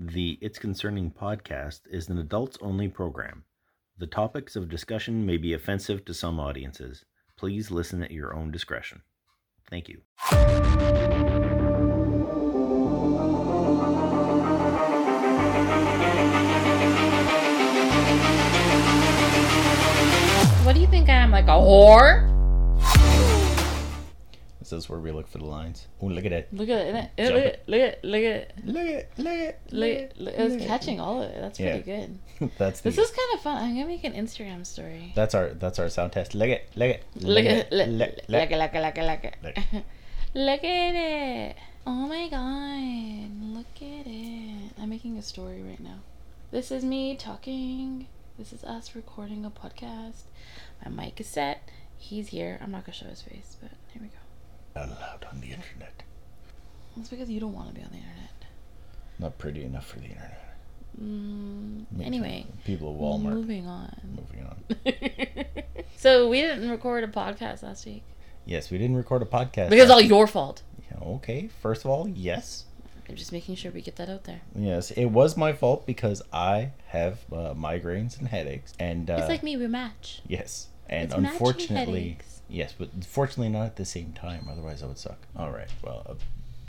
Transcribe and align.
The 0.00 0.38
It's 0.40 0.60
Concerning 0.60 1.10
podcast 1.10 1.80
is 1.90 2.08
an 2.08 2.18
adults 2.18 2.56
only 2.60 2.86
program. 2.86 3.42
The 3.98 4.06
topics 4.06 4.54
of 4.54 4.68
discussion 4.68 5.26
may 5.26 5.38
be 5.38 5.54
offensive 5.54 6.04
to 6.04 6.14
some 6.14 6.38
audiences. 6.38 7.04
Please 7.36 7.72
listen 7.72 8.04
at 8.04 8.12
your 8.12 8.32
own 8.32 8.52
discretion. 8.52 9.02
Thank 9.68 9.88
you. 9.88 10.02
What 20.62 20.74
do 20.74 20.80
you 20.80 20.86
think 20.86 21.08
I 21.08 21.14
am, 21.14 21.32
like 21.32 21.46
a 21.46 21.58
whore? 21.58 22.37
This 24.70 24.84
is 24.84 24.88
where 24.90 24.98
we 24.98 25.10
look 25.12 25.28
for 25.28 25.38
the 25.38 25.44
lines. 25.46 25.86
Oh, 26.00 26.06
look 26.06 26.24
at 26.24 26.32
it. 26.32 26.48
Look 26.52 26.68
at 26.68 26.86
it, 26.86 26.94
Look 26.94 27.34
at 27.34 27.46
it, 27.46 27.64
look 27.66 27.80
at 27.80 27.88
it, 27.88 28.00
look 28.04 28.22
at 28.22 28.24
it. 28.36 28.54
Look 28.64 28.76
at 28.76 28.86
it. 28.86 29.10
Look 29.16 29.26
at. 29.38 29.72
Look, 29.72 29.88
at- 29.96 30.20
look, 30.20 30.34
it 30.34 30.44
was 30.52 30.66
catching 30.66 31.00
all 31.00 31.22
of 31.22 31.30
it. 31.30 31.40
That's 31.40 31.58
Yeah. 31.60 31.80
pretty 31.80 31.84
good. 32.38 32.50
That's 32.58 32.80
the. 32.80 32.90
This 32.90 32.98
is 32.98 33.10
kind 33.10 33.28
of 33.34 33.40
fun. 33.40 33.56
I'm 33.62 33.74
gonna 33.74 33.86
make 33.86 34.04
an 34.04 34.12
Instagram 34.14 34.66
story. 34.66 35.12
That's 35.14 35.34
our 35.34 35.50
that's 35.50 35.78
our 35.78 35.88
sound 35.88 36.12
test. 36.12 36.34
Look 36.34 36.48
at 36.50 36.60
it. 36.60 36.70
look 36.76 36.90
at 36.90 36.96
it. 36.96 37.04
Look 37.24 37.44
at 37.46 37.52
it, 37.52 37.72
look, 37.72 37.88
look, 37.88 38.10
look, 38.28 38.50
look, 38.50 38.74
look, 38.74 38.96
look, 38.96 39.22
look, 39.22 39.34
look. 39.42 39.84
Look 40.34 40.62
at 40.62 40.94
it. 40.94 41.56
Oh 41.86 42.06
my 42.06 42.28
god. 42.28 43.56
Look 43.56 43.76
at 43.80 44.06
it. 44.06 44.72
I'm 44.78 44.90
making 44.90 45.16
a 45.16 45.22
story 45.22 45.62
right 45.62 45.80
now. 45.80 46.00
This 46.50 46.70
is 46.70 46.84
me 46.84 47.16
talking. 47.16 48.06
This 48.38 48.52
is 48.52 48.62
us 48.62 48.94
recording 48.94 49.46
a 49.46 49.50
podcast. 49.50 50.24
My 50.84 50.90
mic 51.04 51.18
is 51.20 51.26
set. 51.26 51.66
He's 51.96 52.28
here. 52.28 52.58
I'm 52.62 52.70
not 52.70 52.84
gonna 52.84 52.92
show 52.94 53.06
his 53.06 53.22
face, 53.22 53.56
but 53.60 53.70
here 53.92 54.02
we 54.02 54.08
go. 54.08 54.18
Not 54.78 54.88
allowed 54.98 55.26
on 55.32 55.40
the 55.40 55.48
internet. 55.48 56.02
It's 56.98 57.08
because 57.08 57.28
you 57.30 57.40
don't 57.40 57.52
want 57.52 57.68
to 57.68 57.74
be 57.74 57.82
on 57.82 57.90
the 57.90 57.96
internet. 57.98 58.44
Not 59.18 59.38
pretty 59.38 59.64
enough 59.64 59.86
for 59.86 59.98
the 59.98 60.06
internet. 60.06 60.44
Mm, 61.00 61.84
anyway, 62.02 62.46
people 62.64 62.90
of 62.92 62.96
Walmart. 63.20 63.32
moving 63.34 63.66
on. 63.66 63.94
Moving 64.16 64.46
on. 64.46 65.64
so 65.96 66.28
we 66.28 66.40
didn't 66.40 66.68
record 66.70 67.04
a 67.04 67.08
podcast 67.08 67.62
last 67.62 67.86
week 67.86 68.02
Yes, 68.46 68.70
we 68.70 68.78
didn't 68.78 68.96
record 68.96 69.22
a 69.22 69.26
podcast. 69.26 69.68
because 69.70 69.90
all 69.90 70.00
your 70.00 70.26
fault. 70.26 70.62
Yeah, 70.90 71.06
okay. 71.16 71.48
First 71.62 71.84
of 71.84 71.90
all, 71.90 72.08
yes, 72.08 72.64
I'm 73.08 73.14
just 73.14 73.30
making 73.32 73.54
sure 73.56 73.70
we 73.70 73.80
get 73.82 73.96
that 73.96 74.08
out 74.08 74.24
there. 74.24 74.40
yes, 74.56 74.90
it 74.92 75.06
was 75.06 75.36
my 75.36 75.52
fault 75.52 75.86
because 75.86 76.22
I 76.32 76.70
have 76.88 77.18
uh, 77.32 77.54
migraines 77.54 78.18
and 78.18 78.26
headaches, 78.28 78.72
and 78.80 79.10
uh, 79.10 79.16
it's 79.20 79.28
like 79.28 79.42
me, 79.42 79.56
we 79.56 79.66
match. 79.66 80.22
yes, 80.26 80.68
and 80.88 81.04
It's 81.04 81.14
unfortunately. 81.14 82.18
Yes, 82.48 82.74
but 82.76 83.04
fortunately 83.04 83.48
not 83.50 83.66
at 83.66 83.76
the 83.76 83.84
same 83.84 84.12
time. 84.12 84.48
Otherwise, 84.50 84.82
I 84.82 84.86
would 84.86 84.98
suck. 84.98 85.18
All 85.36 85.50
right. 85.50 85.68
Well, 85.82 86.02
uh, 86.08 86.14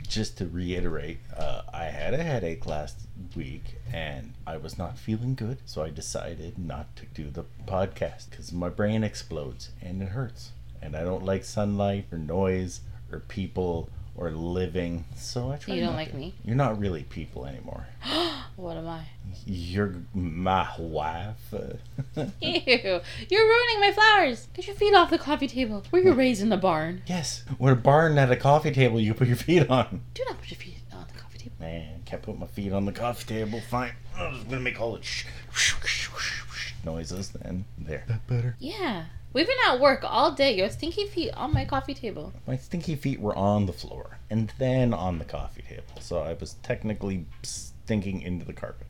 just 0.06 0.38
to 0.38 0.46
reiterate, 0.46 1.18
uh, 1.36 1.62
I 1.72 1.84
had 1.84 2.14
a 2.14 2.22
headache 2.22 2.66
last 2.66 2.98
week, 3.36 3.76
and 3.92 4.32
I 4.46 4.56
was 4.56 4.76
not 4.76 4.98
feeling 4.98 5.34
good, 5.34 5.58
so 5.66 5.82
I 5.82 5.90
decided 5.90 6.58
not 6.58 6.94
to 6.96 7.06
do 7.06 7.30
the 7.30 7.44
podcast 7.66 8.30
because 8.30 8.52
my 8.52 8.68
brain 8.68 9.04
explodes 9.04 9.70
and 9.80 10.02
it 10.02 10.08
hurts, 10.08 10.50
and 10.82 10.96
I 10.96 11.04
don't 11.04 11.24
like 11.24 11.44
sunlight 11.44 12.06
or 12.10 12.18
noise 12.18 12.80
or 13.12 13.20
people. 13.20 13.88
Or 14.20 14.30
living, 14.30 15.06
so 15.16 15.50
I 15.50 15.56
try. 15.56 15.74
You 15.74 15.80
don't 15.80 15.94
like 15.96 16.10
to. 16.10 16.16
me? 16.16 16.34
You're 16.44 16.54
not 16.54 16.78
really 16.78 17.04
people 17.04 17.46
anymore. 17.46 17.86
What 18.56 18.76
am 18.76 18.86
I? 18.88 19.04
You're 19.46 19.94
my 20.12 20.68
wife. 20.78 21.54
Ew! 22.14 22.20
You're 22.42 23.46
ruining 23.46 23.80
my 23.80 23.92
flowers. 23.94 24.48
Get 24.52 24.66
your 24.66 24.76
feet 24.76 24.92
off 24.94 25.08
the 25.08 25.16
coffee 25.18 25.46
table. 25.48 25.82
Were 25.90 26.00
you 26.00 26.12
raised 26.12 26.42
in 26.42 26.50
the 26.50 26.58
barn? 26.58 27.00
yes, 27.06 27.44
we're 27.58 27.74
barn 27.74 28.18
at 28.18 28.30
a 28.30 28.36
coffee 28.36 28.70
table. 28.70 29.00
You 29.00 29.14
put 29.14 29.28
your 29.28 29.36
feet 29.38 29.70
on. 29.70 30.02
Do 30.12 30.22
not 30.28 30.38
put 30.38 30.50
your 30.50 30.58
feet 30.58 30.76
on 30.92 31.06
the 31.10 31.18
coffee 31.18 31.38
table. 31.38 31.54
Man, 31.58 32.02
can't 32.04 32.20
put 32.20 32.38
my 32.38 32.46
feet 32.48 32.72
on 32.74 32.84
the 32.84 32.92
coffee 32.92 33.24
table. 33.24 33.60
Fine. 33.70 33.92
I'm 34.18 34.34
just 34.34 34.50
gonna 34.50 34.60
make 34.60 34.78
all 34.78 34.92
the 34.96 35.02
sh- 35.02 35.24
sh- 35.54 35.74
sh- 35.86 36.08
sh- 36.18 36.42
sh- 36.52 36.72
noises. 36.84 37.30
Then 37.30 37.64
there. 37.78 38.04
That 38.08 38.26
better. 38.26 38.56
Yeah. 38.58 39.04
We've 39.32 39.46
been 39.46 39.56
at 39.68 39.78
work 39.78 40.00
all 40.02 40.32
day. 40.32 40.56
Your 40.56 40.68
stinky 40.70 41.06
feet 41.06 41.30
on 41.34 41.54
my 41.54 41.64
coffee 41.64 41.94
table. 41.94 42.32
My 42.48 42.56
stinky 42.56 42.96
feet 42.96 43.20
were 43.20 43.36
on 43.36 43.66
the 43.66 43.72
floor 43.72 44.18
and 44.28 44.52
then 44.58 44.92
on 44.92 45.18
the 45.20 45.24
coffee 45.24 45.62
table, 45.62 46.00
so 46.00 46.18
I 46.18 46.32
was 46.32 46.54
technically 46.64 47.26
stinking 47.42 48.22
into 48.22 48.44
the 48.44 48.52
carpet. 48.52 48.88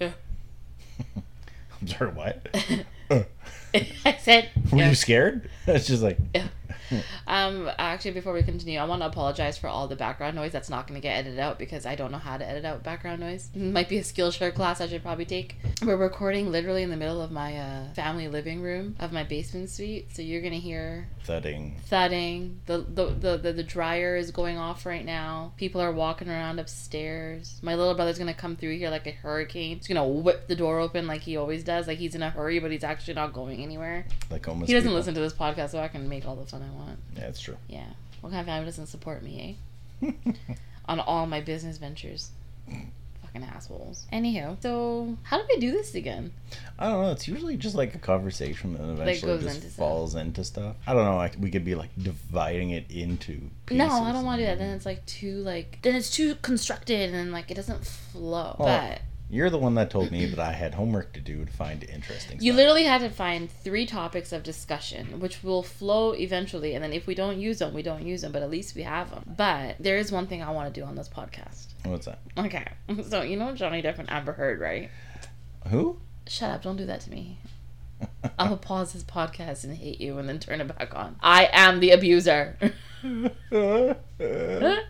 Yeah. 0.00 0.12
I'm 1.80 1.86
sorry. 1.86 2.12
What? 2.12 2.48
Uh, 3.10 3.24
I 4.06 4.16
said. 4.18 4.48
were 4.72 4.78
yeah. 4.78 4.88
you 4.88 4.94
scared? 4.94 5.50
It's 5.66 5.86
just 5.86 6.02
like. 6.02 6.18
Um, 7.26 7.70
actually, 7.78 8.10
before 8.12 8.32
we 8.34 8.42
continue, 8.42 8.78
I 8.78 8.84
want 8.84 9.00
to 9.02 9.06
apologize 9.06 9.56
for 9.56 9.66
all 9.68 9.88
the 9.88 9.96
background 9.96 10.36
noise 10.36 10.52
that's 10.52 10.68
not 10.68 10.86
going 10.86 11.00
to 11.00 11.02
get 11.02 11.16
edited 11.16 11.38
out 11.38 11.58
because 11.58 11.86
I 11.86 11.94
don't 11.94 12.12
know 12.12 12.18
how 12.18 12.36
to 12.36 12.46
edit 12.46 12.64
out 12.64 12.82
background 12.82 13.20
noise. 13.20 13.48
Might 13.54 13.88
be 13.88 13.98
a 13.98 14.02
Skillshare 14.02 14.54
class 14.54 14.80
I 14.80 14.86
should 14.88 15.02
probably 15.02 15.24
take. 15.24 15.56
We're 15.82 15.96
recording 15.96 16.52
literally 16.52 16.82
in 16.82 16.90
the 16.90 16.96
middle 16.96 17.20
of 17.22 17.30
my 17.30 17.56
uh, 17.56 17.92
family 17.94 18.28
living 18.28 18.60
room 18.60 18.94
of 18.98 19.12
my 19.12 19.24
basement 19.24 19.70
suite, 19.70 20.14
so 20.14 20.20
you're 20.22 20.42
gonna 20.42 20.56
hear 20.56 21.08
Thudding. 21.24 21.76
thudding. 21.86 22.60
The 22.66 22.78
the, 22.78 23.06
the 23.06 23.36
the 23.38 23.52
the 23.54 23.62
dryer 23.62 24.16
is 24.16 24.30
going 24.30 24.58
off 24.58 24.84
right 24.84 25.04
now. 25.04 25.52
People 25.56 25.80
are 25.80 25.92
walking 25.92 26.28
around 26.28 26.58
upstairs. 26.58 27.58
My 27.62 27.74
little 27.74 27.94
brother's 27.94 28.18
gonna 28.18 28.34
come 28.34 28.56
through 28.56 28.76
here 28.76 28.90
like 28.90 29.06
a 29.06 29.12
hurricane. 29.12 29.78
He's 29.78 29.88
gonna 29.88 30.06
whip 30.06 30.46
the 30.48 30.56
door 30.56 30.78
open 30.80 31.06
like 31.06 31.22
he 31.22 31.36
always 31.36 31.64
does. 31.64 31.86
Like 31.86 31.98
he's 31.98 32.14
in 32.14 32.22
a 32.22 32.30
hurry, 32.30 32.58
but 32.58 32.70
he's 32.70 32.84
actually 32.84 33.14
not 33.14 33.32
going 33.32 33.62
anywhere. 33.62 34.06
Like 34.30 34.46
almost. 34.48 34.68
He 34.68 34.74
doesn't 34.74 34.88
people. 34.88 34.96
listen 34.98 35.14
to 35.14 35.20
this 35.20 35.32
podcast, 35.32 35.70
so 35.70 35.78
I 35.80 35.88
can 35.88 36.08
make 36.08 36.26
all 36.26 36.36
the 36.36 36.46
fun 36.46 36.62
I 36.64 36.74
want. 36.74 36.98
Yeah, 37.16 37.24
it's 37.24 37.40
true. 37.40 37.56
Yeah. 37.68 37.86
What 38.20 38.30
kind 38.30 38.40
of 38.40 38.46
family 38.46 38.66
doesn't 38.66 38.86
support 38.86 39.22
me, 39.22 39.58
eh? 40.02 40.10
On 40.88 41.00
all 41.00 41.26
my 41.26 41.40
business 41.40 41.78
ventures. 41.78 42.30
Fucking 43.22 43.42
assholes. 43.42 44.06
Anywho, 44.12 44.60
so 44.62 45.16
how 45.24 45.38
do 45.38 45.44
we 45.48 45.58
do 45.60 45.72
this 45.72 45.94
again? 45.94 46.32
I 46.78 46.88
don't 46.88 47.02
know. 47.02 47.12
It's 47.12 47.26
usually 47.26 47.56
just 47.56 47.74
like 47.74 47.94
a 47.94 47.98
conversation 47.98 48.76
and 48.76 48.98
eventually 48.98 49.32
goes 49.32 49.42
just 49.42 49.56
into 49.56 49.70
stuff. 49.70 49.78
falls 49.78 50.14
into 50.14 50.44
stuff. 50.44 50.76
I 50.86 50.94
don't 50.94 51.04
know. 51.04 51.16
Like 51.16 51.34
we 51.38 51.50
could 51.50 51.64
be 51.64 51.74
like 51.74 51.90
dividing 52.00 52.70
it 52.70 52.90
into. 52.90 53.40
Pieces. 53.66 53.78
No, 53.78 53.90
I 53.90 54.12
don't 54.12 54.24
want 54.24 54.38
to 54.38 54.44
do 54.44 54.46
that. 54.46 54.58
Then 54.58 54.74
it's 54.76 54.86
like 54.86 55.04
too 55.06 55.38
like 55.38 55.78
then 55.82 55.94
it's 55.94 56.10
too 56.10 56.36
constructed 56.36 57.12
and 57.12 57.32
like 57.32 57.50
it 57.50 57.54
doesn't 57.54 57.84
flow. 57.84 58.56
Well, 58.58 58.90
but 58.90 59.02
You're 59.34 59.50
the 59.50 59.58
one 59.58 59.74
that 59.74 59.90
told 59.90 60.12
me 60.12 60.26
that 60.26 60.38
I 60.38 60.52
had 60.52 60.74
homework 60.74 61.12
to 61.14 61.20
do 61.20 61.44
to 61.44 61.50
find 61.50 61.82
interesting. 61.82 62.38
you 62.40 62.52
stuff. 62.52 62.56
literally 62.56 62.84
had 62.84 63.00
to 63.00 63.10
find 63.10 63.50
three 63.50 63.84
topics 63.84 64.30
of 64.30 64.44
discussion, 64.44 65.18
which 65.18 65.42
will 65.42 65.64
flow 65.64 66.12
eventually. 66.12 66.74
And 66.74 66.84
then 66.84 66.92
if 66.92 67.08
we 67.08 67.16
don't 67.16 67.40
use 67.40 67.58
them, 67.58 67.74
we 67.74 67.82
don't 67.82 68.06
use 68.06 68.22
them. 68.22 68.30
But 68.30 68.42
at 68.42 68.50
least 68.50 68.76
we 68.76 68.82
have 68.82 69.10
them. 69.10 69.34
But 69.36 69.74
there 69.80 69.96
is 69.96 70.12
one 70.12 70.28
thing 70.28 70.40
I 70.40 70.52
want 70.52 70.72
to 70.72 70.80
do 70.80 70.86
on 70.86 70.94
this 70.94 71.08
podcast. 71.08 71.66
What's 71.84 72.06
that? 72.06 72.20
Okay, 72.38 72.64
so 73.08 73.22
you 73.22 73.36
know 73.36 73.52
Johnny 73.56 73.82
Depp 73.82 73.98
and 73.98 74.08
Amber 74.08 74.34
Heard, 74.34 74.60
right? 74.60 74.88
Who? 75.66 75.98
Shut 76.28 76.50
up! 76.52 76.62
Don't 76.62 76.76
do 76.76 76.86
that 76.86 77.00
to 77.00 77.10
me. 77.10 77.38
I 78.38 78.48
will 78.48 78.56
pause 78.56 78.92
this 78.92 79.02
podcast 79.02 79.64
and 79.64 79.76
hate 79.76 80.00
you 80.00 80.18
and 80.18 80.28
then 80.28 80.38
turn 80.38 80.60
it 80.60 80.78
back 80.78 80.94
on. 80.94 81.16
I 81.20 81.48
am 81.52 81.80
the 81.80 81.90
abuser. 81.90 82.56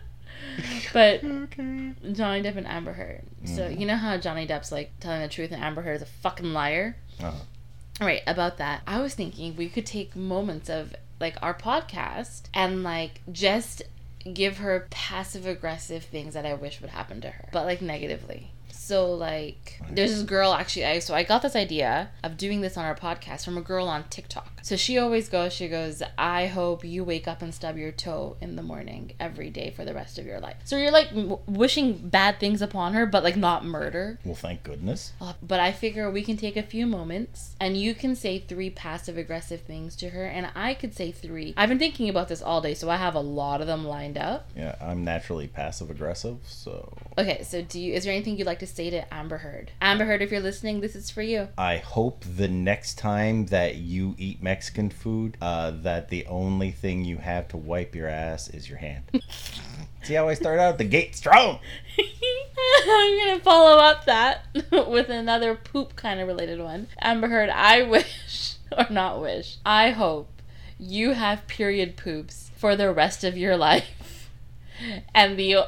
but 0.95 1.25
okay. 1.25 1.91
Johnny 2.13 2.41
Depp 2.41 2.55
and 2.55 2.65
Amber 2.65 2.93
Heard. 2.93 3.23
So 3.43 3.67
you 3.67 3.85
know 3.85 3.97
how 3.97 4.15
Johnny 4.15 4.47
Depp's 4.47 4.71
like 4.71 4.97
telling 5.01 5.21
the 5.21 5.27
truth 5.27 5.51
and 5.51 5.61
Amber 5.61 5.81
Heard 5.81 5.97
is 5.97 6.01
a 6.01 6.05
fucking 6.05 6.53
liar? 6.53 6.95
Uh-huh. 7.19 7.33
Right, 7.99 8.21
about 8.25 8.59
that. 8.59 8.81
I 8.87 9.01
was 9.01 9.13
thinking 9.13 9.57
we 9.57 9.67
could 9.67 9.85
take 9.85 10.15
moments 10.15 10.69
of 10.69 10.95
like 11.19 11.35
our 11.41 11.53
podcast 11.53 12.43
and 12.53 12.81
like 12.81 13.19
just 13.29 13.81
give 14.33 14.59
her 14.59 14.87
passive 14.89 15.45
aggressive 15.45 16.05
things 16.05 16.33
that 16.33 16.45
I 16.45 16.53
wish 16.53 16.79
would 16.79 16.91
happen 16.91 17.19
to 17.21 17.29
her, 17.29 17.49
but 17.51 17.65
like 17.65 17.81
negatively. 17.81 18.51
So 18.71 19.11
like 19.11 19.81
there's 19.91 20.13
this 20.15 20.23
girl 20.23 20.53
actually 20.53 20.85
I 20.85 20.99
so 20.99 21.13
I 21.13 21.23
got 21.23 21.41
this 21.41 21.57
idea 21.57 22.11
of 22.23 22.37
doing 22.37 22.61
this 22.61 22.77
on 22.77 22.85
our 22.85 22.95
podcast 22.95 23.43
from 23.43 23.57
a 23.57 23.61
girl 23.61 23.89
on 23.89 24.05
TikTok. 24.05 24.54
So 24.65 24.75
she 24.75 24.97
always 24.97 25.29
goes 25.29 25.53
she 25.53 25.67
goes, 25.67 26.01
"I 26.17 26.47
hope 26.47 26.83
you 26.83 27.03
wake 27.03 27.27
up 27.27 27.43
and 27.43 27.53
stub 27.53 27.77
your 27.77 27.91
toe 27.91 28.35
in 28.41 28.55
the 28.55 28.63
morning 28.63 29.11
every 29.19 29.51
day 29.51 29.69
for 29.69 29.85
the 29.85 29.93
rest 29.93 30.17
of 30.17 30.25
your 30.25 30.39
life." 30.39 30.55
So 30.63 30.75
you're 30.75 30.89
like 30.89 31.09
w- 31.09 31.37
wishing 31.45 31.93
bad 32.09 32.39
things 32.39 32.63
upon 32.63 32.95
her 32.95 33.05
but 33.05 33.23
like 33.23 33.35
not 33.37 33.63
murder. 33.63 34.17
Well, 34.25 34.33
thank 34.33 34.63
goodness. 34.63 35.13
Uh, 35.21 35.33
But 35.43 35.59
I 35.59 35.71
figure 35.71 36.09
we 36.09 36.23
can 36.23 36.35
take 36.35 36.57
a 36.57 36.63
few 36.63 36.87
moments 36.87 37.55
and 37.59 37.77
you 37.77 37.93
can 37.93 38.15
say 38.15 38.39
three 38.39 38.71
passive 38.71 39.19
aggressive 39.19 39.61
things 39.61 39.95
to 39.97 40.09
her, 40.09 40.25
and 40.25 40.49
I 40.55 40.73
could 40.73 40.95
say 40.95 41.11
three. 41.11 41.53
I've 41.55 41.69
been 41.69 41.77
thinking 41.77 42.09
about 42.09 42.27
this 42.27 42.41
all 42.41 42.59
day, 42.59 42.73
so 42.73 42.89
I 42.89 42.95
have 42.95 43.13
a 43.13 43.19
lot 43.19 43.61
of 43.61 43.67
them 43.67 43.85
lined 43.85 44.17
up. 44.17 44.49
Yeah, 44.57 44.73
I'm 44.81 45.03
naturally 45.03 45.47
passive 45.47 45.91
aggressive, 45.91 46.37
so 46.47 46.91
Okay, 47.19 47.43
so 47.43 47.61
do 47.61 47.79
you? 47.79 47.93
Is 47.93 48.03
there 48.03 48.13
anything 48.13 48.35
you'd 48.35 48.47
like 48.47 48.65
to 48.65 48.67
say 48.79 48.89
to 48.89 49.13
Amber 49.13 49.37
Heard? 49.37 49.69
Amber 49.79 50.05
Heard, 50.05 50.23
if 50.23 50.31
you're 50.31 50.41
listening, 50.41 50.81
this 50.81 50.95
is 50.95 51.11
for 51.11 51.21
you. 51.21 51.49
I 51.55 51.77
hope 51.77 52.25
the 52.25 52.47
next 52.47 52.97
time 52.97 53.45
that 53.57 53.75
you 53.75 54.15
eat 54.17 54.41
Mexican 54.41 54.54
food, 54.63 55.37
uh, 55.41 55.71
that 55.71 56.09
the 56.09 56.25
only 56.27 56.71
thing 56.71 57.03
you 57.03 57.17
have 57.17 57.47
to 57.49 57.57
wipe 57.57 57.95
your 57.95 58.07
ass 58.07 58.49
is 58.49 58.69
your 58.69 58.77
hand. 58.77 59.03
See 60.03 60.13
how 60.13 60.27
I 60.27 60.33
start 60.35 60.59
out 60.59 60.77
the 60.77 60.83
gate 60.83 61.15
strong. 61.15 61.59
I'm 62.87 63.17
gonna 63.17 63.39
follow 63.39 63.77
up 63.77 64.05
that 64.05 64.45
with 64.71 65.09
another 65.09 65.55
poop 65.55 65.95
kind 65.95 66.19
of 66.19 66.27
related 66.27 66.59
one. 66.59 66.87
Amber 67.01 67.27
Heard, 67.27 67.49
I 67.49 67.83
wish, 67.83 68.55
or 68.77 68.87
not 68.89 69.21
wish, 69.21 69.57
I 69.65 69.91
hope 69.91 70.29
you 70.77 71.13
have 71.13 71.47
period 71.47 71.97
poops 71.97 72.51
for 72.55 72.75
the 72.75 72.91
rest 72.91 73.23
of 73.23 73.37
your 73.37 73.57
life. 73.57 74.29
And 75.13 75.39
the 75.39 75.67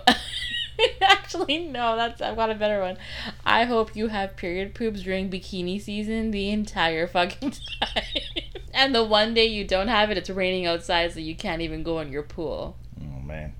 Actually, 1.01 1.59
no, 1.59 1.95
that's 1.95 2.21
I've 2.21 2.35
got 2.35 2.49
a 2.49 2.55
better 2.55 2.79
one. 2.81 2.97
I 3.45 3.65
hope 3.65 3.95
you 3.95 4.07
have 4.07 4.35
period 4.35 4.73
poops 4.75 5.01
during 5.01 5.29
bikini 5.29 5.81
season 5.81 6.31
the 6.31 6.49
entire 6.49 7.07
fucking 7.07 7.51
time. 7.81 8.03
And 8.77 8.95
the 8.95 9.03
one 9.03 9.33
day 9.33 9.45
you 9.45 9.65
don't 9.65 9.89
have 9.89 10.11
it, 10.11 10.17
it's 10.17 10.29
raining 10.29 10.67
outside, 10.67 11.11
so 11.11 11.19
you 11.19 11.35
can't 11.35 11.61
even 11.61 11.83
go 11.83 11.99
in 11.99 12.11
your 12.11 12.23
pool. 12.23 12.77
Oh 13.01 13.21
man. 13.21 13.53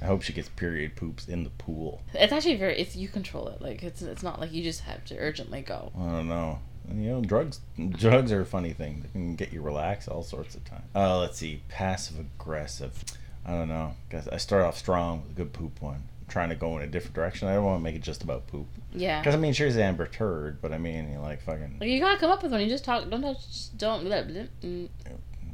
I 0.00 0.06
hope 0.06 0.22
she 0.22 0.32
gets 0.32 0.48
period 0.48 0.96
poops 0.96 1.28
in 1.28 1.44
the 1.44 1.50
pool. 1.50 2.00
It's 2.14 2.32
actually 2.32 2.56
very. 2.56 2.78
It's 2.78 2.96
you 2.96 3.08
control 3.08 3.48
it. 3.48 3.60
Like 3.60 3.82
it's 3.82 4.00
it's 4.00 4.22
not 4.22 4.40
like 4.40 4.52
you 4.52 4.62
just 4.62 4.82
have 4.82 5.04
to 5.06 5.18
urgently 5.18 5.60
go. 5.60 5.92
I 5.98 6.12
don't 6.12 6.28
know. 6.28 6.60
You 6.90 7.10
know, 7.10 7.20
drugs 7.20 7.60
drugs 7.90 8.32
are 8.32 8.40
a 8.40 8.46
funny 8.46 8.72
thing. 8.72 9.02
They 9.02 9.08
can 9.08 9.36
get 9.36 9.52
you 9.52 9.60
relaxed 9.60 10.08
all 10.08 10.22
sorts 10.22 10.54
of 10.54 10.64
time. 10.64 10.84
Uh, 10.94 11.18
let's 11.18 11.36
see. 11.36 11.62
Passive 11.68 12.18
aggressive. 12.18 13.04
I 13.44 13.52
don't 13.52 13.68
know. 13.68 13.94
Guess 14.10 14.28
I 14.28 14.38
start 14.38 14.64
off 14.64 14.78
strong 14.78 15.22
with 15.22 15.32
a 15.32 15.34
good 15.34 15.52
poop 15.52 15.82
one. 15.82 16.04
Trying 16.30 16.48
to 16.48 16.54
go 16.54 16.76
in 16.78 16.82
a 16.82 16.86
different 16.86 17.14
direction. 17.14 17.48
I 17.48 17.54
don't 17.54 17.64
want 17.64 17.80
to 17.80 17.82
make 17.82 17.96
it 17.96 18.02
just 18.02 18.22
about 18.22 18.46
poop. 18.46 18.66
Yeah. 18.94 19.20
Because 19.20 19.34
I 19.34 19.38
mean, 19.38 19.52
she's 19.52 19.76
Amber 19.76 20.06
Turd, 20.06 20.62
but 20.62 20.72
I 20.72 20.78
mean, 20.78 21.12
you 21.12 21.18
like 21.18 21.42
fucking. 21.42 21.78
You 21.82 22.00
gotta 22.00 22.18
come 22.18 22.30
up 22.30 22.42
with 22.42 22.52
one. 22.52 22.60
You 22.60 22.68
just 22.68 22.84
talk. 22.84 23.10
Don't 23.10 23.20
touch. 23.20 23.46
Just 23.48 23.76
don't. 23.76 24.04
blah, 24.04 24.22
blah, 24.22 24.44
mm. 24.62 24.88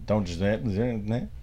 Don't 0.07 0.25
just. 0.25 0.41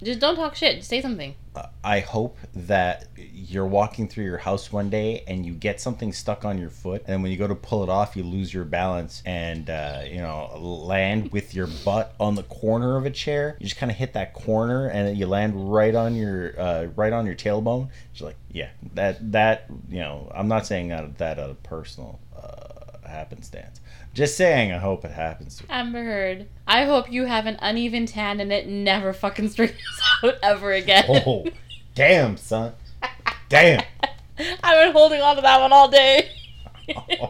Just 0.02 0.20
don't 0.20 0.36
talk 0.36 0.56
shit. 0.56 0.78
Just 0.78 0.90
say 0.90 1.02
something. 1.02 1.36
I 1.84 2.00
hope 2.00 2.38
that 2.56 3.08
you're 3.16 3.68
walking 3.68 4.08
through 4.08 4.24
your 4.24 4.38
house 4.38 4.72
one 4.72 4.90
day 4.90 5.24
and 5.28 5.46
you 5.46 5.54
get 5.54 5.80
something 5.80 6.12
stuck 6.14 6.46
on 6.46 6.58
your 6.58 6.70
foot, 6.70 7.04
and 7.08 7.22
when 7.22 7.32
you 7.32 7.38
go 7.38 7.48
to 7.48 7.56
pull 7.56 7.84
it 7.84 7.90
off, 7.90 8.16
you 8.16 8.24
lose 8.24 8.54
your 8.54 8.64
balance 8.64 9.22
and 9.26 9.70
uh, 9.70 10.02
you 10.06 10.18
know 10.18 10.58
land 10.58 11.32
with 11.32 11.54
your 11.54 11.68
butt 11.86 12.16
on 12.20 12.36
the 12.36 12.44
corner 12.44 12.96
of 12.96 13.06
a 13.06 13.12
chair. 13.12 13.58
You 13.60 13.66
just 13.66 13.78
kind 13.78 13.92
of 13.92 13.98
hit 13.98 14.14
that 14.14 14.34
corner, 14.34 14.88
and 14.88 15.18
you 15.18 15.28
land 15.28 15.74
right 15.74 15.94
on 15.94 16.16
your 16.16 16.60
uh, 16.60 16.86
right 16.96 17.14
on 17.14 17.26
your 17.26 17.36
tailbone. 17.36 17.90
It's 18.14 18.22
like, 18.22 18.38
yeah, 18.52 18.70
that 18.94 19.34
that 19.34 19.66
you 19.90 20.00
know, 20.00 20.32
I'm 20.34 20.48
not 20.48 20.66
saying 20.66 20.88
that 20.88 21.18
that 21.18 21.38
of 21.38 21.62
personal 21.64 22.20
uh, 22.36 23.08
happenstance. 23.08 23.82
Just 24.14 24.38
saying, 24.38 24.72
I 24.72 24.78
hope 24.78 25.04
it 25.06 25.12
happens. 25.12 25.58
to 25.58 25.66
Amber 25.74 26.04
Heard. 26.04 26.48
I 26.68 26.86
hope 26.86 27.12
you 27.12 27.26
have 27.26 27.48
an 27.48 27.58
uneven 27.60 28.06
tan 28.06 28.40
and 28.40 28.54
it 28.54 28.68
never 28.68 29.12
fucking 29.12 29.50
straightens 29.50 29.82
out 30.24 30.36
ever 30.44 30.72
again. 30.72 31.06
Oh, 31.10 31.46
damn, 31.96 32.38
son. 32.38 32.74
Damn. 33.50 33.84
I've 34.64 34.86
been 34.86 34.92
holding 34.92 35.22
on 35.22 35.36
to 35.38 35.42
that 35.42 35.60
one 35.62 35.74
all 35.74 35.90
day. 35.90 36.30
Oh, 36.96 37.30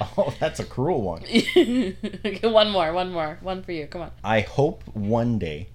oh, 0.16 0.34
that's 0.40 0.60
a 0.60 0.64
cruel 0.64 1.02
one. 1.02 1.22
okay, 1.24 2.40
one 2.42 2.70
more, 2.70 2.92
one 2.94 3.12
more, 3.12 3.38
one 3.42 3.62
for 3.62 3.72
you. 3.72 3.86
Come 3.86 4.02
on. 4.02 4.10
I 4.24 4.40
hope 4.40 4.84
one 4.94 5.38
day. 5.38 5.68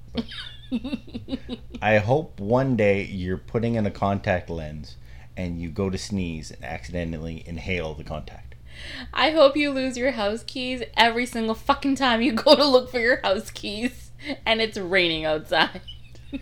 I 1.79 1.99
hope 1.99 2.39
one 2.39 2.75
day 2.75 3.03
you're 3.03 3.37
putting 3.37 3.75
in 3.75 3.85
a 3.85 3.91
contact 3.91 4.49
lens 4.49 4.95
and 5.37 5.59
you 5.59 5.69
go 5.69 5.91
to 5.91 5.97
sneeze 5.97 6.49
and 6.49 6.63
accidentally 6.63 7.43
inhale 7.45 7.93
the 7.93 8.03
contact. 8.03 8.52
I 9.13 9.31
hope 9.31 9.55
you 9.57 9.71
lose 9.71 9.97
your 9.97 10.11
house 10.11 10.43
keys 10.45 10.83
every 10.95 11.25
single 11.25 11.55
fucking 11.55 11.95
time 11.95 12.21
you 12.21 12.33
go 12.33 12.55
to 12.55 12.65
look 12.65 12.89
for 12.91 12.99
your 12.99 13.21
house 13.21 13.51
keys 13.51 14.11
and 14.45 14.61
it's 14.61 14.77
raining 14.77 15.25
outside. 15.25 15.81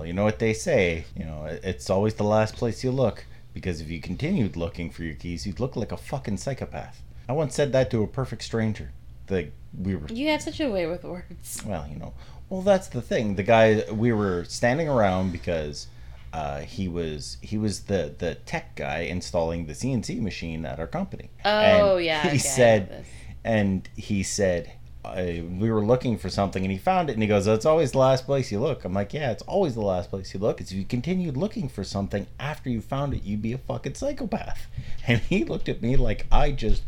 Well, 0.00 0.06
you 0.06 0.14
know 0.14 0.24
what 0.24 0.38
they 0.38 0.54
say. 0.54 1.04
You 1.14 1.26
know, 1.26 1.44
it's 1.62 1.90
always 1.90 2.14
the 2.14 2.24
last 2.24 2.56
place 2.56 2.82
you 2.82 2.90
look 2.90 3.26
because 3.52 3.82
if 3.82 3.90
you 3.90 4.00
continued 4.00 4.56
looking 4.56 4.90
for 4.90 5.02
your 5.04 5.12
keys, 5.14 5.46
you'd 5.46 5.60
look 5.60 5.76
like 5.76 5.92
a 5.92 5.98
fucking 5.98 6.38
psychopath. 6.38 7.02
I 7.28 7.32
once 7.32 7.54
said 7.54 7.72
that 7.72 7.90
to 7.90 8.02
a 8.02 8.06
perfect 8.06 8.42
stranger. 8.42 8.92
The 9.26 9.50
we 9.78 9.94
were 9.94 10.08
you 10.08 10.28
have 10.28 10.40
such 10.40 10.58
a 10.58 10.70
way 10.70 10.86
with 10.86 11.04
words. 11.04 11.62
well, 11.66 11.86
you 11.86 11.98
know. 11.98 12.14
Well, 12.48 12.62
that's 12.62 12.88
the 12.88 13.02
thing. 13.02 13.34
The 13.34 13.42
guy 13.42 13.84
we 13.92 14.10
were 14.10 14.44
standing 14.44 14.88
around 14.88 15.32
because 15.32 15.86
uh, 16.32 16.60
he 16.60 16.88
was 16.88 17.36
he 17.40 17.58
was 17.58 17.80
the 17.82 18.14
the 18.18 18.34
tech 18.36 18.76
guy 18.76 19.00
installing 19.00 19.66
the 19.66 19.72
CNC 19.72 20.20
machine 20.20 20.64
at 20.64 20.78
our 20.78 20.86
company. 20.86 21.30
Oh, 21.44 21.96
And 21.96 22.04
yeah. 22.04 22.22
He 22.22 22.28
okay, 22.28 22.38
said, 22.38 23.04
and 23.44 23.88
he 23.96 24.22
said. 24.22 24.72
I, 25.02 25.42
we 25.58 25.70
were 25.70 25.82
looking 25.82 26.18
for 26.18 26.28
something 26.28 26.62
and 26.62 26.70
he 26.70 26.76
found 26.76 27.08
it 27.08 27.14
and 27.14 27.22
he 27.22 27.26
goes, 27.26 27.46
It's 27.46 27.64
always 27.64 27.92
the 27.92 27.98
last 27.98 28.26
place 28.26 28.52
you 28.52 28.60
look. 28.60 28.84
I'm 28.84 28.92
like, 28.92 29.14
Yeah, 29.14 29.30
it's 29.30 29.42
always 29.44 29.72
the 29.72 29.80
last 29.80 30.10
place 30.10 30.34
you 30.34 30.40
look. 30.40 30.58
Because 30.58 30.72
if 30.72 30.76
you 30.76 30.84
continued 30.84 31.38
looking 31.38 31.70
for 31.70 31.84
something 31.84 32.26
after 32.38 32.68
you 32.68 32.82
found 32.82 33.14
it, 33.14 33.22
you'd 33.22 33.40
be 33.40 33.54
a 33.54 33.58
fucking 33.58 33.94
psychopath. 33.94 34.66
And 35.06 35.20
he 35.20 35.42
looked 35.44 35.70
at 35.70 35.80
me 35.80 35.96
like 35.96 36.26
I 36.30 36.52
just 36.52 36.82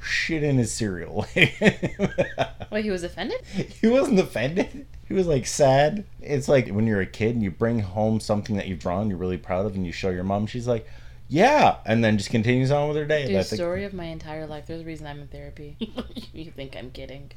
shit 0.00 0.42
in 0.42 0.56
his 0.58 0.72
cereal. 0.72 1.26
Wait, 1.36 2.84
he 2.84 2.90
was 2.90 3.02
offended? 3.02 3.40
he 3.80 3.88
wasn't 3.88 4.18
offended. 4.18 4.86
He 5.08 5.14
was 5.14 5.26
like 5.26 5.46
sad. 5.46 6.04
It's 6.20 6.48
like 6.48 6.68
when 6.68 6.86
you're 6.86 7.00
a 7.00 7.06
kid 7.06 7.34
and 7.34 7.42
you 7.42 7.50
bring 7.50 7.78
home 7.80 8.18
something 8.20 8.56
that 8.56 8.66
you've 8.66 8.80
drawn, 8.80 9.08
you're 9.08 9.18
really 9.18 9.38
proud 9.38 9.66
of, 9.66 9.74
and 9.74 9.86
you 9.86 9.92
show 9.92 10.10
your 10.10 10.24
mom. 10.24 10.46
She's 10.46 10.66
like, 10.66 10.88
"Yeah," 11.28 11.76
and 11.86 12.02
then 12.04 12.18
just 12.18 12.30
continues 12.30 12.72
on 12.72 12.88
with 12.88 12.96
her 12.96 13.04
day. 13.04 13.26
Dude, 13.26 13.36
That's 13.36 13.50
the- 13.50 13.56
story 13.56 13.84
of 13.84 13.94
my 13.94 14.06
entire 14.06 14.46
life. 14.46 14.66
There's 14.66 14.80
a 14.80 14.84
reason 14.84 15.06
I'm 15.06 15.20
in 15.20 15.28
therapy. 15.28 15.76
you 16.32 16.50
think 16.50 16.76
I'm 16.76 16.90
kidding? 16.90 17.30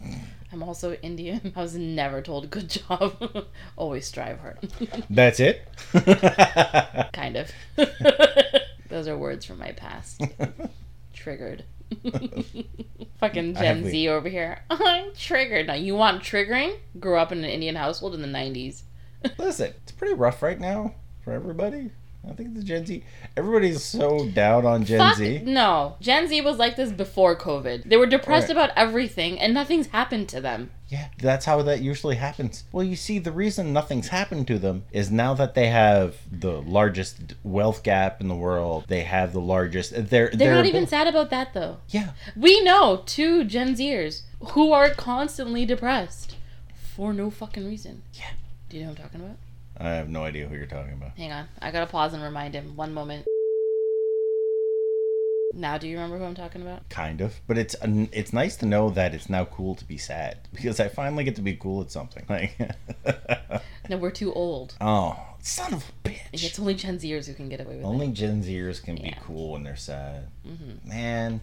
I'm 0.52 0.64
also 0.64 0.94
Indian. 0.96 1.54
I 1.56 1.62
was 1.62 1.76
never 1.76 2.22
told 2.24 2.50
good 2.50 2.70
job. 2.70 3.46
Always 3.78 4.08
strive 4.08 4.40
hard. 4.40 4.58
That's 5.10 5.40
it. 5.40 5.68
kind 7.14 7.36
of. 7.36 7.52
Those 8.90 9.08
are 9.08 9.16
words 9.16 9.46
from 9.46 9.60
my 9.60 9.74
past. 9.74 10.24
Triggered. 11.14 11.66
Fucking 13.19 13.56
Gen 13.56 13.83
the- 13.83 13.89
Z 13.89 14.07
over 14.09 14.30
here. 14.30 14.63
I'm 14.69 15.13
triggered. 15.15 15.68
Now 15.68 15.74
you 15.74 15.95
want 15.95 16.24
triggering? 16.24 16.77
Grew 17.00 17.18
up 17.18 17.31
in 17.31 17.39
an 17.39 17.50
Indian 17.50 17.75
household 17.75 18.13
in 18.15 18.21
the 18.21 18.27
'90s. 18.27 18.83
Listen, 19.38 19.74
it's 19.83 19.91
pretty 19.91 20.13
rough 20.13 20.41
right 20.41 20.59
now 20.59 20.95
for 21.24 21.33
everybody. 21.33 21.91
I 22.27 22.33
think 22.33 22.54
the 22.54 22.63
Gen 22.63 22.86
Z, 22.86 23.04
everybody's 23.38 23.83
so 23.83 24.27
down 24.30 24.66
on 24.66 24.83
Gen 24.86 25.00
Fuck 25.00 25.18
Z. 25.18 25.42
no. 25.45 25.95
Gen 26.01 26.27
Z 26.27 26.42
was 26.42 26.57
like 26.57 26.75
this 26.75 26.92
before 26.92 27.36
COVID. 27.36 27.86
They 27.89 27.95
were 27.98 28.06
depressed 28.06 28.48
Right. 28.50 28.51
about 28.51 28.71
everything, 28.75 29.39
and 29.39 29.54
nothing's 29.54 29.88
happened 29.88 30.27
to 30.30 30.42
them. 30.42 30.69
Yeah, 30.89 31.07
that's 31.18 31.45
how 31.45 31.62
that 31.63 31.81
usually 31.81 32.16
happens. 32.18 32.66
Well, 32.71 32.83
you 32.83 32.95
see, 32.95 33.19
the 33.19 33.31
reason 33.31 33.71
nothing's 33.74 34.10
happened 34.10 34.48
to 34.48 34.60
them 34.60 34.83
is 34.92 35.10
now 35.10 35.33
that 35.36 35.54
they 35.56 35.68
have 35.68 36.18
the 36.31 36.62
largest 36.62 37.36
wealth 37.44 37.83
gap 37.83 38.19
in 38.22 38.27
the 38.27 38.36
world. 38.36 38.86
They 38.88 39.04
have 39.04 39.31
the 39.33 39.39
largest. 39.42 39.92
They're 40.10 40.30
They're 40.33 40.54
not 40.56 40.65
even 40.65 40.88
sad 40.88 41.07
about 41.07 41.30
that 41.30 41.54
though. 41.54 41.77
Yeah, 41.89 42.10
We 42.36 42.62
know 42.63 43.04
two 43.06 43.44
Gen 43.45 43.75
Zers 43.75 44.24
who 44.51 44.72
are 44.72 44.89
constantly 44.89 45.65
depressed 45.65 46.36
for 46.75 47.13
no 47.13 47.30
fucking 47.31 47.65
reason. 47.68 48.01
Yeah. 48.13 48.31
Do 48.69 48.77
you 48.77 48.83
know 48.83 48.89
what 48.89 49.00
I'm 49.00 49.04
talking 49.06 49.22
about? 49.22 49.38
I 49.80 49.90
have 49.92 50.10
no 50.10 50.24
idea 50.24 50.48
who 50.48 50.56
you're 50.56 50.66
talking 50.66 50.94
about. 50.94 51.12
Hang 51.18 51.31
on. 51.31 51.48
I 51.62 51.72
gotta 51.72 51.86
pause 51.90 52.14
and 52.14 52.22
remind 52.22 52.54
him. 52.54 52.76
One 52.76 52.94
moment. 52.94 53.26
Now, 55.54 55.78
do 55.80 55.88
you 55.88 55.96
remember 55.96 56.20
who 56.20 56.26
I'm 56.26 56.36
talking 56.36 56.62
about? 56.62 56.88
Kind 56.90 57.22
of, 57.22 57.40
but 57.48 57.58
it's 57.58 57.76
it's 57.84 58.34
nice 58.34 58.56
to 58.58 58.65
know 58.68 58.92
that 58.92 59.15
it's 59.15 59.30
now 59.30 59.46
cool 59.46 59.74
to 59.75 59.86
be 59.86 59.98
sad 59.98 60.38
because 60.53 60.80
I 60.80 60.89
finally 60.89 61.24
get 61.24 61.36
to 61.38 61.42
be 61.42 61.56
cool 61.56 61.82
at 61.82 61.92
something. 61.92 62.24
Like, 62.30 62.56
No, 63.89 63.98
we're 63.98 64.12
too 64.12 64.32
old. 64.34 64.75
oh, 64.80 65.18
son 65.42 65.74
of 65.74 65.84
a 66.06 66.08
bitch! 66.10 66.20
It's 66.44 66.60
only 66.60 66.75
Gen 66.75 67.00
Zers 67.00 67.25
who 67.25 67.34
can 67.34 67.50
get 67.50 67.60
away 67.62 67.77
with 67.77 67.84
it. 67.84 67.88
Only 67.88 68.10
Gen 68.10 68.44
Zers 68.44 68.84
can 68.84 68.96
be 68.96 69.15
cool 69.24 69.53
when 69.53 69.63
they're 69.63 69.75
sad. 69.75 70.27
it. 70.46 70.50
hmm 70.50 70.88
Man, 70.88 71.42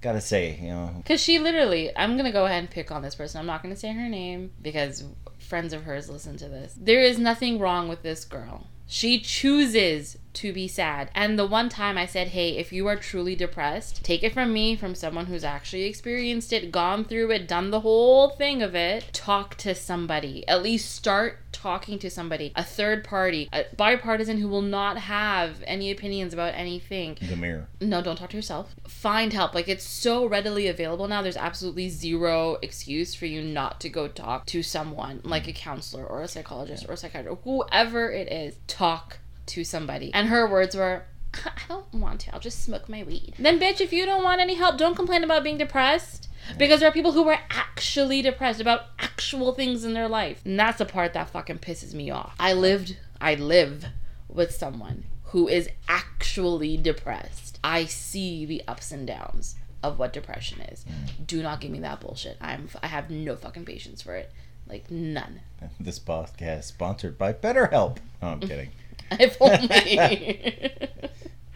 gotta 0.00 0.20
say, 0.20 0.56
you 0.62 0.68
know, 0.68 0.94
Because 0.98 1.20
she 1.20 1.40
literally, 1.40 1.90
I'm 1.96 2.16
gonna 2.16 2.30
go 2.30 2.44
ahead 2.44 2.60
and 2.60 2.70
pick 2.70 2.92
on 2.92 3.02
this 3.02 3.16
person. 3.16 3.40
I'm 3.40 3.46
not 3.46 3.64
gonna 3.64 3.74
say 3.74 3.92
her 3.92 4.08
name 4.08 4.52
because 4.62 5.02
friends 5.50 5.72
of 5.72 5.82
hers 5.82 6.08
listen 6.08 6.36
to 6.38 6.48
this. 6.48 6.74
There 6.80 7.02
is 7.02 7.18
nothing 7.18 7.58
wrong 7.58 7.88
with 7.88 8.02
this 8.02 8.24
girl. 8.24 8.68
She 8.86 9.20
chooses 9.20 10.16
to 10.32 10.52
be 10.52 10.66
sad. 10.66 11.10
And 11.14 11.38
the 11.38 11.46
one 11.46 11.68
time 11.68 11.98
I 11.98 12.06
said, 12.06 12.28
hey, 12.28 12.56
if 12.56 12.72
you 12.72 12.86
are 12.86 12.96
truly 12.96 13.36
depressed, 13.36 14.02
take 14.04 14.24
it 14.24 14.32
from 14.32 14.52
me, 14.52 14.74
from 14.74 14.94
someone 14.94 15.26
who's 15.26 15.44
actually 15.44 15.84
experienced 15.84 16.52
it, 16.52 16.72
gone 16.72 17.04
through 17.04 17.30
it, 17.30 17.46
done 17.46 17.70
the 17.70 17.80
whole 17.80 18.30
thing 18.30 18.62
of 18.62 18.74
it. 18.74 19.10
Talk 19.12 19.56
to 19.58 19.74
somebody. 19.74 20.46
At 20.48 20.62
least 20.62 20.92
start 20.92 21.49
talking 21.60 21.98
to 21.98 22.10
somebody. 22.10 22.52
A 22.56 22.64
third 22.64 23.04
party, 23.04 23.48
a 23.52 23.64
bipartisan 23.76 24.38
who 24.38 24.48
will 24.48 24.62
not 24.62 24.98
have 24.98 25.62
any 25.66 25.90
opinions 25.90 26.32
about 26.32 26.54
anything. 26.54 27.18
the 27.20 27.36
mirror. 27.36 27.68
No, 27.80 28.02
don't 28.02 28.16
talk 28.16 28.30
to 28.30 28.36
yourself. 28.36 28.74
Find 28.88 29.32
help. 29.32 29.54
Like 29.54 29.68
it's 29.68 29.84
so 29.84 30.26
readily 30.26 30.66
available 30.68 31.06
now. 31.08 31.22
There's 31.22 31.36
absolutely 31.36 31.88
zero 31.88 32.56
excuse 32.62 33.14
for 33.14 33.26
you 33.26 33.42
not 33.42 33.80
to 33.80 33.88
go 33.88 34.08
talk 34.08 34.46
to 34.46 34.62
someone 34.62 35.20
like 35.24 35.48
a 35.48 35.52
counselor 35.52 36.04
or 36.04 36.22
a 36.22 36.28
psychologist 36.28 36.86
or 36.88 36.92
a 36.92 36.96
psychiatrist, 36.96 37.42
whoever 37.44 38.10
it 38.10 38.30
is. 38.32 38.56
Talk 38.66 39.18
to 39.46 39.64
somebody. 39.64 40.10
And 40.14 40.28
her 40.28 40.48
words 40.50 40.74
were, 40.76 41.04
I 41.44 41.52
don't 41.68 41.92
want 41.94 42.20
to. 42.22 42.34
I'll 42.34 42.40
just 42.40 42.62
smoke 42.64 42.88
my 42.88 43.02
weed. 43.02 43.34
Then, 43.38 43.60
bitch, 43.60 43.80
if 43.80 43.92
you 43.92 44.06
don't 44.06 44.24
want 44.24 44.40
any 44.40 44.54
help, 44.54 44.78
don't 44.78 44.94
complain 44.96 45.24
about 45.24 45.44
being 45.44 45.58
depressed. 45.58 46.28
Because 46.58 46.80
there 46.80 46.88
are 46.88 46.92
people 46.92 47.12
who 47.12 47.22
were 47.24 47.38
actually 47.50 48.22
depressed 48.22 48.60
about 48.60 48.82
actual 48.98 49.52
things 49.52 49.84
in 49.84 49.94
their 49.94 50.08
life. 50.08 50.40
And 50.44 50.58
that's 50.58 50.78
the 50.78 50.84
part 50.84 51.12
that 51.14 51.30
fucking 51.30 51.58
pisses 51.58 51.94
me 51.94 52.10
off. 52.10 52.34
I 52.38 52.52
lived, 52.52 52.96
I 53.20 53.34
live 53.34 53.86
with 54.28 54.52
someone 54.54 55.04
who 55.24 55.48
is 55.48 55.68
actually 55.88 56.76
depressed. 56.76 57.58
I 57.62 57.84
see 57.84 58.44
the 58.44 58.62
ups 58.66 58.92
and 58.92 59.06
downs 59.06 59.56
of 59.82 59.98
what 59.98 60.12
depression 60.12 60.60
is. 60.62 60.84
Mm. 60.84 61.26
Do 61.26 61.42
not 61.42 61.60
give 61.60 61.70
me 61.70 61.80
that 61.80 62.00
bullshit. 62.00 62.36
I'm 62.40 62.68
I 62.82 62.86
have 62.88 63.10
no 63.10 63.36
fucking 63.36 63.64
patience 63.64 64.02
for 64.02 64.14
it. 64.16 64.30
Like 64.66 64.90
none. 64.90 65.40
This 65.80 65.98
podcast 65.98 66.64
sponsored 66.64 67.16
by 67.18 67.32
BetterHelp. 67.32 67.98
No, 68.22 68.28
I'm 68.28 68.40
kidding. 68.50 68.70
If 69.12 69.36
only. 69.40 69.56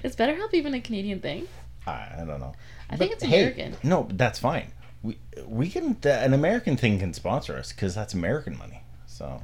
Is 0.02 0.16
BetterHelp 0.16 0.52
even 0.54 0.74
a 0.74 0.80
Canadian 0.80 1.20
thing? 1.20 1.46
I, 1.86 2.08
I 2.20 2.24
don't 2.26 2.40
know. 2.40 2.54
I 2.90 2.96
think 2.96 3.12
But, 3.12 3.22
it's 3.22 3.24
hey, 3.24 3.42
American. 3.42 3.76
no, 3.82 4.06
that's 4.10 4.38
fine. 4.38 4.70
We 5.04 5.18
we 5.46 5.68
can 5.68 5.96
an 6.04 6.34
American 6.34 6.76
thing 6.76 6.98
can 6.98 7.12
sponsor 7.12 7.56
us 7.56 7.72
because 7.72 7.94
that's 7.94 8.14
American 8.14 8.58
money. 8.58 8.82
So, 9.06 9.42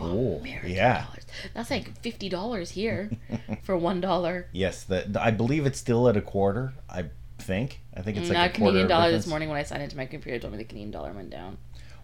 oh 0.00 0.38
American 0.40 0.70
yeah, 0.70 1.04
dollars. 1.04 1.26
That's 1.54 1.70
like 1.70 2.00
fifty 2.00 2.28
dollars 2.28 2.70
here 2.70 3.10
for 3.62 3.76
one 3.76 4.00
dollar. 4.00 4.48
yes. 4.50 4.82
That 4.84 5.16
I 5.16 5.30
believe 5.30 5.66
it's 5.66 5.78
still 5.78 6.08
at 6.08 6.16
a 6.16 6.22
quarter. 6.22 6.72
I 6.90 7.04
think. 7.38 7.80
I 7.96 8.02
think 8.02 8.16
it's 8.16 8.26
mm, 8.26 8.30
like 8.30 8.38
Not 8.38 8.46
a 8.46 8.52
quarter 8.52 8.70
Canadian 8.72 8.88
dollar 8.88 9.10
this 9.12 9.26
morning 9.26 9.48
when 9.50 9.58
I 9.58 9.62
signed 9.62 9.82
into 9.82 9.96
my 9.96 10.06
computer. 10.06 10.38
Told 10.38 10.52
me 10.52 10.58
the 10.58 10.64
Canadian 10.64 10.90
dollar 10.90 11.12
went 11.12 11.30
down. 11.30 11.58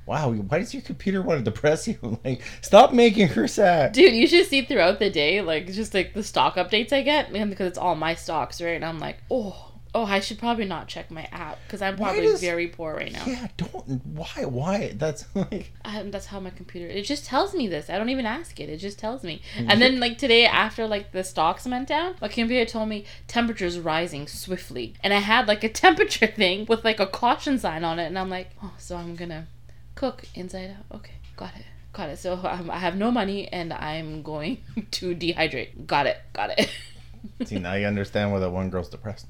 Wow, 0.07 0.33
why 0.33 0.59
does 0.59 0.75
your 0.75 0.83
computer 0.83 1.23
want 1.23 1.39
to 1.39 1.45
depress 1.45 1.87
you? 1.87 1.97
Like, 2.25 2.43
stop 2.63 2.93
making 2.93 3.29
her 3.29 3.47
sad. 3.47 3.93
Dude, 3.93 4.13
you 4.15 4.27
should 4.27 4.47
see 4.47 4.63
throughout 4.63 4.99
the 4.99 5.09
day, 5.11 5.41
like 5.41 5.67
just 5.73 5.95
like 5.95 6.15
the 6.15 6.23
stock 6.23 6.57
updates 6.57 6.93
I 6.93 7.03
get, 7.03 7.31
and 7.31 7.51
because 7.51 7.69
it's 7.69 7.79
all 7.79 7.95
my 7.95 8.15
stocks, 8.15 8.61
right? 8.61 8.71
And 8.71 8.85
I'm 8.85 8.99
like, 8.99 9.19
oh, 9.31 9.70
oh, 9.95 10.05
I 10.05 10.21
should 10.21 10.39
probably 10.39 10.65
not 10.65 10.89
check 10.89 11.11
my 11.11 11.29
app 11.33 11.59
because 11.67 11.83
I'm 11.83 11.97
probably 11.97 12.23
does- 12.23 12.41
very 12.41 12.69
poor 12.69 12.95
right 12.95 13.13
now. 13.13 13.25
Yeah, 13.27 13.49
don't. 13.57 14.05
Why? 14.07 14.45
Why? 14.45 14.93
That's 14.95 15.25
like. 15.35 15.73
I, 15.85 16.03
that's 16.05 16.27
how 16.27 16.41
my 16.41 16.51
computer. 16.51 16.87
It 16.87 17.03
just 17.03 17.25
tells 17.25 17.55
me 17.55 17.67
this. 17.69 17.91
I 17.91 17.99
don't 17.99 18.09
even 18.11 18.27
ask 18.27 18.59
it. 18.61 18.69
It 18.69 18.79
just 18.79 18.99
tells 18.99 19.23
me. 19.23 19.43
Mm-hmm. 19.57 19.71
And 19.71 19.83
then 19.83 20.01
like 20.01 20.19
today, 20.19 20.47
after 20.47 20.87
like 20.87 21.13
the 21.13 21.25
stocks 21.25 21.67
went 21.67 21.89
down, 21.89 22.15
my 22.21 22.29
computer 22.29 22.71
told 22.71 22.89
me 22.89 23.05
temperatures 23.29 23.79
rising 23.79 24.27
swiftly, 24.27 24.95
and 25.03 25.13
I 25.13 25.19
had 25.19 25.49
like 25.49 25.65
a 25.65 25.69
temperature 25.85 26.27
thing 26.27 26.67
with 26.67 26.85
like 26.85 27.01
a 27.01 27.07
caution 27.07 27.59
sign 27.59 27.85
on 27.85 27.99
it, 27.99 28.07
and 28.07 28.19
I'm 28.19 28.31
like, 28.31 28.51
oh, 28.63 28.75
so 28.79 28.97
I'm 28.97 29.17
gonna 29.17 29.47
cook 29.95 30.25
inside 30.35 30.71
out. 30.71 30.97
Okay, 30.99 31.15
got 31.37 31.55
it. 31.57 31.65
Got 31.93 32.11
it. 32.11 32.19
So 32.19 32.35
um, 32.45 32.71
I 32.71 32.79
have 32.79 32.97
no 32.97 33.11
money 33.11 33.49
and 33.49 33.73
I'm 33.73 34.23
going 34.23 34.59
to 34.93 35.15
dehydrate. 35.15 35.87
Got 35.87 36.07
it. 36.07 36.19
Got 36.33 36.51
it. 36.59 36.71
See, 37.45 37.59
now 37.59 37.75
you 37.75 37.87
understand 37.87 38.33
why 38.33 38.39
that 38.39 38.51
one 38.51 38.71
girl's 38.71 38.89
depressed. 38.89 39.27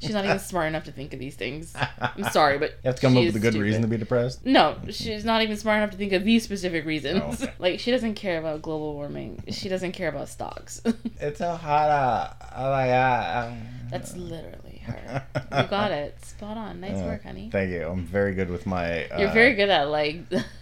She's 0.00 0.14
not 0.14 0.24
even 0.24 0.38
smart 0.38 0.68
enough 0.68 0.84
to 0.84 0.92
think 0.92 1.12
of 1.12 1.18
these 1.20 1.36
things. 1.36 1.74
I'm 2.00 2.24
sorry, 2.30 2.58
but 2.58 2.70
You 2.82 2.88
have 2.88 2.94
to 2.96 3.00
come 3.02 3.16
up 3.16 3.24
with 3.24 3.36
a 3.36 3.38
good 3.38 3.52
stupid. 3.52 3.64
reason 3.64 3.82
to 3.82 3.88
be 3.88 3.98
depressed. 3.98 4.44
No, 4.46 4.76
she's 4.90 5.24
not 5.24 5.42
even 5.42 5.56
smart 5.58 5.76
enough 5.78 5.90
to 5.90 5.96
think 5.98 6.12
of 6.12 6.24
these 6.24 6.42
specific 6.42 6.86
reasons. 6.86 7.20
Oh, 7.22 7.44
okay. 7.44 7.52
Like 7.58 7.80
she 7.80 7.90
doesn't 7.90 8.14
care 8.14 8.38
about 8.38 8.62
global 8.62 8.94
warming. 8.94 9.42
She 9.50 9.68
doesn't 9.68 9.92
care 9.92 10.08
about 10.08 10.28
stocks. 10.28 10.80
It's 11.20 11.38
so 11.38 11.52
hot 11.52 11.90
out. 11.90 12.36
Oh 12.56 12.70
my 12.70 12.86
god. 12.86 13.56
That's 13.90 14.16
literally 14.16 14.80
her. 14.86 15.22
You 15.34 15.64
got 15.64 15.92
it. 15.92 16.24
Spot 16.24 16.56
on. 16.56 16.80
Nice 16.80 16.96
Uh, 16.96 17.04
work, 17.04 17.24
honey. 17.24 17.50
Thank 17.52 17.70
you. 17.72 17.86
I'm 17.86 18.06
very 18.06 18.34
good 18.34 18.48
with 18.48 18.64
my. 18.66 19.04
Uh, 19.08 19.18
You're 19.20 19.32
very 19.32 19.54
good 19.54 19.68
at 19.68 19.88
like 19.90 20.16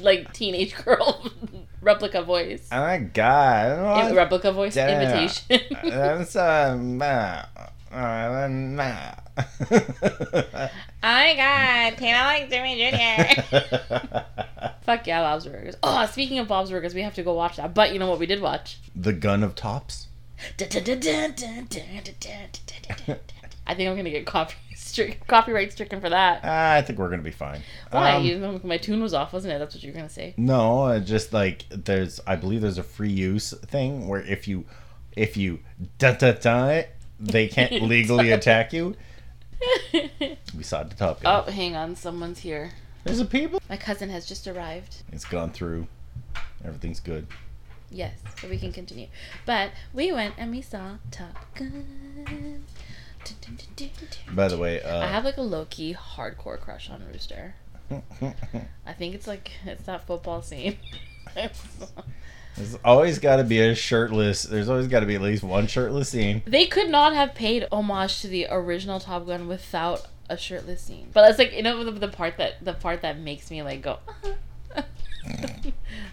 like 0.00 0.32
teenage 0.32 0.74
girl 0.84 1.30
replica 1.80 2.22
voice. 2.22 2.68
Oh 2.72 2.80
my 2.80 2.98
god. 2.98 4.10
Im- 4.10 4.16
replica 4.16 4.52
voice 4.52 4.76
Yeah. 4.76 5.02
imitation. 5.02 5.60
That's 5.84 6.36
um. 6.36 7.00
uh, 7.02 7.42
uh, 7.92 8.48
nah. 8.50 9.14
oh 9.36 10.70
my 11.02 11.34
god, 11.36 11.96
Tina 11.98 12.18
like 12.24 12.48
Jimmy 12.50 12.76
Jr. 12.78 13.40
Fuck 14.82 15.06
yeah, 15.06 15.22
Bob's 15.22 15.46
Burgers. 15.46 15.76
Oh, 15.82 16.04
speaking 16.06 16.38
of 16.38 16.46
Bob's 16.48 16.70
Burgers, 16.70 16.94
we 16.94 17.02
have 17.02 17.14
to 17.14 17.22
go 17.22 17.32
watch 17.34 17.56
that. 17.56 17.74
But 17.74 17.92
you 17.92 17.98
know 17.98 18.08
what 18.08 18.18
we 18.18 18.26
did 18.26 18.40
watch? 18.40 18.78
the 18.94 19.12
gun 19.12 19.42
of 19.42 19.54
tops. 19.54 20.06
I 23.66 23.74
think 23.74 23.88
I'm 23.88 23.96
gonna 23.96 24.10
get 24.10 24.26
copy 24.26 24.54
stri- 24.94 25.16
copyright 25.26 25.72
stricken 25.72 26.00
for 26.00 26.08
that. 26.10 26.40
Ah, 26.44 26.74
I 26.74 26.82
think 26.82 26.98
we're 26.98 27.10
gonna 27.10 27.22
be 27.22 27.30
fine. 27.30 27.60
Why? 27.90 28.12
Um, 28.12 28.24
You 28.24 28.60
my 28.64 28.76
tune 28.78 29.02
was 29.02 29.14
off, 29.14 29.32
wasn't 29.32 29.54
it? 29.54 29.58
That's 29.58 29.74
what 29.74 29.82
you 29.82 29.90
were 29.92 29.96
gonna 29.96 30.08
say. 30.08 30.34
No, 30.36 30.84
uh, 30.84 31.00
just 31.00 31.32
like 31.32 31.64
there's, 31.70 32.20
I 32.26 32.36
believe 32.36 32.60
there's 32.60 32.78
a 32.78 32.82
free 32.82 33.10
use 33.10 33.52
thing 33.66 34.08
where 34.08 34.20
if 34.22 34.46
you, 34.48 34.64
if 35.16 35.36
you 35.36 35.60
da 35.98 36.12
da 36.12 36.32
da 36.32 36.66
it, 36.68 36.90
they 37.20 37.48
can't 37.48 37.72
legally 37.82 38.30
attack 38.30 38.72
you. 38.72 38.94
We 40.56 40.62
saw 40.62 40.82
the 40.82 40.94
top 40.94 41.22
gun. 41.22 41.44
oh, 41.46 41.50
hang 41.50 41.74
on, 41.74 41.96
someone's 41.96 42.40
here. 42.40 42.72
There's 43.04 43.20
a 43.20 43.24
people. 43.24 43.60
My 43.68 43.76
cousin 43.76 44.08
has 44.10 44.26
just 44.26 44.46
arrived. 44.46 44.96
It's 45.12 45.24
gone 45.24 45.50
through. 45.50 45.86
Everything's 46.64 47.00
good. 47.00 47.26
Yes, 47.90 48.14
so 48.40 48.48
we 48.48 48.58
can 48.58 48.72
continue. 48.72 49.06
But 49.46 49.70
we 49.92 50.12
went 50.12 50.34
and 50.38 50.50
we 50.50 50.60
saw 50.62 50.96
Top 51.10 51.36
Gun. 51.54 52.64
By 54.32 54.48
the 54.48 54.56
way, 54.58 54.82
uh, 54.82 55.00
I 55.02 55.06
have 55.06 55.24
like 55.24 55.36
a 55.36 55.42
low 55.42 55.66
key 55.68 55.94
hardcore 55.94 56.58
crush 56.60 56.90
on 56.90 57.02
Rooster. 57.12 57.54
I 58.86 58.92
think 58.92 59.14
it's 59.14 59.26
like 59.26 59.50
it's 59.64 59.84
that 59.84 60.06
football 60.06 60.42
scene. 60.42 60.76
there's 61.34 62.78
always 62.84 63.18
got 63.18 63.36
to 63.36 63.44
be 63.44 63.60
a 63.60 63.74
shirtless. 63.74 64.44
There's 64.44 64.68
always 64.68 64.88
got 64.88 65.00
to 65.00 65.06
be 65.06 65.14
at 65.16 65.20
least 65.22 65.42
one 65.42 65.66
shirtless 65.66 66.08
scene. 66.08 66.42
they 66.46 66.66
could 66.66 66.88
not 66.88 67.14
have 67.14 67.34
paid 67.34 67.66
homage 67.72 68.20
to 68.22 68.28
the 68.28 68.46
original 68.50 69.00
Top 69.00 69.26
Gun 69.26 69.48
without 69.48 70.06
a 70.30 70.36
shirtless 70.38 70.80
scene. 70.80 71.08
But 71.12 71.28
it's 71.30 71.38
like 71.38 71.52
you 71.52 71.62
know 71.62 71.84
the, 71.84 71.90
the 71.92 72.08
part 72.08 72.36
that 72.38 72.64
the 72.64 72.72
part 72.72 73.02
that 73.02 73.18
makes 73.18 73.50
me 73.50 73.62
like 73.62 73.82
go 73.82 73.98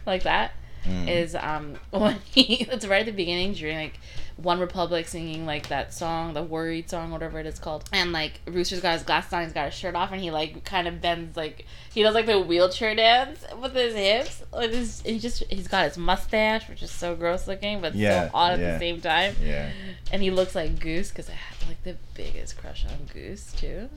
like 0.05 0.23
that 0.23 0.51
is 0.85 1.33
Mm. 1.35 1.43
um 1.43 1.75
when 1.91 2.17
he 2.25 2.63
it's 2.69 2.87
right 2.87 3.01
at 3.01 3.05
the 3.05 3.11
beginning 3.11 3.53
during 3.53 3.77
like 3.77 3.99
OneRepublic 4.41 5.07
singing 5.07 5.45
like 5.45 5.67
that 5.69 5.93
song, 5.93 6.33
the 6.33 6.43
worried 6.43 6.89
song, 6.89 7.11
whatever 7.11 7.39
it 7.39 7.45
is 7.45 7.59
called. 7.59 7.83
And 7.93 8.11
like 8.11 8.41
Rooster's 8.45 8.81
got 8.81 8.93
his 8.93 9.03
glasses 9.03 9.33
on, 9.33 9.43
he's 9.43 9.53
got 9.53 9.65
his 9.65 9.73
shirt 9.73 9.95
off, 9.95 10.11
and 10.11 10.21
he 10.21 10.31
like 10.31 10.63
kind 10.65 10.87
of 10.87 11.01
bends 11.01 11.35
like 11.37 11.65
he 11.93 12.03
does 12.03 12.13
like 12.15 12.25
the 12.25 12.39
wheelchair 12.39 12.95
dance 12.95 13.43
with 13.61 13.73
his 13.75 13.93
hips. 13.95 14.43
Like 14.53 14.71
this, 14.71 15.01
he 15.01 15.19
just 15.19 15.43
he's 15.49 15.67
got 15.67 15.85
his 15.85 15.97
mustache, 15.97 16.67
which 16.69 16.81
is 16.83 16.91
so 16.91 17.15
gross 17.15 17.47
looking, 17.47 17.81
but 17.81 17.95
Yeah, 17.95 18.29
so 18.31 18.37
at 18.37 18.59
yeah. 18.59 18.73
the 18.73 18.79
same 18.79 19.01
time. 19.01 19.35
Yeah. 19.43 19.69
And 20.11 20.21
he 20.21 20.31
looks 20.31 20.55
like 20.55 20.79
Goose 20.79 21.09
because 21.09 21.29
I 21.29 21.33
had 21.33 21.67
like 21.67 21.83
the 21.83 21.95
biggest 22.15 22.57
crush 22.57 22.85
on 22.85 23.07
Goose 23.13 23.51
too. 23.53 23.89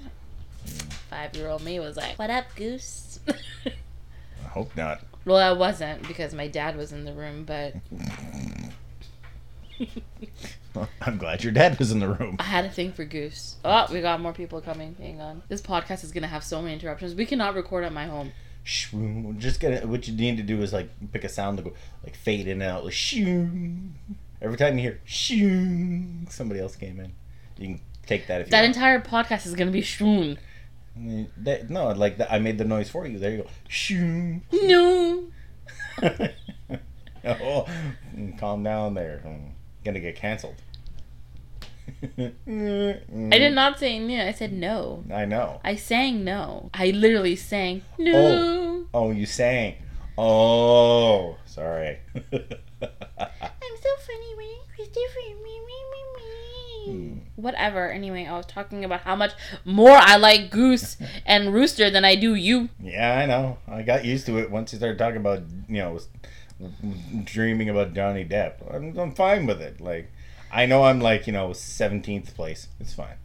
Five 1.11 1.37
year 1.37 1.49
old 1.49 1.63
me 1.63 1.79
was 1.81 1.97
like, 1.97 2.19
"What 2.19 2.31
up, 2.31 2.45
Goose?" 2.57 3.19
I 3.29 4.49
hope 4.49 4.77
not. 4.77 5.01
well, 5.25 5.37
I 5.39 5.53
wasn't 5.53 6.07
because 6.07 6.33
my 6.35 6.49
dad 6.49 6.77
was 6.77 6.93
in 6.93 7.05
the 7.05 7.13
room, 7.13 7.45
but 7.45 7.75
I'm 11.01 11.19
glad 11.19 11.43
your 11.45 11.53
dad 11.53 11.79
was 11.79 11.93
in 11.93 12.01
the 12.01 12.09
room. 12.09 12.37
I 12.39 12.45
had 12.45 12.65
a 12.65 12.71
thing 12.71 12.93
for 12.93 13.05
Goose. 13.05 13.57
Oh, 13.65 13.87
we 13.93 14.01
got 14.01 14.21
more 14.21 14.33
people 14.33 14.61
coming. 14.61 14.97
Hang 14.99 15.21
on. 15.21 15.43
This 15.49 15.61
podcast 15.61 16.03
is 16.05 16.13
gonna 16.13 16.27
have 16.27 16.43
so 16.45 16.61
many 16.61 16.75
interruptions. 16.75 17.15
We 17.15 17.27
cannot 17.27 17.55
record 17.55 17.85
at 17.85 17.93
my 17.93 18.07
home. 18.07 18.33
Shroom. 18.65 19.39
Just 19.39 19.61
get 19.61 19.87
what 19.87 20.09
you 20.09 20.15
need 20.17 20.37
to 20.39 20.43
do 20.43 20.63
is 20.63 20.73
like 20.73 20.89
pick 21.13 21.25
a 21.25 21.29
sound 21.29 21.59
to 21.59 21.65
go 21.65 21.73
like 22.03 22.17
fade 22.17 22.47
in 22.49 22.63
and 22.63 22.71
out 22.71 22.85
like 22.85 22.95
shoom. 22.95 23.91
Every 24.43 24.57
time 24.57 24.77
you 24.79 24.83
hear 24.83 25.01
shoom, 25.07 26.27
somebody 26.31 26.61
else 26.61 26.75
came 26.77 26.99
in. 27.01 27.13
You 27.59 27.67
can 27.77 27.81
take 28.07 28.27
that 28.27 28.41
if 28.41 28.47
you 28.49 28.51
That 28.53 28.63
want. 28.63 28.75
entire 28.75 29.01
podcast 29.01 29.47
is 29.47 29.55
gonna 29.55 29.71
be 29.71 29.83
shroon. 29.83 30.39
That- 31.39 31.71
no, 31.71 31.89
like 31.89 32.19
that, 32.19 32.33
I 32.33 32.39
made 32.39 32.57
the 32.59 32.65
noise 32.65 32.89
for 32.89 33.07
you. 33.07 33.19
There 33.19 33.31
you 33.33 33.37
go. 33.43 33.49
Shoom. 33.69 34.43
No. 34.53 35.25
oh, 37.25 37.67
calm 38.39 38.63
down 38.63 38.95
there. 38.95 39.19
Hmm. 39.19 39.51
Gonna 39.85 40.01
get 40.01 40.17
canceled. 40.17 40.57
I 42.19 42.33
did 43.39 43.55
not 43.55 43.79
say 43.79 43.99
no. 43.99 44.27
I 44.27 44.33
said 44.33 44.53
no. 44.53 45.05
I 45.13 45.25
know. 45.25 45.61
I 45.63 45.77
sang 45.77 46.25
no. 46.25 46.71
I 46.73 46.91
literally 46.91 47.37
sang 47.37 47.83
no. 47.99 48.87
Oh, 48.95 49.11
you 49.11 49.27
sang. 49.27 49.77
Oh, 50.17 51.37
sorry. 51.45 51.99
I'm 52.15 52.31
so 52.81 53.91
funny 54.07 54.35
when 54.37 54.49
Christopher. 54.75 55.35
Me, 55.43 55.61
me, 55.61 55.79
me, 55.93 56.03
me. 56.17 56.93
Hmm. 56.93 57.19
Whatever. 57.37 57.91
Anyway, 57.91 58.27
I 58.27 58.37
was 58.37 58.47
talking 58.47 58.85
about 58.85 59.01
how 59.01 59.17
much 59.17 59.33
more 59.65 59.97
I 59.97 60.17
like 60.17 60.51
Goose 60.51 60.97
and 61.27 61.53
Rooster 61.53 61.91
than 61.91 62.05
I 62.05 62.15
do 62.15 62.35
you. 62.35 62.69
Yeah, 62.81 63.19
I 63.19 63.27
know. 63.27 63.59
I 63.67 63.83
got 63.83 64.05
used 64.05 64.27
to 64.27 64.39
it 64.39 64.51
once 64.51 64.73
you 64.73 64.79
started 64.79 64.99
talking 64.99 65.19
about, 65.19 65.43
you 65.69 65.79
know, 65.79 65.99
dreaming 67.25 67.69
about 67.69 67.95
Johnny 67.95 68.25
Depp. 68.25 68.75
I'm, 68.75 68.97
I'm 68.99 69.15
fine 69.15 69.47
with 69.47 69.61
it. 69.61 69.81
Like, 69.81 70.11
I 70.53 70.67
know 70.67 70.85
I'm 70.85 71.01
like, 71.01 71.27
you 71.27 71.33
know, 71.33 71.49
17th 71.51 72.35
place. 72.35 72.69
It's 72.81 72.95
fine. 72.95 73.17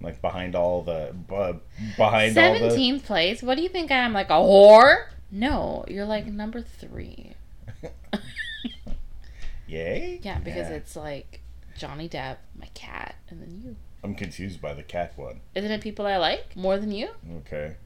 Like, 0.00 0.22
behind 0.22 0.54
all 0.54 0.82
the, 0.82 1.12
bu- 1.14 1.60
behind 1.96 2.36
all 2.38 2.52
the. 2.54 2.58
Seventeenth 2.58 3.04
place. 3.04 3.42
What 3.42 3.56
do 3.56 3.62
you 3.62 3.68
think 3.68 3.90
I 3.90 3.96
am? 3.96 4.12
Like 4.12 4.30
a 4.30 4.34
whore? 4.34 5.06
No, 5.30 5.84
you're 5.88 6.06
like 6.06 6.26
number 6.26 6.62
three. 6.62 7.34
Yay? 9.66 10.20
Yeah, 10.22 10.38
because 10.40 10.68
it's 10.68 10.96
like 10.96 11.40
Johnny 11.76 12.08
Depp, 12.08 12.38
my 12.58 12.68
cat, 12.74 13.14
and 13.28 13.40
then 13.40 13.60
you. 13.62 13.76
I'm 14.02 14.14
confused 14.14 14.60
by 14.60 14.74
the 14.74 14.82
cat 14.82 15.12
one. 15.16 15.40
Isn't 15.54 15.70
it 15.70 15.80
people 15.80 16.06
I 16.06 16.16
like 16.16 16.56
more 16.56 16.78
than 16.78 16.90
you? 16.90 17.10
Okay. 17.38 17.76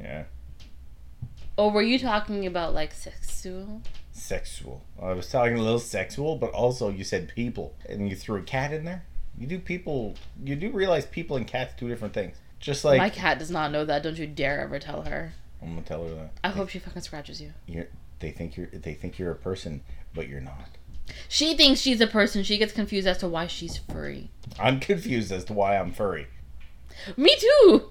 Yeah. 0.00 0.24
Or 1.56 1.70
were 1.70 1.82
you 1.82 1.98
talking 1.98 2.46
about 2.46 2.74
like 2.74 2.92
sexual? 2.92 3.82
Sexual. 4.18 4.84
I 5.00 5.12
was 5.12 5.30
talking 5.30 5.58
a 5.58 5.62
little 5.62 5.78
sexual, 5.78 6.36
but 6.36 6.50
also 6.50 6.90
you 6.90 7.04
said 7.04 7.32
people, 7.34 7.74
and 7.88 8.08
you 8.08 8.16
threw 8.16 8.38
a 8.40 8.42
cat 8.42 8.72
in 8.72 8.84
there. 8.84 9.04
You 9.38 9.46
do 9.46 9.58
people. 9.58 10.16
You 10.42 10.56
do 10.56 10.70
realize 10.70 11.06
people 11.06 11.36
and 11.36 11.46
cats 11.46 11.74
two 11.78 11.88
different 11.88 12.14
things. 12.14 12.36
Just 12.58 12.84
like 12.84 12.98
my 12.98 13.10
cat 13.10 13.38
does 13.38 13.50
not 13.50 13.70
know 13.70 13.84
that. 13.84 14.02
Don't 14.02 14.18
you 14.18 14.26
dare 14.26 14.60
ever 14.60 14.78
tell 14.78 15.02
her. 15.02 15.32
I'm 15.62 15.70
gonna 15.70 15.82
tell 15.82 16.02
her 16.04 16.14
that. 16.14 16.30
I 16.42 16.48
hope 16.48 16.68
she 16.68 16.78
fucking 16.78 17.02
scratches 17.02 17.40
you. 17.40 17.52
You're, 17.66 17.86
they 18.18 18.30
think 18.32 18.56
you're 18.56 18.66
they 18.66 18.94
think 18.94 19.18
you're 19.18 19.30
a 19.30 19.36
person, 19.36 19.82
but 20.14 20.28
you're 20.28 20.40
not. 20.40 20.68
She 21.28 21.56
thinks 21.56 21.80
she's 21.80 22.00
a 22.00 22.06
person. 22.06 22.42
She 22.42 22.58
gets 22.58 22.72
confused 22.72 23.06
as 23.06 23.18
to 23.18 23.28
why 23.28 23.46
she's 23.46 23.78
furry. 23.78 24.30
I'm 24.58 24.80
confused 24.80 25.32
as 25.32 25.44
to 25.46 25.52
why 25.52 25.78
I'm 25.78 25.92
furry. 25.92 26.26
Me 27.16 27.34
too. 27.36 27.90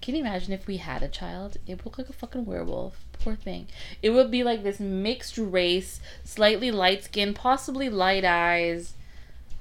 Can 0.00 0.14
you 0.14 0.20
imagine 0.20 0.52
if 0.52 0.66
we 0.66 0.78
had 0.78 1.02
a 1.02 1.08
child? 1.08 1.56
It 1.66 1.76
would 1.76 1.86
look 1.86 1.98
like 1.98 2.08
a 2.08 2.12
fucking 2.12 2.44
werewolf. 2.44 3.04
Poor 3.24 3.36
thing. 3.36 3.68
It 4.02 4.10
would 4.10 4.30
be 4.30 4.44
like 4.44 4.62
this 4.62 4.78
mixed 4.78 5.38
race, 5.38 5.98
slightly 6.24 6.70
light 6.70 7.04
skin, 7.04 7.32
possibly 7.32 7.88
light 7.88 8.22
eyes. 8.24 8.92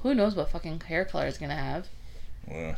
Who 0.02 0.14
knows 0.14 0.36
what 0.36 0.52
fucking 0.52 0.82
hair 0.82 1.06
color 1.06 1.28
it's 1.28 1.38
gonna 1.38 1.56
have? 1.56 1.88
Well, 2.46 2.76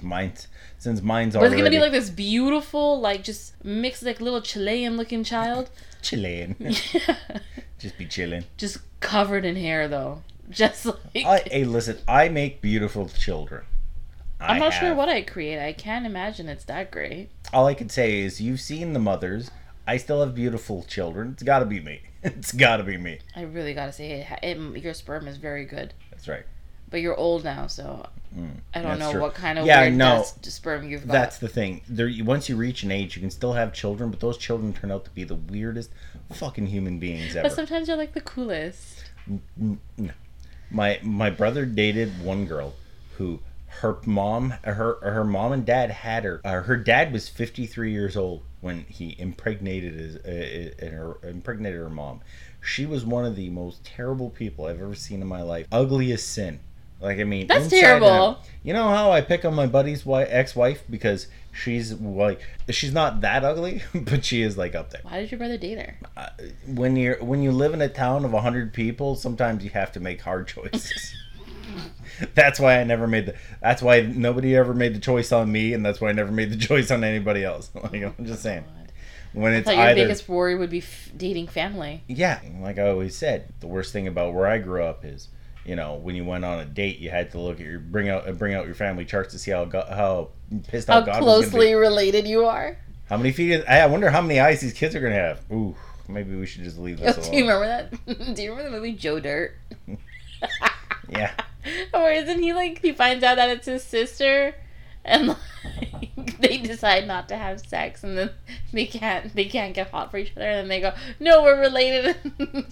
mine's 0.00 0.46
since 0.78 1.02
mine's 1.02 1.34
But 1.34 1.42
it's 1.46 1.56
gonna 1.56 1.70
be 1.70 1.80
like 1.80 1.90
this 1.90 2.08
beautiful, 2.08 3.00
like 3.00 3.24
just 3.24 3.52
mixed, 3.64 4.04
like 4.04 4.20
little 4.20 4.40
Chilean 4.40 4.96
looking 4.96 5.24
child. 5.24 5.70
chilling. 6.02 6.54
Just 7.78 7.96
be 7.96 8.06
chilling. 8.06 8.44
just 8.56 8.78
covered 9.00 9.44
in 9.44 9.54
hair 9.54 9.86
though. 9.86 10.22
Just 10.50 10.86
like 10.86 11.24
I, 11.24 11.42
hey, 11.46 11.64
listen, 11.64 11.98
I 12.08 12.28
make 12.28 12.60
beautiful 12.60 13.08
children. 13.08 13.64
I'm 14.40 14.56
I 14.56 14.58
not 14.58 14.70
sure 14.72 14.94
what 14.94 15.08
I 15.08 15.22
create. 15.22 15.60
I 15.60 15.72
can't 15.72 16.06
imagine 16.06 16.48
it's 16.48 16.64
that 16.64 16.90
great. 16.90 17.28
All 17.52 17.66
I 17.66 17.74
can 17.74 17.88
say 17.88 18.20
is 18.20 18.40
you've 18.40 18.60
seen 18.60 18.92
the 18.92 18.98
mothers. 19.00 19.50
I 19.88 19.96
still 19.96 20.20
have 20.20 20.34
beautiful 20.34 20.84
children. 20.84 21.30
It's 21.32 21.42
got 21.42 21.60
to 21.60 21.64
be 21.64 21.80
me. 21.80 22.00
It's 22.22 22.52
got 22.52 22.76
to 22.78 22.82
be 22.84 22.96
me. 22.96 23.18
I 23.36 23.42
really 23.42 23.74
gotta 23.74 23.92
say, 23.92 24.26
it, 24.42 24.44
it, 24.44 24.82
your 24.82 24.92
sperm 24.92 25.28
is 25.28 25.36
very 25.36 25.64
good. 25.64 25.94
That's 26.10 26.26
right. 26.28 26.44
But 26.90 27.00
you're 27.00 27.16
old 27.16 27.44
now, 27.44 27.66
so 27.68 28.06
Mm, 28.36 28.56
I 28.74 28.82
don't 28.82 28.98
know 28.98 29.12
true. 29.12 29.22
what 29.22 29.32
kind 29.34 29.58
of 29.58 29.64
Yeah, 29.64 29.80
weird 29.82 29.94
no. 29.94 30.22
sperm 30.42 30.86
you've 30.86 31.06
got. 31.06 31.12
That's 31.12 31.38
the 31.38 31.48
thing. 31.48 31.80
There, 31.88 32.10
once 32.24 32.48
you 32.50 32.56
reach 32.56 32.82
an 32.82 32.90
age, 32.92 33.16
you 33.16 33.22
can 33.22 33.30
still 33.30 33.54
have 33.54 33.72
children, 33.72 34.10
but 34.10 34.20
those 34.20 34.36
children 34.36 34.74
turn 34.74 34.90
out 34.90 35.04
to 35.06 35.10
be 35.12 35.24
the 35.24 35.34
weirdest 35.36 35.90
fucking 36.34 36.66
human 36.66 36.98
beings 36.98 37.34
ever. 37.36 37.48
but 37.48 37.54
sometimes 37.56 37.88
you're 37.88 37.96
like 37.96 38.12
the 38.12 38.20
coolest. 38.20 39.04
No. 39.56 39.78
My 40.70 40.98
my 41.02 41.30
brother 41.30 41.64
dated 41.64 42.22
one 42.22 42.44
girl 42.44 42.74
who 43.16 43.40
her 43.80 43.98
mom 44.06 44.50
her 44.64 44.96
her 45.02 45.24
mom 45.24 45.52
and 45.52 45.64
dad 45.64 45.90
had 45.90 46.24
her. 46.24 46.40
Uh, 46.44 46.62
her 46.62 46.76
dad 46.76 47.12
was 47.12 47.28
53 47.28 47.92
years 47.92 48.16
old 48.16 48.42
when 48.60 48.84
he 48.88 49.14
impregnated 49.18 49.94
his 49.94 50.16
uh, 50.16 50.84
uh, 50.86 50.90
her 50.90 51.18
impregnated 51.28 51.78
her 51.80 51.90
mom. 51.90 52.20
She 52.60 52.86
was 52.86 53.04
one 53.04 53.24
of 53.24 53.36
the 53.36 53.50
most 53.50 53.84
terrible 53.84 54.30
people 54.30 54.66
I've 54.66 54.80
ever 54.80 54.94
seen 54.94 55.22
in 55.22 55.28
my 55.28 55.42
life. 55.42 55.66
ugliest 55.70 56.32
sin. 56.32 56.60
Like 57.00 57.18
I 57.20 57.24
mean, 57.24 57.46
That's 57.46 57.68
terrible. 57.68 58.08
out. 58.08 58.40
You 58.64 58.72
know 58.72 58.88
how 58.88 59.12
I 59.12 59.20
pick 59.20 59.44
on 59.44 59.54
my 59.54 59.66
buddy's 59.66 60.00
wi- 60.00 60.24
ex-wife 60.24 60.82
because 60.90 61.28
she's 61.52 61.92
like 61.92 62.40
she's 62.70 62.92
not 62.92 63.20
that 63.20 63.44
ugly, 63.44 63.82
but 63.94 64.24
she 64.24 64.42
is 64.42 64.58
like 64.58 64.74
up 64.74 64.90
there 64.90 65.02
Why 65.04 65.20
did 65.20 65.30
your 65.30 65.38
brother 65.38 65.56
date 65.58 65.78
her? 65.78 65.96
uh, 66.16 66.30
when 66.66 66.96
you're 66.96 67.22
when 67.22 67.40
you 67.42 67.52
live 67.52 67.72
in 67.72 67.80
a 67.82 67.88
town 67.88 68.24
of 68.24 68.32
100 68.32 68.72
people 68.72 69.14
sometimes 69.14 69.62
you 69.62 69.70
have 69.70 69.92
to 69.92 70.00
make 70.00 70.20
hard 70.22 70.48
choices 70.54 71.14
that's 72.34 72.58
why 72.60 72.78
i 72.78 72.84
never 72.84 73.06
made 73.06 73.26
the 73.26 73.34
that's 73.60 73.82
why 73.82 74.00
nobody 74.00 74.56
ever 74.56 74.74
made 74.74 74.94
the 74.94 75.00
choice 75.00 75.32
on 75.32 75.50
me 75.50 75.72
and 75.74 75.84
that's 75.84 76.00
why 76.00 76.08
i 76.08 76.12
never 76.12 76.32
made 76.32 76.50
the 76.50 76.56
choice 76.68 76.90
on 76.90 77.04
anybody 77.04 77.44
else 77.44 77.70
like 77.74 78.02
i'm 78.02 78.14
just 78.24 78.42
saying 78.42 78.64
oh, 78.66 78.72
God. 78.82 78.92
when 79.32 79.52
it's 79.52 79.66
thought 79.66 79.76
your 79.76 79.84
either 79.84 80.02
biggest 80.04 80.28
worry 80.28 80.54
would 80.56 80.70
be 80.70 80.78
f- 80.78 81.10
dating 81.16 81.46
family. 81.48 82.02
yeah 82.06 82.40
like 82.60 82.78
i 82.78 82.88
always 82.88 83.16
said 83.16 83.52
the 83.60 83.66
worst 83.66 83.92
thing 83.92 84.06
about 84.06 84.34
where 84.34 84.46
i 84.46 84.58
grew 84.58 84.82
up 84.82 85.04
is 85.04 85.28
you 85.64 85.76
know 85.76 85.94
when 85.94 86.14
you 86.16 86.24
went 86.24 86.44
on 86.44 86.58
a 86.60 86.64
date 86.64 86.98
you 86.98 87.10
had 87.10 87.30
to 87.30 87.38
look 87.40 87.60
at 87.60 87.66
your 87.66 87.78
bring 87.78 88.08
out 88.08 88.26
uh, 88.28 88.32
bring 88.32 88.54
out 88.54 88.66
your 88.66 88.74
family 88.74 89.04
charts 89.04 89.32
to 89.32 89.38
see 89.38 89.50
how 89.50 89.64
go, 89.64 89.84
how 89.88 90.28
pissed 90.68 90.88
How 90.88 91.00
off 91.00 91.06
god 91.06 91.22
was 91.22 91.26
gonna 91.34 91.46
be. 91.46 91.50
closely 91.50 91.74
related 91.74 92.26
you 92.26 92.46
are. 92.46 92.78
how 93.08 93.16
many 93.16 93.32
feet 93.32 93.52
is, 93.52 93.64
i 93.66 93.84
wonder 93.86 94.08
how 94.10 94.20
many 94.22 94.40
eyes 94.40 94.60
these 94.60 94.72
kids 94.72 94.94
are 94.94 95.00
gonna 95.00 95.14
have 95.14 95.40
ooh 95.52 95.74
maybe 96.10 96.34
we 96.34 96.46
should 96.46 96.64
just 96.64 96.78
leave 96.78 96.98
this 97.00 97.16
Do 97.16 97.20
alone 97.22 97.34
you 97.34 97.40
remember 97.42 97.66
that? 97.66 98.34
Do 98.34 98.42
you 98.42 98.50
remember 98.50 98.70
the 98.70 98.76
movie 98.78 98.92
Joe 98.94 99.20
Dirt? 99.20 99.58
yeah 101.10 101.32
Or 101.94 102.10
isn't 102.10 102.40
he 102.40 102.52
like 102.52 102.80
he 102.80 102.92
finds 102.92 103.24
out 103.24 103.36
that 103.36 103.48
it's 103.50 103.66
his 103.66 103.82
sister, 103.82 104.54
and 105.04 105.28
like, 105.28 106.38
they 106.40 106.58
decide 106.58 107.06
not 107.06 107.28
to 107.28 107.36
have 107.36 107.60
sex, 107.60 108.04
and 108.04 108.16
then 108.16 108.30
they 108.72 108.86
can't 108.86 109.34
they 109.34 109.46
can't 109.46 109.74
get 109.74 109.90
hot 109.90 110.10
for 110.10 110.18
each 110.18 110.32
other, 110.36 110.46
and 110.48 110.58
then 110.58 110.68
they 110.68 110.80
go, 110.80 110.92
"No, 111.18 111.42
we're 111.42 111.60
related." 111.60 112.16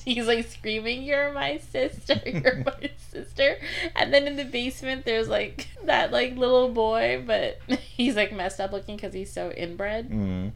He's 0.04 0.26
like 0.26 0.46
screaming, 0.46 1.02
"You're 1.02 1.32
my 1.32 1.58
sister! 1.58 2.20
You're 2.24 2.64
my 2.64 2.90
sister!" 3.10 3.58
And 3.94 4.12
then 4.12 4.26
in 4.26 4.36
the 4.36 4.44
basement, 4.44 5.04
there's 5.04 5.28
like 5.28 5.68
that 5.84 6.12
like 6.12 6.36
little 6.36 6.68
boy, 6.68 7.22
but 7.26 7.58
he's 7.80 8.16
like 8.16 8.32
messed 8.32 8.60
up 8.60 8.72
looking 8.72 8.96
because 8.96 9.14
he's 9.14 9.32
so 9.32 9.50
inbred. 9.52 10.10
Mm. 10.10 10.52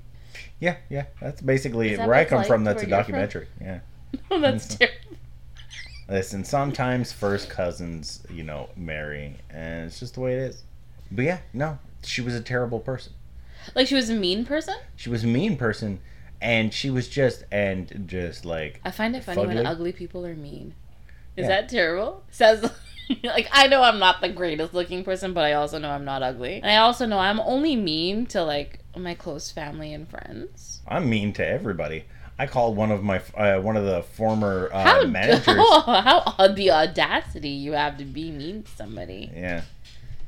Yeah, 0.59 0.77
yeah. 0.89 1.07
That's 1.21 1.41
basically 1.41 1.97
that 1.97 2.07
where 2.07 2.17
I 2.17 2.25
come 2.25 2.39
like 2.39 2.47
from. 2.47 2.65
That's 2.65 2.83
a 2.83 2.87
you're 2.87 2.91
from? 2.91 2.99
documentary. 2.99 3.47
Yeah. 3.61 3.81
That's 4.29 4.77
terrible. 4.77 5.10
Listen, 6.11 6.43
sometimes 6.45 7.13
first 7.13 7.49
cousins, 7.49 8.25
you 8.29 8.43
know, 8.43 8.69
marry, 8.77 9.37
and 9.49 9.87
it's 9.87 10.01
just 10.01 10.15
the 10.15 10.21
way 10.21 10.35
it 10.35 10.39
is. 10.41 10.65
But 11.13 11.25
yeah, 11.25 11.39
no, 11.53 11.79
she 12.03 12.21
was 12.21 12.35
a 12.35 12.41
terrible 12.41 12.81
person. 12.81 13.13
Like 13.77 13.87
she 13.87 13.95
was 13.95 14.11
a 14.11 14.15
mean 14.15 14.45
person. 14.45 14.75
She 14.97 15.09
was 15.09 15.23
a 15.23 15.29
mean 15.29 15.57
person, 15.57 16.01
and 16.41 16.75
she 16.75 16.91
was 16.91 17.09
just 17.09 17.45
and 17.53 18.05
just 18.09 18.45
like 18.45 18.81
I 18.85 18.91
find 18.91 19.15
it 19.15 19.23
funny 19.23 19.47
when 19.47 19.65
ugly 19.65 19.93
people 19.93 20.27
are 20.27 20.35
mean. 20.35 20.75
Is 21.37 21.45
Yeah. 21.45 21.49
that 21.49 21.69
terrible? 21.69 22.25
Says 22.33 22.69
like 23.23 23.49
I 23.53 23.69
know 23.69 23.83
I'm 23.83 24.01
not 24.01 24.21
the 24.21 24.29
greatest 24.31 24.75
looking 24.75 25.05
person, 25.05 25.33
but 25.33 25.45
I 25.45 25.53
also 25.53 25.79
know 25.79 25.91
I'm 25.91 26.05
not 26.05 26.25
ugly. 26.25 26.55
And 26.57 26.67
I 26.67 26.79
also 26.79 27.07
know 27.07 27.19
I'm 27.19 27.39
only 27.39 27.77
mean 27.77 28.27
to 28.27 28.43
like 28.43 28.81
my 28.97 29.15
close 29.15 29.53
family 29.53 29.95
and 29.95 30.09
friends. 30.09 30.81
I'm 30.89 31.09
mean 31.09 31.33
to 31.35 31.47
everybody. 31.47 32.05
I 32.41 32.47
called 32.47 32.77
one 32.77 32.91
of 32.91 33.03
my 33.03 33.21
uh, 33.37 33.61
one 33.61 33.77
of 33.77 33.85
the 33.85 34.03
former 34.03 34.71
uh, 34.73 34.83
How 34.83 35.05
managers. 35.19 35.45
how 35.47 36.23
odd 36.39 36.57
the 36.57 36.71
audacity 36.71 37.51
you 37.51 37.73
have 37.73 37.99
to 37.99 38.05
be 38.05 38.31
mean 38.31 38.63
to 38.63 38.71
somebody. 38.73 39.31
Yeah. 39.35 39.63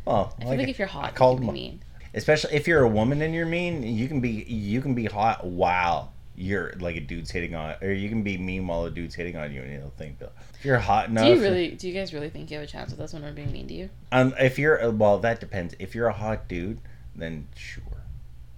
Well, 0.05 0.35
I 0.37 0.41
feel 0.43 0.49
like, 0.51 0.59
like 0.59 0.69
if 0.69 0.79
you're 0.79 0.89
hot, 0.89 1.05
I 1.05 1.11
called 1.13 1.41
be 1.41 1.51
mean. 1.51 1.83
especially 2.15 2.55
if 2.55 2.67
you're 2.69 2.83
a 2.83 2.89
woman 2.89 3.23
and 3.23 3.35
you're 3.35 3.47
mean, 3.47 3.83
you 3.83 4.09
can 4.09 4.21
be 4.21 4.31
you 4.47 4.81
can 4.83 4.95
be 4.95 5.07
hot 5.07 5.45
while 5.47 6.13
you're 6.35 6.73
like 6.81 6.97
a 6.97 7.01
dude's 7.01 7.31
hitting 7.31 7.55
on, 7.55 7.77
or 7.83 7.93
you 7.93 8.09
can 8.09 8.23
be 8.23 8.37
mean 8.39 8.67
while 8.67 8.85
a 8.85 8.91
dude's 8.91 9.15
hitting 9.15 9.37
on 9.37 9.53
you, 9.53 9.61
and 9.63 9.73
you'll 9.73 9.93
think, 9.97 10.17
if 10.59 10.65
you're 10.65 10.79
hot 10.79 11.09
enough, 11.09 11.25
Do 11.25 11.31
you 11.35 11.41
really? 11.41 11.69
Do 11.71 11.87
you 11.89 11.95
guys 11.95 12.13
really 12.13 12.31
think 12.31 12.51
you 12.51 12.57
have 12.59 12.65
a 12.65 12.71
chance 12.71 12.91
with 12.91 13.01
us 13.01 13.13
when 13.13 13.23
we're 13.23 13.33
being 13.33 13.53
mean 13.53 13.69
to 13.69 13.75
you? 13.75 13.91
um, 14.13 14.35
if 14.39 14.59
you're 14.59 14.91
well, 14.91 15.19
that 15.21 15.41
depends. 15.41 15.75
If 15.79 15.95
you're 15.95 16.09
a 16.09 16.13
hot 16.13 16.49
dude, 16.49 16.81
then 17.17 17.47
sure. 17.55 17.83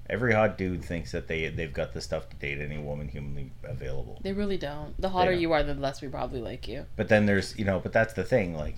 Every 0.09 0.35
hot 0.35 0.59
dude 0.59 0.85
thinks 0.85 1.13
that 1.13 1.29
they 1.29 1.49
they've 1.49 1.73
got 1.73 1.95
the 1.95 2.01
stuff 2.01 2.29
to 2.29 2.37
date 2.37 2.61
any 2.61 2.79
woman 2.79 3.09
humanly 3.09 3.53
available. 3.63 4.21
They 4.23 4.33
really 4.33 4.59
don't. 4.59 5.01
The 5.01 5.09
hotter 5.09 5.33
don't. 5.33 5.41
you 5.41 5.53
are, 5.53 5.63
the 5.63 5.75
less 5.75 6.03
we 6.03 6.09
probably 6.09 6.41
like 6.41 6.69
you. 6.69 6.87
But 6.97 7.09
then 7.09 7.27
there's 7.27 7.59
you 7.59 7.65
know, 7.65 7.81
but 7.81 7.93
that's 7.93 8.15
the 8.15 8.25
thing, 8.25 8.57
like. 8.57 8.77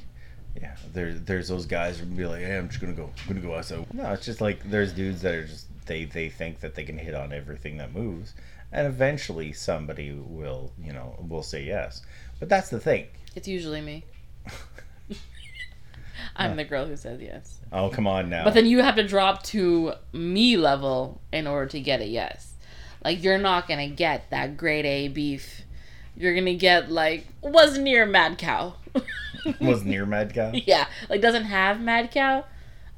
Yeah, 0.59 0.75
there, 0.95 1.13
there's 1.13 1.49
those 1.49 1.67
guys 1.67 1.99
who 1.99 2.07
be 2.07 2.25
like, 2.25 2.41
"Hey, 2.41 2.57
I'm 2.57 2.69
just 2.71 2.81
gonna 2.81 2.95
go, 2.95 3.11
I'm 3.29 3.29
gonna 3.29 3.47
go 3.47 3.55
outside." 3.57 3.93
No, 3.93 4.11
it's 4.13 4.25
just 4.25 4.41
like 4.41 4.63
there's 4.71 4.95
dudes 4.95 5.21
that 5.21 5.35
are 5.35 5.45
just 5.45 5.67
they 5.85 6.07
they 6.07 6.31
think 6.31 6.61
that 6.61 6.75
they 6.75 6.83
can 6.83 6.97
hit 6.97 7.15
on 7.15 7.31
everything 7.31 7.77
that 7.77 7.93
moves, 7.95 8.33
and 8.73 8.87
eventually 8.87 9.53
somebody 9.53 10.13
will 10.13 10.73
you 10.83 10.95
know 10.95 11.15
will 11.29 11.43
say 11.43 11.63
yes. 11.63 12.01
But 12.41 12.49
that's 12.49 12.71
the 12.71 12.81
thing. 12.81 13.07
It's 13.35 13.47
usually 13.47 13.83
me. 13.83 14.05
I'm 16.35 16.57
the 16.57 16.65
girl 16.65 16.87
who 16.87 16.97
says 16.97 17.21
yes. 17.21 17.61
Oh 17.73 17.89
come 17.89 18.07
on 18.07 18.29
now. 18.29 18.45
But 18.45 18.55
then 18.55 18.67
you 18.67 18.83
have 18.83 18.97
to 18.97 19.07
drop 19.07 19.43
to 19.45 19.95
me 20.13 20.57
level 20.57 21.21
in 21.33 21.47
order 21.47 21.67
to 21.71 21.81
get 21.81 22.01
a 22.01 22.07
yes. 22.07 22.55
Like 23.05 23.23
you're 23.23 23.39
not 23.39 23.69
gonna 23.69 23.89
get 23.89 24.31
that 24.31 24.57
grade 24.57 24.87
A 24.87 25.09
beef. 25.09 25.63
You're 26.17 26.35
gonna 26.35 26.55
get 26.55 26.91
like 26.91 27.27
was 27.43 27.79
near 27.79 28.07
mad 28.07 28.39
cow. 28.39 28.75
was 29.61 29.85
near 29.85 30.07
Mad 30.07 30.35
Cow. 30.35 30.53
yeah, 30.67 30.87
like 31.09 31.21
doesn't 31.21 31.45
have 31.45 31.81
mad 31.81 32.11
cow, 32.11 32.45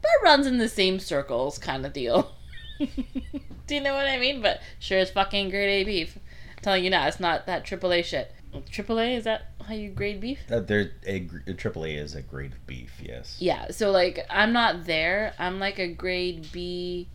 but 0.00 0.10
runs 0.22 0.46
in 0.46 0.58
the 0.58 0.68
same 0.68 0.98
circles 0.98 1.58
kind 1.58 1.84
of 1.84 1.92
deal. 1.92 2.32
Do 2.78 3.74
you 3.74 3.80
know 3.80 3.94
what 3.94 4.06
I 4.06 4.18
mean? 4.18 4.40
But 4.40 4.60
sure 4.78 4.98
as 4.98 5.10
fucking 5.10 5.50
grade 5.50 5.82
A 5.82 5.84
beef. 5.84 6.18
I'm 6.56 6.62
telling 6.62 6.84
you 6.84 6.90
now, 6.90 7.06
it's 7.06 7.20
not 7.20 7.46
that 7.46 7.64
AAA 7.64 8.04
shit. 8.04 8.32
AAA 8.52 9.16
is 9.18 9.24
that 9.24 9.52
how 9.68 9.74
you 9.74 9.90
grade 9.90 10.20
beef? 10.20 10.40
Uh, 10.50 10.60
there, 10.60 10.92
a, 11.06 11.16
a 11.16 11.54
AAA 11.54 11.98
is 11.98 12.14
a 12.14 12.22
grade 12.22 12.52
of 12.52 12.66
beef. 12.66 13.00
Yes. 13.02 13.36
Yeah, 13.38 13.70
so 13.70 13.90
like 13.90 14.26
I'm 14.30 14.52
not 14.52 14.86
there. 14.86 15.34
I'm 15.38 15.60
like 15.60 15.78
a 15.78 15.88
grade 15.88 16.48
B. 16.50 17.08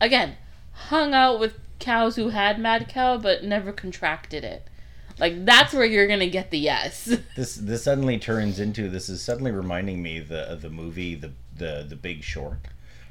Again, 0.00 0.34
hung 0.72 1.14
out 1.14 1.40
with 1.40 1.54
cows 1.78 2.16
who 2.16 2.30
had 2.30 2.58
mad 2.58 2.88
cow 2.88 3.16
but 3.18 3.44
never 3.44 3.72
contracted 3.72 4.44
it. 4.44 4.68
Like 5.18 5.44
that's 5.44 5.72
where 5.72 5.84
you're 5.84 6.06
gonna 6.06 6.28
get 6.28 6.50
the 6.50 6.58
yes. 6.58 7.16
This 7.36 7.54
this 7.54 7.84
suddenly 7.84 8.18
turns 8.18 8.60
into 8.60 8.88
this 8.88 9.08
is 9.08 9.22
suddenly 9.22 9.50
reminding 9.50 10.02
me 10.02 10.20
the 10.20 10.50
of 10.50 10.62
the 10.62 10.70
movie 10.70 11.14
the 11.14 11.32
the 11.56 11.86
the 11.88 11.96
Big 11.96 12.22
Short 12.22 12.58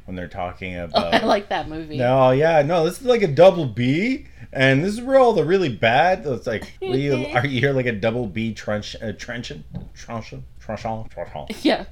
when 0.07 0.15
they're 0.15 0.27
talking 0.27 0.75
Oh, 0.79 0.85
about. 0.85 1.13
I 1.13 1.25
like 1.25 1.49
that 1.49 1.69
movie. 1.69 1.97
No, 1.97 2.31
yeah, 2.31 2.63
no, 2.63 2.83
this 2.85 2.99
is 2.99 3.05
like 3.05 3.21
a 3.21 3.27
double 3.27 3.65
B, 3.67 4.25
and 4.51 4.83
this 4.83 4.93
is 4.95 5.01
where 5.01 5.19
all 5.19 5.33
the 5.33 5.45
really 5.45 5.69
bad. 5.69 6.25
It's 6.25 6.47
like, 6.47 6.73
are 6.81 6.87
you 6.87 7.27
are 7.27 7.45
you 7.45 7.59
here 7.59 7.73
like 7.73 7.85
a 7.85 7.91
double 7.91 8.25
B 8.25 8.53
trench, 8.53 8.95
uh, 9.01 9.11
trenchant, 9.13 9.63
trenchant, 9.93 10.43
trenchant, 10.59 11.11
trenchant, 11.11 11.51
Yeah, 11.63 11.85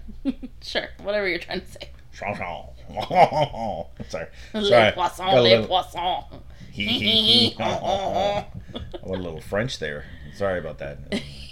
sure. 0.61 0.87
Whatever 1.03 1.27
you're 1.29 1.39
trying 1.39 1.61
to 1.61 1.67
say. 1.67 1.89
trenchant. 2.13 2.69
Sorry, 4.09 4.27
Les 4.53 4.69
sorry. 4.69 4.91
poissons, 4.93 5.17
Got 5.31 5.37
a 5.37 5.41
les 5.41 5.51
little- 5.51 5.67
poissons. 5.67 6.25
Hee, 6.71 6.85
hee, 6.87 7.49
hee. 7.49 7.55
I 7.59 8.45
went 9.01 9.21
a 9.21 9.23
little 9.23 9.39
French 9.41 9.79
there. 9.79 10.03
Sorry 10.35 10.59
about 10.59 10.77
that. 10.79 10.99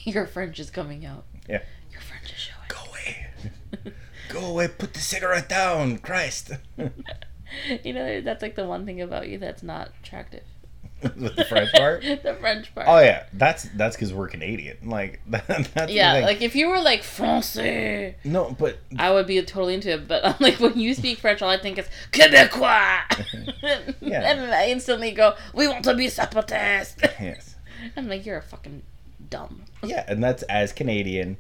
Your 0.04 0.26
French 0.28 0.60
is 0.60 0.70
coming 0.70 1.06
out. 1.06 1.24
Yeah. 1.48 1.62
Your 1.92 2.02
French 2.02 2.26
is 2.26 2.38
showing. 2.38 2.53
Go 4.34 4.46
away. 4.48 4.68
Put 4.68 4.94
the 4.94 5.00
cigarette 5.00 5.48
down. 5.48 6.00
Christ. 6.00 6.52
You 7.84 7.94
know, 7.94 8.22
that's 8.22 8.42
like 8.42 8.56
the 8.56 8.66
one 8.66 8.84
thing 8.86 9.00
about 9.00 9.30
you 9.30 9.38
that's 9.38 9.62
not 9.62 9.92
attractive. 10.02 10.42
The 11.02 11.46
French 11.48 11.72
part. 11.74 12.02
the 12.24 12.36
French 12.40 12.74
part. 12.74 12.88
Oh 12.90 13.00
yeah, 13.00 13.26
that's 13.34 13.64
that's 13.76 13.96
because 13.96 14.14
we're 14.14 14.30
Canadian. 14.30 14.90
Like 14.90 15.20
that, 15.28 15.46
that's 15.76 15.92
yeah, 15.92 16.14
like 16.20 16.42
if 16.42 16.56
you 16.56 16.70
were 16.70 16.80
like 16.82 17.04
Francais, 17.04 18.16
no, 18.24 18.56
but 18.58 18.80
I 18.98 19.12
would 19.12 19.28
be 19.28 19.40
totally 19.44 19.76
into 19.76 19.92
it. 19.92 20.08
But 20.08 20.26
I'm 20.26 20.36
like, 20.40 20.60
when 20.60 20.80
you 20.80 20.94
speak 20.94 21.20
French, 21.20 21.42
all 21.42 21.50
I 21.50 21.58
think 21.58 21.78
is 21.78 21.88
Quebecois. 22.12 23.94
Yeah. 24.02 24.32
And 24.32 24.40
then 24.40 24.50
I 24.50 24.70
instantly 24.70 25.12
go, 25.12 25.36
we 25.54 25.68
want 25.68 25.84
to 25.84 25.94
be 25.94 26.10
separatists. 26.10 27.02
yes, 27.20 27.56
I'm 27.96 28.08
like, 28.08 28.26
you're 28.26 28.38
a 28.38 28.42
fucking 28.42 28.82
dumb. 29.30 29.64
yeah, 29.84 30.06
and 30.08 30.24
that's 30.24 30.44
as 30.44 30.72
Canadian, 30.72 31.38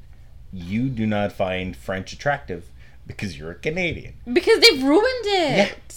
you 0.51 0.89
do 0.89 1.05
not 1.05 1.31
find 1.31 1.75
French 1.75 2.13
attractive 2.13 2.69
because 3.07 3.37
you're 3.37 3.51
a 3.51 3.55
Canadian. 3.55 4.15
Because 4.31 4.59
they've 4.59 4.81
ruined 4.83 5.25
it. 5.25 5.57
Yeah. 5.57 5.95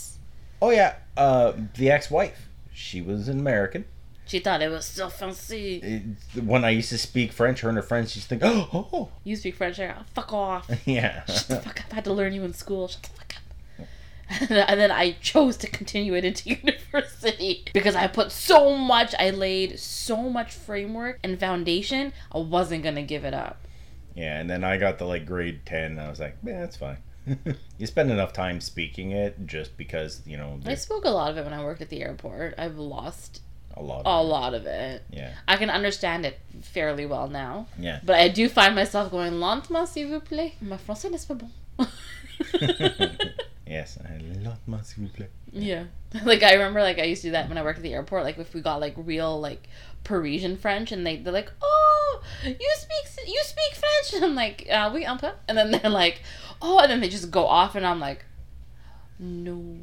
Oh 0.62 0.70
yeah, 0.70 0.94
uh, 1.16 1.52
the 1.76 1.90
ex-wife, 1.90 2.48
she 2.72 3.00
was 3.02 3.28
an 3.28 3.38
American. 3.40 3.84
She 4.26 4.40
thought 4.40 4.60
it 4.60 4.70
was 4.70 4.84
so 4.86 5.08
fancy. 5.08 5.76
It- 6.34 6.42
when 6.42 6.64
I 6.64 6.70
used 6.70 6.88
to 6.88 6.98
speak 6.98 7.32
French, 7.32 7.60
her 7.60 7.68
and 7.68 7.76
her 7.76 7.82
friends 7.82 8.16
used 8.16 8.28
to 8.28 8.36
think, 8.38 8.42
oh, 8.44 8.88
oh, 8.92 9.08
You 9.22 9.36
speak 9.36 9.54
French, 9.54 9.76
go, 9.76 9.92
fuck 10.14 10.32
off. 10.32 10.68
yeah. 10.84 11.24
Shut 11.26 11.46
the 11.48 11.56
fuck 11.60 11.80
up. 11.80 11.86
I 11.92 11.94
had 11.96 12.04
to 12.04 12.12
learn 12.12 12.32
you 12.32 12.42
in 12.42 12.52
school. 12.52 12.88
Shut 12.88 13.02
the 13.02 13.08
fuck 13.10 13.34
up. 13.36 13.36
and 14.50 14.80
then 14.80 14.90
I 14.90 15.12
chose 15.20 15.56
to 15.58 15.68
continue 15.68 16.14
it 16.14 16.24
into 16.24 16.48
university 16.64 17.64
because 17.72 17.94
I 17.94 18.08
put 18.08 18.32
so 18.32 18.76
much, 18.76 19.14
I 19.20 19.30
laid 19.30 19.78
so 19.78 20.28
much 20.28 20.52
framework 20.52 21.20
and 21.22 21.38
foundation, 21.38 22.12
I 22.32 22.38
wasn't 22.38 22.82
going 22.82 22.96
to 22.96 23.02
give 23.02 23.24
it 23.24 23.34
up. 23.34 23.65
Yeah, 24.16 24.40
and 24.40 24.48
then 24.50 24.64
I 24.64 24.78
got 24.78 24.98
the 24.98 25.04
like 25.04 25.26
grade 25.26 25.60
ten. 25.66 25.92
And 25.92 26.00
I 26.00 26.08
was 26.10 26.18
like, 26.18 26.42
man, 26.42 26.60
that's 26.60 26.76
fine. 26.76 26.98
you 27.78 27.86
spend 27.86 28.10
enough 28.10 28.32
time 28.32 28.60
speaking 28.60 29.10
it 29.12 29.46
just 29.46 29.76
because 29.76 30.22
you 30.26 30.36
know 30.36 30.58
I 30.64 30.74
spoke 30.76 31.04
a 31.04 31.10
lot 31.10 31.30
of 31.30 31.36
it 31.36 31.44
when 31.44 31.52
I 31.52 31.62
worked 31.62 31.82
at 31.82 31.88
the 31.90 32.00
airport. 32.02 32.54
I've 32.56 32.78
lost 32.78 33.42
a 33.76 33.82
lot. 33.82 34.06
a 34.06 34.08
Of 34.08 34.26
lot 34.26 34.54
of 34.54 34.64
it. 34.66 35.02
Yeah, 35.12 35.34
I 35.46 35.56
can 35.56 35.68
understand 35.68 36.24
it 36.24 36.38
fairly 36.62 37.04
well 37.04 37.28
now. 37.28 37.66
yeah. 37.78 38.00
But 38.04 38.16
I 38.16 38.28
do 38.28 38.48
find 38.48 38.74
myself 38.74 39.10
going 39.10 39.34
lentement, 39.34 39.86
s'il 39.88 40.08
vous 40.08 40.20
plaît. 40.20 40.52
Ma 40.62 40.76
français 40.78 41.10
n'est 41.10 41.26
pas 41.26 41.34
bon. 41.36 41.50
yes, 43.66 43.98
a 43.98 44.18
lot 44.44 44.58
more 44.66 44.80
s'il 44.82 45.04
vous 45.04 45.10
plaît. 45.12 45.28
Yeah. 45.52 45.84
Like 46.24 46.42
I 46.42 46.52
remember 46.54 46.80
like 46.82 46.98
I 46.98 47.04
used 47.04 47.22
to 47.22 47.28
do 47.28 47.32
that 47.32 47.48
when 47.48 47.58
I 47.58 47.62
worked 47.62 47.78
at 47.78 47.82
the 47.82 47.92
airport, 47.92 48.24
like 48.24 48.38
if 48.38 48.54
we 48.54 48.60
got 48.62 48.80
like 48.80 48.94
real 48.96 49.38
like 49.40 49.68
Parisian 50.04 50.56
French 50.56 50.92
and 50.92 51.06
they 51.06 51.16
they're 51.16 51.32
like, 51.32 51.50
Oh, 51.62 52.22
you 52.44 52.70
speak 52.76 53.26
you 53.26 53.40
speak 53.42 53.74
French 53.74 54.14
and 54.14 54.24
I'm 54.24 54.34
like, 54.34 54.66
uh 54.70 54.90
oui, 54.94 55.04
un 55.04 55.18
peu 55.18 55.32
and 55.48 55.58
then 55.58 55.70
they're 55.72 55.90
like, 55.90 56.22
Oh 56.62 56.78
and 56.78 56.90
then 56.90 57.00
they 57.00 57.08
just 57.08 57.30
go 57.30 57.46
off 57.46 57.74
and 57.74 57.84
I'm 57.86 58.00
like 58.00 58.24
No. 59.18 59.76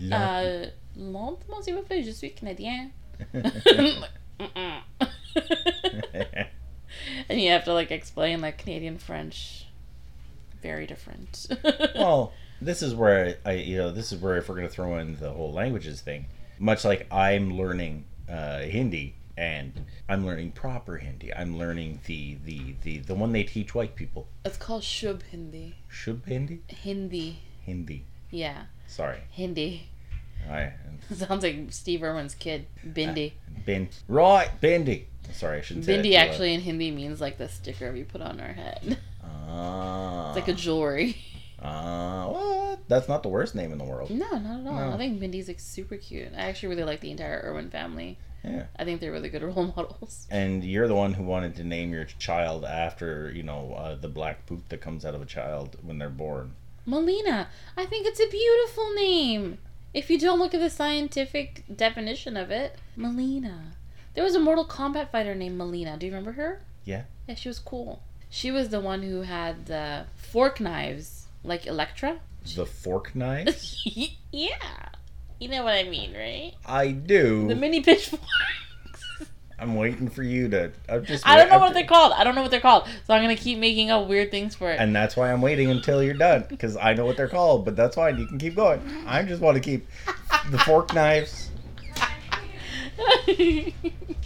Lot- 0.00 0.20
Uh 0.20 0.66
lentement 0.96 1.62
s'il 1.64 1.74
vous 1.74 1.82
plaît, 1.82 2.04
je 2.04 2.12
suis 2.12 2.30
canadien. 2.30 2.90
And 7.28 7.40
you 7.40 7.50
have 7.50 7.64
to 7.64 7.72
like 7.72 7.90
explain 7.90 8.40
like 8.40 8.58
Canadian 8.58 8.98
French 8.98 9.66
very 10.62 10.86
different. 10.86 11.46
well, 11.96 12.32
this 12.64 12.82
is 12.82 12.94
where 12.94 13.36
I, 13.44 13.52
you 13.52 13.76
know, 13.76 13.90
this 13.90 14.12
is 14.12 14.20
where 14.20 14.36
if 14.36 14.48
we're 14.48 14.54
gonna 14.56 14.68
throw 14.68 14.98
in 14.98 15.16
the 15.16 15.30
whole 15.30 15.52
languages 15.52 16.00
thing, 16.00 16.26
much 16.58 16.84
like 16.84 17.06
I'm 17.12 17.56
learning 17.56 18.04
uh, 18.28 18.60
Hindi 18.60 19.14
and 19.36 19.84
I'm 20.08 20.26
learning 20.26 20.52
proper 20.52 20.98
Hindi. 20.98 21.34
I'm 21.34 21.58
learning 21.58 22.00
the 22.06 22.36
the 22.44 22.74
the 22.82 22.98
the 22.98 23.14
one 23.14 23.32
they 23.32 23.44
teach 23.44 23.74
white 23.74 23.94
people. 23.96 24.28
it's 24.44 24.56
called 24.56 24.82
Shub 24.82 25.22
Hindi. 25.30 25.74
Shub 25.90 26.24
Hindi. 26.26 26.60
Hindi. 26.68 27.38
Hindi. 27.64 28.04
Yeah. 28.30 28.64
Sorry, 28.86 29.18
Hindi. 29.30 29.88
I 30.50 30.72
Sounds 31.14 31.42
like 31.44 31.66
Steve 31.70 32.02
Irwin's 32.02 32.34
kid, 32.34 32.66
Bindi. 32.86 33.32
bin 33.64 33.88
right 34.08 34.50
Bindi. 34.60 35.04
Sorry, 35.32 35.58
I 35.58 35.60
shouldn't 35.62 35.84
say 35.86 35.96
that 35.96 36.04
Bindi 36.04 36.14
actually 36.16 36.52
in 36.52 36.60
Hindi 36.60 36.90
means 36.90 37.20
like 37.20 37.38
the 37.38 37.48
sticker 37.48 37.92
we 37.92 38.02
put 38.04 38.20
on 38.20 38.40
our 38.40 38.52
head. 38.52 38.98
Ah, 39.54 40.28
It's 40.30 40.36
like 40.36 40.48
a 40.48 40.58
jewelry. 40.58 41.16
Ah, 41.62 42.28
what? 42.28 42.88
That's 42.88 43.08
not 43.08 43.22
the 43.22 43.28
worst 43.28 43.54
name 43.54 43.72
in 43.72 43.78
the 43.78 43.84
world. 43.84 44.10
No, 44.10 44.28
not 44.38 44.60
at 44.60 44.66
all. 44.66 44.74
No. 44.88 44.92
I 44.92 44.96
think 44.96 45.20
Bindi's 45.20 45.48
like 45.48 45.60
super 45.60 45.96
cute. 45.96 46.28
I 46.36 46.42
actually 46.42 46.70
really 46.70 46.84
like 46.84 47.00
the 47.00 47.10
entire 47.10 47.42
Irwin 47.44 47.70
family. 47.70 48.18
Yeah. 48.44 48.64
I 48.76 48.84
think 48.84 49.00
they're 49.00 49.12
really 49.12 49.28
good 49.28 49.42
role 49.42 49.72
models. 49.76 50.26
And 50.30 50.64
you're 50.64 50.88
the 50.88 50.94
one 50.94 51.14
who 51.14 51.22
wanted 51.22 51.54
to 51.56 51.64
name 51.64 51.92
your 51.92 52.04
child 52.04 52.64
after, 52.64 53.30
you 53.32 53.42
know, 53.42 53.74
uh, 53.74 53.94
the 53.94 54.08
black 54.08 54.46
poop 54.46 54.68
that 54.68 54.80
comes 54.80 55.04
out 55.04 55.14
of 55.14 55.22
a 55.22 55.26
child 55.26 55.76
when 55.82 55.98
they're 55.98 56.08
born. 56.10 56.54
Melina. 56.84 57.48
I 57.76 57.86
think 57.86 58.06
it's 58.06 58.20
a 58.20 58.28
beautiful 58.28 58.92
name. 58.94 59.58
If 59.94 60.10
you 60.10 60.18
don't 60.18 60.38
look 60.38 60.54
at 60.54 60.60
the 60.60 60.70
scientific 60.70 61.64
definition 61.74 62.36
of 62.36 62.50
it, 62.50 62.76
Melina. 62.96 63.72
There 64.14 64.24
was 64.24 64.34
a 64.34 64.40
Mortal 64.40 64.64
Kombat 64.64 65.10
fighter 65.10 65.34
named 65.34 65.58
Mileena. 65.60 65.98
Do 65.98 66.06
you 66.06 66.12
remember 66.12 66.32
her? 66.32 66.62
Yeah. 66.84 67.04
Yeah, 67.28 67.34
she 67.36 67.48
was 67.48 67.58
cool. 67.58 68.02
She 68.28 68.50
was 68.50 68.70
the 68.70 68.80
one 68.80 69.02
who 69.02 69.22
had 69.22 69.66
the 69.66 70.06
fork 70.16 70.58
knives, 70.60 71.21
like 71.44 71.66
Elektra. 71.66 72.20
The 72.56 72.66
fork 72.66 73.14
knife? 73.14 73.74
yeah. 74.32 74.88
You 75.38 75.48
know 75.48 75.64
what 75.64 75.74
I 75.74 75.84
mean, 75.84 76.14
right? 76.14 76.52
I 76.66 76.92
do. 76.92 77.48
The 77.48 77.54
mini 77.54 77.80
pitchforks. 77.80 78.24
I'm 79.58 79.76
waiting 79.76 80.08
for 80.08 80.24
you 80.24 80.48
to. 80.48 80.72
I'm 80.88 81.04
just. 81.04 81.26
I 81.26 81.36
don't 81.36 81.48
know 81.48 81.60
what 81.60 81.72
they're 81.72 81.86
called. 81.86 82.12
I 82.14 82.24
don't 82.24 82.34
know 82.34 82.42
what 82.42 82.50
they're 82.50 82.60
called. 82.60 82.88
So 83.06 83.14
I'm 83.14 83.22
gonna 83.22 83.36
keep 83.36 83.58
making 83.58 83.90
up 83.90 84.08
weird 84.08 84.32
things 84.32 84.56
for 84.56 84.70
it. 84.70 84.80
And 84.80 84.94
that's 84.94 85.16
why 85.16 85.32
I'm 85.32 85.40
waiting 85.40 85.70
until 85.70 86.02
you're 86.02 86.14
done 86.14 86.46
because 86.48 86.76
I 86.76 86.94
know 86.94 87.06
what 87.06 87.16
they're 87.16 87.28
called. 87.28 87.64
But 87.64 87.76
that's 87.76 87.94
fine. 87.94 88.18
You 88.18 88.26
can 88.26 88.38
keep 88.38 88.56
going. 88.56 88.80
I 89.06 89.22
just 89.22 89.40
want 89.40 89.54
to 89.56 89.60
keep 89.60 89.86
the 90.50 90.58
fork 90.58 90.92
knives. 90.94 91.50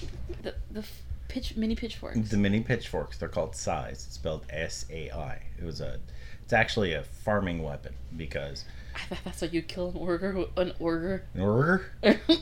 pitch 1.37 1.55
mini 1.55 1.75
pitchforks. 1.75 2.31
The 2.31 2.37
mini 2.39 2.61
pitchforks. 2.61 3.19
They're 3.19 3.29
called 3.29 3.55
sais. 3.55 4.07
It's 4.07 4.15
spelled 4.15 4.47
S 4.49 4.87
A 4.91 5.11
I. 5.11 5.43
It 5.59 5.65
was 5.65 5.83
a. 5.83 6.01
It's 6.43 6.55
actually 6.55 6.95
a 6.95 7.03
farming 7.03 7.63
weapon 7.63 7.95
because. 8.17 8.65
I 8.95 9.01
thought 9.01 9.19
that's 9.23 9.41
how 9.43 9.49
you 9.49 9.61
kill 9.61 9.91
an 9.91 9.97
ogre. 9.99 10.47
An 10.57 10.73
ogre. 10.81 11.25
Order? 11.39 11.93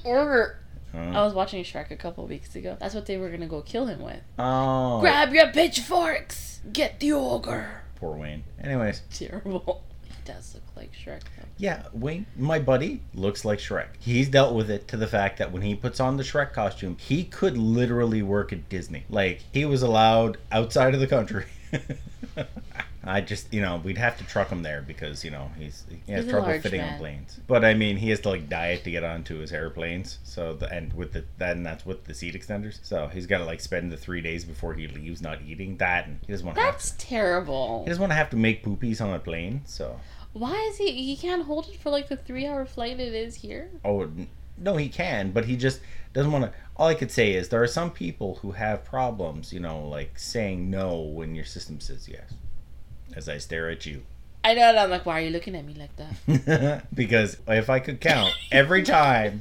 ogre. 0.04 0.60
I 0.94 1.24
was 1.24 1.34
watching 1.34 1.64
Shrek 1.64 1.90
a 1.90 1.96
couple 1.96 2.24
weeks 2.28 2.54
ago. 2.54 2.76
That's 2.78 2.94
what 2.94 3.06
they 3.06 3.16
were 3.16 3.30
gonna 3.30 3.48
go 3.48 3.62
kill 3.62 3.86
him 3.86 4.00
with. 4.00 4.20
Oh. 4.38 5.00
Grab 5.00 5.34
your 5.34 5.48
pitchforks. 5.48 6.60
Get 6.72 7.00
the 7.00 7.14
ogre. 7.14 7.82
Poor 7.96 8.16
Wayne. 8.16 8.44
Anyways, 8.62 9.02
Terrible. 9.12 9.82
Does 10.24 10.54
look 10.54 10.62
like 10.76 10.92
Shrek. 10.92 11.20
Though. 11.20 11.44
yeah, 11.58 11.84
Wayne, 11.92 12.26
my 12.36 12.58
buddy, 12.58 13.02
looks 13.14 13.44
like 13.44 13.58
Shrek. 13.58 13.88
He's 13.98 14.28
dealt 14.28 14.54
with 14.54 14.70
it 14.70 14.88
to 14.88 14.96
the 14.96 15.06
fact 15.06 15.38
that 15.38 15.52
when 15.52 15.62
he 15.62 15.74
puts 15.74 16.00
on 16.00 16.16
the 16.16 16.22
Shrek 16.22 16.52
costume, 16.52 16.96
he 16.98 17.24
could 17.24 17.58
literally 17.58 18.22
work 18.22 18.52
at 18.52 18.68
Disney. 18.68 19.04
Like, 19.10 19.42
he 19.52 19.64
was 19.64 19.82
allowed 19.82 20.38
outside 20.50 20.94
of 20.94 21.00
the 21.00 21.06
country. 21.06 21.46
I 23.06 23.20
just, 23.20 23.52
you 23.52 23.60
know, 23.60 23.82
we'd 23.84 23.98
have 23.98 24.16
to 24.18 24.24
truck 24.24 24.48
him 24.48 24.62
there 24.62 24.80
because, 24.80 25.24
you 25.24 25.30
know, 25.30 25.50
he's 25.58 25.84
he 26.06 26.12
has 26.12 26.24
He's 26.24 26.32
trouble 26.32 26.58
fitting 26.60 26.80
on 26.80 26.98
planes. 26.98 27.38
But 27.46 27.64
I 27.64 27.74
mean, 27.74 27.98
he 27.98 28.08
has 28.10 28.20
to 28.20 28.30
like 28.30 28.48
diet 28.48 28.82
to 28.84 28.90
get 28.90 29.04
onto 29.04 29.38
his 29.38 29.52
airplanes. 29.52 30.18
So 30.24 30.54
the 30.54 30.72
and 30.72 30.92
with 30.94 31.12
the 31.12 31.24
then 31.36 31.62
that's 31.62 31.84
with 31.84 32.04
the 32.04 32.14
seat 32.14 32.34
extenders. 32.34 32.78
So 32.82 33.08
he's 33.08 33.26
got 33.26 33.38
to 33.38 33.44
like 33.44 33.60
spend 33.60 33.92
the 33.92 33.98
three 33.98 34.22
days 34.22 34.46
before 34.46 34.72
he 34.72 34.88
leaves 34.88 35.20
not 35.20 35.42
eating 35.46 35.76
that, 35.78 36.06
and 36.06 36.18
he 36.26 36.32
doesn't 36.32 36.46
want 36.46 36.56
to. 36.56 36.62
Have 36.64 36.78
to, 36.78 36.78
That's 36.78 36.94
terrible. 36.96 37.82
he 37.84 37.90
doesn't 37.90 38.00
want 38.00 38.12
to 38.12 38.16
have 38.16 38.30
to 38.30 38.36
make 38.36 38.64
poopies 38.64 39.02
on 39.02 39.12
a 39.12 39.18
plane. 39.18 39.60
So 39.66 40.00
Why 40.34 40.54
is 40.68 40.78
he? 40.78 40.90
He 40.90 41.16
can't 41.16 41.44
hold 41.44 41.68
it 41.68 41.80
for 41.80 41.90
like 41.90 42.08
the 42.08 42.16
three-hour 42.16 42.66
flight 42.66 42.98
it 43.00 43.14
is 43.14 43.36
here. 43.36 43.70
Oh 43.84 44.10
no, 44.58 44.76
he 44.76 44.88
can, 44.88 45.30
but 45.30 45.46
he 45.46 45.56
just 45.56 45.80
doesn't 46.12 46.30
want 46.30 46.44
to. 46.44 46.52
All 46.76 46.88
I 46.88 46.94
could 46.94 47.10
say 47.10 47.32
is 47.32 47.48
there 47.48 47.62
are 47.62 47.68
some 47.68 47.90
people 47.90 48.36
who 48.42 48.52
have 48.52 48.84
problems, 48.84 49.52
you 49.52 49.60
know, 49.60 49.86
like 49.86 50.18
saying 50.18 50.70
no 50.70 51.00
when 51.00 51.34
your 51.34 51.44
system 51.44 51.80
says 51.80 52.08
yes. 52.08 52.34
As 53.14 53.28
I 53.28 53.38
stare 53.38 53.70
at 53.70 53.86
you, 53.86 54.02
I 54.42 54.54
know, 54.54 54.68
and 54.68 54.78
I'm 54.78 54.90
like, 54.90 55.06
why 55.06 55.20
are 55.20 55.24
you 55.24 55.30
looking 55.30 55.54
at 55.54 55.64
me 55.64 55.74
like 55.74 55.96
that? 55.96 56.84
because 56.94 57.36
if 57.46 57.70
I 57.70 57.78
could 57.78 58.00
count 58.00 58.34
every 58.50 58.82
time 58.82 59.40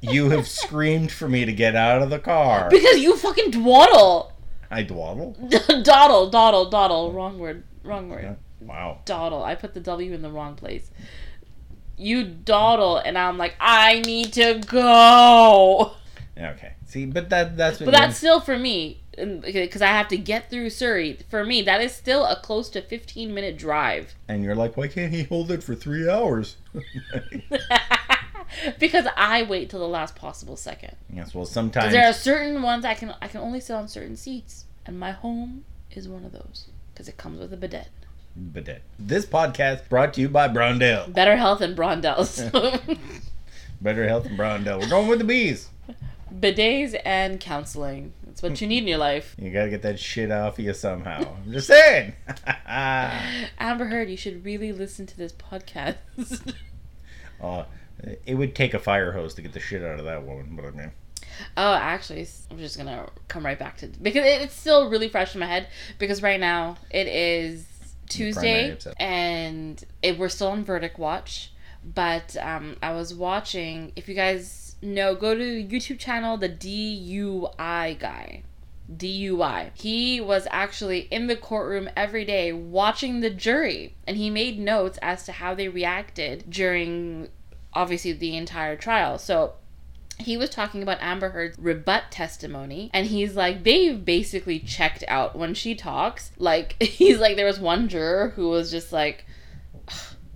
you 0.00 0.30
have 0.30 0.48
screamed 0.48 1.12
for 1.12 1.28
me 1.28 1.44
to 1.44 1.52
get 1.52 1.76
out 1.76 2.02
of 2.02 2.10
the 2.10 2.18
car, 2.18 2.68
because 2.68 2.98
you 2.98 3.16
fucking 3.16 3.52
dwaddle, 3.52 4.32
I 4.70 4.82
dwaddle. 4.82 5.32
dawdle, 5.82 6.30
dawdle, 6.30 6.68
dawdle. 6.68 7.12
Wrong 7.12 7.38
word. 7.38 7.64
Wrong 7.82 8.08
word. 8.08 8.36
Wow. 8.60 9.00
Dawdle. 9.04 9.42
I 9.42 9.54
put 9.54 9.74
the 9.74 9.80
W 9.80 10.12
in 10.12 10.22
the 10.22 10.30
wrong 10.30 10.54
place. 10.54 10.90
You 11.96 12.24
dawdle, 12.24 12.96
and 12.98 13.18
I'm 13.18 13.36
like, 13.36 13.54
I 13.60 14.00
need 14.00 14.32
to 14.34 14.60
go. 14.66 15.92
Okay. 16.38 16.72
See, 16.86 17.06
but 17.06 17.28
that 17.28 17.56
that's 17.56 17.78
But 17.78 17.92
that's 17.92 18.16
still 18.16 18.40
for 18.40 18.58
me, 18.58 19.00
because 19.16 19.82
I 19.82 19.88
have 19.88 20.08
to 20.08 20.16
get 20.16 20.50
through 20.50 20.70
Surrey. 20.70 21.18
For 21.28 21.44
me, 21.44 21.60
that 21.62 21.80
is 21.82 21.94
still 21.94 22.24
a 22.24 22.36
close 22.36 22.70
to 22.70 22.80
15 22.82 23.34
minute 23.34 23.58
drive. 23.58 24.14
and 24.28 24.42
you're 24.42 24.54
like, 24.54 24.76
why 24.76 24.88
can't 24.88 25.12
he 25.12 25.24
hold 25.24 25.50
it 25.50 25.62
for 25.62 25.74
three 25.74 26.08
hours? 26.08 26.56
because 28.78 29.06
I 29.16 29.42
wait 29.42 29.70
till 29.70 29.80
the 29.80 29.88
last 29.88 30.16
possible 30.16 30.56
second. 30.56 30.96
yes. 31.12 31.34
Well, 31.34 31.46
sometimes 31.46 31.92
there 31.92 32.08
are 32.08 32.12
certain 32.12 32.62
ones 32.62 32.84
I 32.84 32.94
can 32.94 33.14
I 33.20 33.28
can 33.28 33.40
only 33.40 33.60
sit 33.60 33.74
on 33.74 33.88
certain 33.88 34.16
seats, 34.16 34.64
and 34.86 34.98
my 34.98 35.12
home 35.12 35.64
is 35.90 36.08
one 36.08 36.24
of 36.24 36.32
those 36.32 36.68
because 36.92 37.08
it 37.08 37.16
comes 37.16 37.40
with 37.40 37.52
a 37.52 37.56
bidet. 37.56 37.88
Bidet. 38.36 38.82
This 38.98 39.26
podcast 39.26 39.88
brought 39.88 40.14
to 40.14 40.20
you 40.20 40.28
by 40.28 40.48
Brondell. 40.48 41.12
BetterHelp 41.12 41.60
and 41.60 41.76
Brondell's. 41.76 42.38
BetterHelp 43.82 44.26
and 44.26 44.38
Brondell. 44.38 44.80
We're 44.80 44.88
going 44.88 45.08
with 45.08 45.18
the 45.18 45.24
bees. 45.24 45.68
Bidets 46.32 47.00
and 47.04 47.40
counseling. 47.40 48.12
That's 48.24 48.42
what 48.42 48.60
you 48.60 48.68
need 48.68 48.84
in 48.84 48.88
your 48.88 48.98
life. 48.98 49.34
You 49.38 49.50
gotta 49.50 49.68
get 49.68 49.82
that 49.82 49.98
shit 49.98 50.30
off 50.30 50.58
of 50.58 50.64
you 50.64 50.72
somehow. 50.72 51.34
I'm 51.44 51.52
just 51.52 51.66
saying. 51.66 52.14
Amber 52.66 53.86
Heard, 53.86 54.08
you 54.08 54.16
should 54.16 54.44
really 54.44 54.72
listen 54.72 55.06
to 55.06 55.16
this 55.16 55.32
podcast. 55.32 55.96
oh, 57.42 57.66
it 58.26 58.34
would 58.34 58.54
take 58.54 58.74
a 58.74 58.78
fire 58.78 59.12
hose 59.12 59.34
to 59.34 59.42
get 59.42 59.52
the 59.52 59.60
shit 59.60 59.82
out 59.82 59.98
of 59.98 60.04
that 60.04 60.24
woman, 60.24 60.54
but 60.54 60.66
I 60.66 60.70
mean. 60.70 60.92
Oh, 61.56 61.74
actually, 61.74 62.26
I'm 62.50 62.58
just 62.58 62.78
gonna 62.78 63.08
come 63.28 63.44
right 63.44 63.58
back 63.58 63.78
to 63.78 63.88
because 63.88 64.24
it's 64.24 64.54
still 64.54 64.88
really 64.88 65.08
fresh 65.08 65.34
in 65.34 65.40
my 65.40 65.46
head. 65.46 65.66
Because 65.98 66.22
right 66.22 66.40
now 66.40 66.76
it 66.90 67.08
is 67.08 67.66
Tuesday, 68.10 68.76
and 68.98 69.82
it, 70.02 70.18
we're 70.18 70.28
still 70.28 70.48
on 70.48 70.64
Verdict 70.64 70.98
Watch. 70.98 71.52
But 71.82 72.36
um, 72.36 72.76
I 72.82 72.92
was 72.92 73.14
watching. 73.14 73.92
If 73.96 74.08
you 74.08 74.14
guys 74.14 74.76
know, 74.82 75.14
go 75.14 75.34
to 75.34 75.64
YouTube 75.64 75.98
channel 75.98 76.36
the 76.36 76.48
DUI 76.48 77.98
guy. 77.98 78.42
DUI. 78.94 79.70
He 79.74 80.20
was 80.20 80.48
actually 80.50 81.00
in 81.12 81.28
the 81.28 81.36
courtroom 81.36 81.88
every 81.96 82.24
day 82.24 82.52
watching 82.52 83.20
the 83.20 83.30
jury, 83.30 83.94
and 84.06 84.16
he 84.16 84.30
made 84.30 84.58
notes 84.58 84.98
as 85.00 85.24
to 85.24 85.32
how 85.32 85.54
they 85.54 85.68
reacted 85.68 86.50
during 86.50 87.28
obviously 87.72 88.12
the 88.12 88.36
entire 88.36 88.76
trial. 88.76 89.16
So 89.18 89.54
he 90.22 90.36
was 90.36 90.50
talking 90.50 90.82
about 90.82 90.98
Amber 91.00 91.30
Heard's 91.30 91.58
rebut 91.58 92.04
testimony, 92.10 92.90
and 92.92 93.06
he's 93.06 93.36
like, 93.36 93.64
they've 93.64 94.04
basically 94.04 94.58
checked 94.58 95.04
out 95.08 95.36
when 95.36 95.54
she 95.54 95.74
talks. 95.74 96.32
Like, 96.38 96.76
he's 96.82 97.18
like, 97.18 97.36
there 97.36 97.46
was 97.46 97.60
one 97.60 97.88
juror 97.88 98.32
who 98.36 98.48
was 98.48 98.70
just 98.70 98.92
like, 98.92 99.24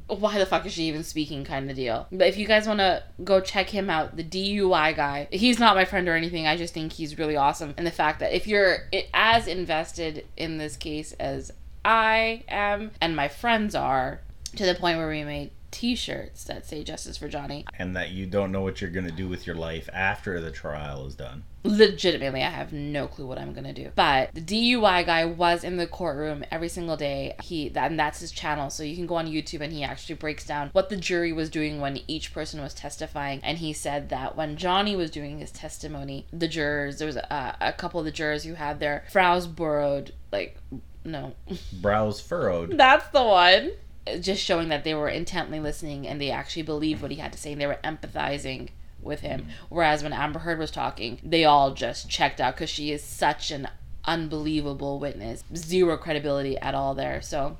why 0.06 0.38
the 0.38 0.46
fuck 0.46 0.66
is 0.66 0.72
she 0.72 0.84
even 0.84 1.02
speaking 1.02 1.44
kind 1.44 1.70
of 1.70 1.76
deal. 1.76 2.06
But 2.12 2.28
if 2.28 2.36
you 2.36 2.46
guys 2.46 2.66
want 2.66 2.80
to 2.80 3.02
go 3.22 3.40
check 3.40 3.70
him 3.70 3.88
out, 3.88 4.16
the 4.16 4.24
DUI 4.24 4.94
guy, 4.94 5.28
he's 5.30 5.58
not 5.58 5.76
my 5.76 5.84
friend 5.84 6.08
or 6.08 6.14
anything. 6.14 6.46
I 6.46 6.56
just 6.56 6.74
think 6.74 6.92
he's 6.92 7.18
really 7.18 7.36
awesome. 7.36 7.74
And 7.76 7.86
the 7.86 7.90
fact 7.90 8.20
that 8.20 8.34
if 8.34 8.46
you're 8.46 8.88
as 9.14 9.46
invested 9.46 10.26
in 10.36 10.58
this 10.58 10.76
case 10.76 11.12
as 11.14 11.52
I 11.84 12.44
am 12.48 12.90
and 13.00 13.16
my 13.16 13.28
friends 13.28 13.74
are, 13.74 14.20
to 14.56 14.66
the 14.66 14.74
point 14.74 14.98
where 14.98 15.08
we 15.08 15.24
made 15.24 15.50
t-shirts 15.74 16.44
that 16.44 16.64
say 16.64 16.84
justice 16.84 17.16
for 17.16 17.28
johnny. 17.28 17.64
And 17.80 17.96
that 17.96 18.10
you 18.10 18.26
don't 18.26 18.52
know 18.52 18.60
what 18.60 18.80
you're 18.80 18.90
going 18.90 19.08
to 19.08 19.12
do 19.12 19.28
with 19.28 19.44
your 19.44 19.56
life 19.56 19.88
after 19.92 20.40
the 20.40 20.52
trial 20.52 21.04
is 21.04 21.16
done. 21.16 21.42
Legitimately 21.64 22.44
i 22.44 22.48
have 22.48 22.72
no 22.72 23.08
clue 23.08 23.26
what 23.26 23.38
i'm 23.38 23.52
going 23.52 23.64
to 23.64 23.72
do. 23.72 23.90
But 23.96 24.32
the 24.34 24.40
dui 24.40 25.04
guy 25.04 25.24
was 25.24 25.64
in 25.64 25.76
the 25.76 25.88
courtroom 25.88 26.44
every 26.48 26.68
single 26.68 26.96
day. 26.96 27.34
He 27.42 27.68
that, 27.70 27.90
and 27.90 27.98
that's 27.98 28.20
his 28.20 28.30
channel. 28.30 28.70
So 28.70 28.84
you 28.84 28.94
can 28.94 29.06
go 29.06 29.16
on 29.16 29.26
youtube 29.26 29.62
and 29.62 29.72
he 29.72 29.82
actually 29.82 30.14
breaks 30.14 30.46
down 30.46 30.70
what 30.72 30.90
the 30.90 30.96
jury 30.96 31.32
was 31.32 31.50
doing 31.50 31.80
when 31.80 31.98
each 32.06 32.32
person 32.32 32.60
was 32.60 32.72
testifying. 32.72 33.40
And 33.42 33.58
he 33.58 33.72
said 33.72 34.10
that 34.10 34.36
when 34.36 34.56
johnny 34.56 34.94
was 34.94 35.10
doing 35.10 35.40
his 35.40 35.50
testimony 35.50 36.26
the 36.32 36.46
jurors 36.46 36.98
there 36.98 37.06
was 37.06 37.16
a, 37.16 37.56
a 37.60 37.72
couple 37.72 37.98
of 37.98 38.06
the 38.06 38.12
jurors 38.12 38.44
who 38.44 38.54
had 38.54 38.78
their 38.78 39.04
brows 39.12 39.48
burrowed 39.48 40.12
like 40.30 40.56
no. 41.04 41.34
Brows 41.80 42.20
furrowed. 42.20 42.70
That's 42.78 43.06
the 43.08 43.22
one 43.22 43.72
just 44.20 44.42
showing 44.42 44.68
that 44.68 44.84
they 44.84 44.94
were 44.94 45.08
intently 45.08 45.60
listening 45.60 46.06
and 46.06 46.20
they 46.20 46.30
actually 46.30 46.62
believed 46.62 47.02
what 47.02 47.10
he 47.10 47.18
had 47.18 47.32
to 47.32 47.38
say 47.38 47.52
and 47.52 47.60
they 47.60 47.66
were 47.66 47.78
empathizing 47.84 48.68
with 49.00 49.20
him. 49.20 49.48
Whereas 49.68 50.02
when 50.02 50.12
Amber 50.12 50.40
Heard 50.40 50.58
was 50.58 50.70
talking, 50.70 51.18
they 51.22 51.44
all 51.44 51.72
just 51.72 52.08
checked 52.08 52.40
out 52.40 52.54
because 52.54 52.70
she 52.70 52.90
is 52.90 53.02
such 53.02 53.50
an 53.50 53.68
unbelievable 54.04 54.98
witness. 54.98 55.44
Zero 55.54 55.96
credibility 55.96 56.58
at 56.58 56.74
all 56.74 56.94
there. 56.94 57.22
So, 57.22 57.56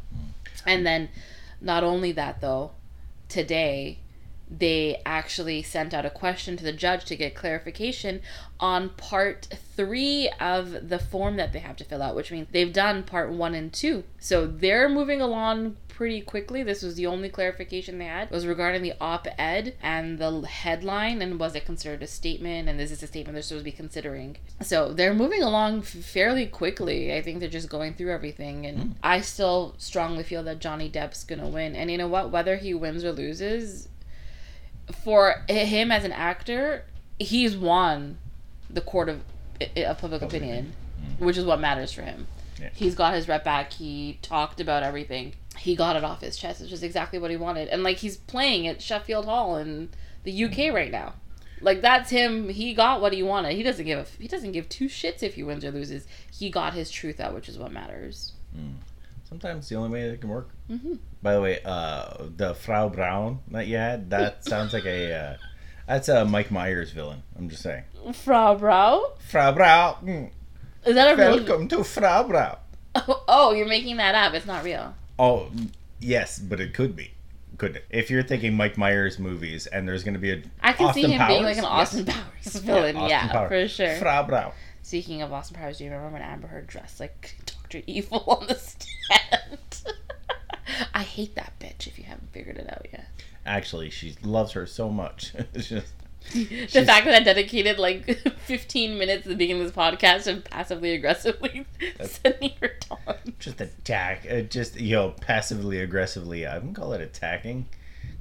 and 0.66 0.86
then 0.86 1.08
not 1.60 1.84
only 1.84 2.12
that 2.12 2.40
though, 2.40 2.72
today 3.28 3.98
they 4.50 5.00
actually 5.06 5.62
sent 5.62 5.94
out 5.94 6.04
a 6.04 6.10
question 6.10 6.56
to 6.56 6.64
the 6.64 6.72
judge 6.72 7.04
to 7.06 7.16
get 7.16 7.34
clarification 7.34 8.20
on 8.60 8.90
part 8.90 9.48
three 9.76 10.30
of 10.40 10.88
the 10.88 10.98
form 10.98 11.36
that 11.36 11.52
they 11.52 11.58
have 11.58 11.76
to 11.76 11.84
fill 11.84 12.02
out, 12.02 12.14
which 12.14 12.30
means 12.30 12.48
they've 12.52 12.72
done 12.72 13.02
part 13.02 13.30
one 13.30 13.54
and 13.54 13.72
two. 13.72 14.04
So 14.18 14.46
they're 14.46 14.88
moving 14.88 15.20
along 15.20 15.76
pretty 15.88 16.20
quickly. 16.20 16.62
This 16.62 16.82
was 16.82 16.96
the 16.96 17.06
only 17.06 17.28
clarification 17.28 17.98
they 17.98 18.06
had. 18.06 18.24
It 18.24 18.34
was 18.34 18.46
regarding 18.46 18.82
the 18.82 18.94
op-ed 19.00 19.76
and 19.80 20.18
the 20.18 20.42
headline 20.42 21.22
and 21.22 21.38
was 21.38 21.54
it 21.54 21.64
considered 21.64 22.02
a 22.02 22.06
statement 22.06 22.68
and 22.68 22.78
this 22.78 22.90
is 22.90 23.02
a 23.02 23.06
statement 23.06 23.34
they're 23.34 23.42
supposed 23.42 23.64
to 23.64 23.70
be 23.70 23.76
considering. 23.76 24.36
So 24.60 24.92
they're 24.92 25.14
moving 25.14 25.42
along 25.42 25.82
fairly 25.82 26.46
quickly. 26.46 27.14
I 27.14 27.22
think 27.22 27.38
they're 27.38 27.48
just 27.48 27.68
going 27.68 27.94
through 27.94 28.12
everything 28.12 28.66
and 28.66 28.78
mm. 28.78 28.94
I 29.02 29.20
still 29.20 29.74
strongly 29.78 30.24
feel 30.24 30.42
that 30.44 30.58
Johnny 30.58 30.90
Depp's 30.90 31.22
going 31.22 31.40
to 31.40 31.46
win. 31.46 31.76
And 31.76 31.90
you 31.90 31.98
know 31.98 32.08
what? 32.08 32.30
Whether 32.30 32.56
he 32.56 32.74
wins 32.74 33.04
or 33.04 33.12
loses, 33.12 33.88
for 34.92 35.44
him 35.48 35.90
as 35.90 36.04
an 36.04 36.12
actor, 36.12 36.84
he's 37.18 37.56
won 37.56 38.18
the 38.68 38.80
court 38.80 39.08
of, 39.08 39.22
of 39.76 39.98
public 39.98 40.22
opinion, 40.22 40.72
mm. 41.00 41.24
which 41.24 41.36
is 41.36 41.44
what 41.44 41.60
matters 41.60 41.92
for 41.92 42.02
him. 42.02 42.26
Yeah. 42.60 42.70
He's 42.74 42.94
got 42.94 43.14
his 43.14 43.28
rep 43.28 43.44
back. 43.44 43.72
He 43.72 44.18
talked 44.22 44.60
about 44.60 44.82
everything 44.82 45.34
he 45.58 45.76
got 45.76 45.96
it 45.96 46.04
off 46.04 46.20
his 46.20 46.36
chest, 46.36 46.60
which 46.60 46.72
is 46.72 46.82
exactly 46.82 47.18
what 47.18 47.30
he 47.30 47.36
wanted. 47.36 47.68
And 47.68 47.82
like 47.82 47.98
he's 47.98 48.16
playing 48.16 48.66
at 48.66 48.82
Sheffield 48.82 49.24
Hall 49.24 49.56
in 49.56 49.90
the 50.24 50.44
UK 50.44 50.74
right 50.74 50.90
now. 50.90 51.14
Like 51.60 51.80
that's 51.80 52.10
him. 52.10 52.48
He 52.48 52.74
got 52.74 53.00
what 53.00 53.12
he 53.12 53.22
wanted. 53.22 53.54
He 53.54 53.62
doesn't 53.62 53.84
give 53.84 53.98
a, 53.98 54.22
he 54.22 54.28
doesn't 54.28 54.52
give 54.52 54.68
two 54.68 54.86
shits 54.86 55.22
if 55.22 55.34
he 55.34 55.42
wins 55.42 55.64
or 55.64 55.70
loses. 55.70 56.06
He 56.30 56.50
got 56.50 56.74
his 56.74 56.90
truth 56.90 57.20
out, 57.20 57.34
which 57.34 57.48
is 57.48 57.58
what 57.58 57.72
matters. 57.72 58.32
Mm. 58.56 58.74
Sometimes 59.28 59.68
the 59.68 59.76
only 59.76 59.90
way 59.90 60.02
it 60.02 60.20
can 60.20 60.30
work. 60.30 60.50
Mm-hmm. 60.70 60.94
By 61.24 61.32
the 61.32 61.40
way, 61.40 61.58
uh, 61.64 62.26
the 62.36 62.54
Frau 62.54 62.90
Braun 62.90 63.38
that 63.50 63.66
you 63.66 63.78
had, 63.78 64.10
that 64.10 64.44
sounds 64.48 64.74
like 64.74 64.84
a 64.84 65.10
uh, 65.10 65.36
that's 65.88 66.10
a 66.10 66.26
Mike 66.26 66.50
Myers 66.50 66.90
villain. 66.90 67.22
I'm 67.38 67.48
just 67.48 67.62
saying. 67.62 67.84
Frau 68.12 68.54
Braun. 68.56 69.02
Frau 69.30 69.50
Braun. 69.52 69.94
Mm. 70.04 70.30
Is 70.84 70.94
that 70.94 71.14
a 71.14 71.16
real 71.16 71.36
welcome 71.36 71.60
real... 71.60 71.68
to 71.68 71.84
Frau 71.84 72.24
Braun? 72.24 72.56
Oh, 72.94 73.24
oh, 73.28 73.52
you're 73.54 73.66
making 73.66 73.96
that 73.96 74.14
up. 74.14 74.34
It's 74.34 74.44
not 74.44 74.64
real. 74.64 74.94
Oh, 75.18 75.50
yes, 75.98 76.38
but 76.38 76.60
it 76.60 76.74
could 76.74 76.94
be. 76.94 77.12
Could 77.56 77.82
if 77.88 78.10
you're 78.10 78.22
thinking 78.22 78.54
Mike 78.54 78.76
Myers 78.76 79.18
movies 79.18 79.66
and 79.66 79.88
there's 79.88 80.04
going 80.04 80.14
to 80.14 80.20
be 80.20 80.32
a 80.32 80.42
I 80.60 80.74
can 80.74 80.88
Austin 80.88 81.04
see 81.04 81.10
him 81.10 81.20
Powers? 81.20 81.32
being 81.32 81.44
like 81.44 81.56
an 81.56 81.64
Austin 81.64 82.06
yes. 82.06 82.16
Powers 82.16 82.56
villain. 82.56 82.96
Yeah, 82.96 83.08
yeah 83.08 83.32
Powers. 83.32 83.48
for 83.48 83.68
sure. 83.68 83.96
Frau 83.96 84.26
Braun. 84.26 84.52
Speaking 84.82 85.22
of 85.22 85.32
Austin 85.32 85.56
Powers, 85.56 85.78
do 85.78 85.84
you 85.84 85.90
remember 85.90 86.12
when 86.12 86.22
Amber 86.22 86.48
Heard 86.48 86.66
dressed 86.66 87.00
like 87.00 87.34
Doctor 87.46 87.80
Evil 87.86 88.22
on 88.26 88.46
the 88.46 88.56
stand? 88.56 89.58
I 90.94 91.02
hate 91.02 91.34
that 91.34 91.58
bitch. 91.58 91.86
If 91.86 91.98
you 91.98 92.04
haven't 92.04 92.32
figured 92.32 92.58
it 92.58 92.70
out 92.70 92.86
yet. 92.92 93.06
Actually, 93.46 93.90
she 93.90 94.16
loves 94.22 94.52
her 94.52 94.66
so 94.66 94.88
much. 94.88 95.32
it's 95.54 95.68
just 95.68 95.94
the 96.32 96.84
fact 96.86 97.04
that 97.04 97.14
I 97.14 97.22
dedicated 97.22 97.78
like 97.78 98.06
15 98.46 98.98
minutes 98.98 99.26
at 99.26 99.30
the 99.30 99.36
beginning 99.36 99.62
of 99.62 99.68
this 99.68 99.76
podcast 99.76 100.26
and 100.26 100.44
passively 100.44 100.92
aggressively 100.92 101.66
sending 102.02 102.52
her 102.60 102.70
down. 102.88 103.34
Just 103.38 103.60
attack. 103.60 104.26
Uh, 104.30 104.40
just, 104.40 104.80
you 104.80 104.96
know, 104.96 105.10
passively 105.20 105.80
aggressively. 105.80 106.46
I 106.46 106.54
wouldn't 106.54 106.76
call 106.76 106.94
it 106.94 107.02
attacking. 107.02 107.66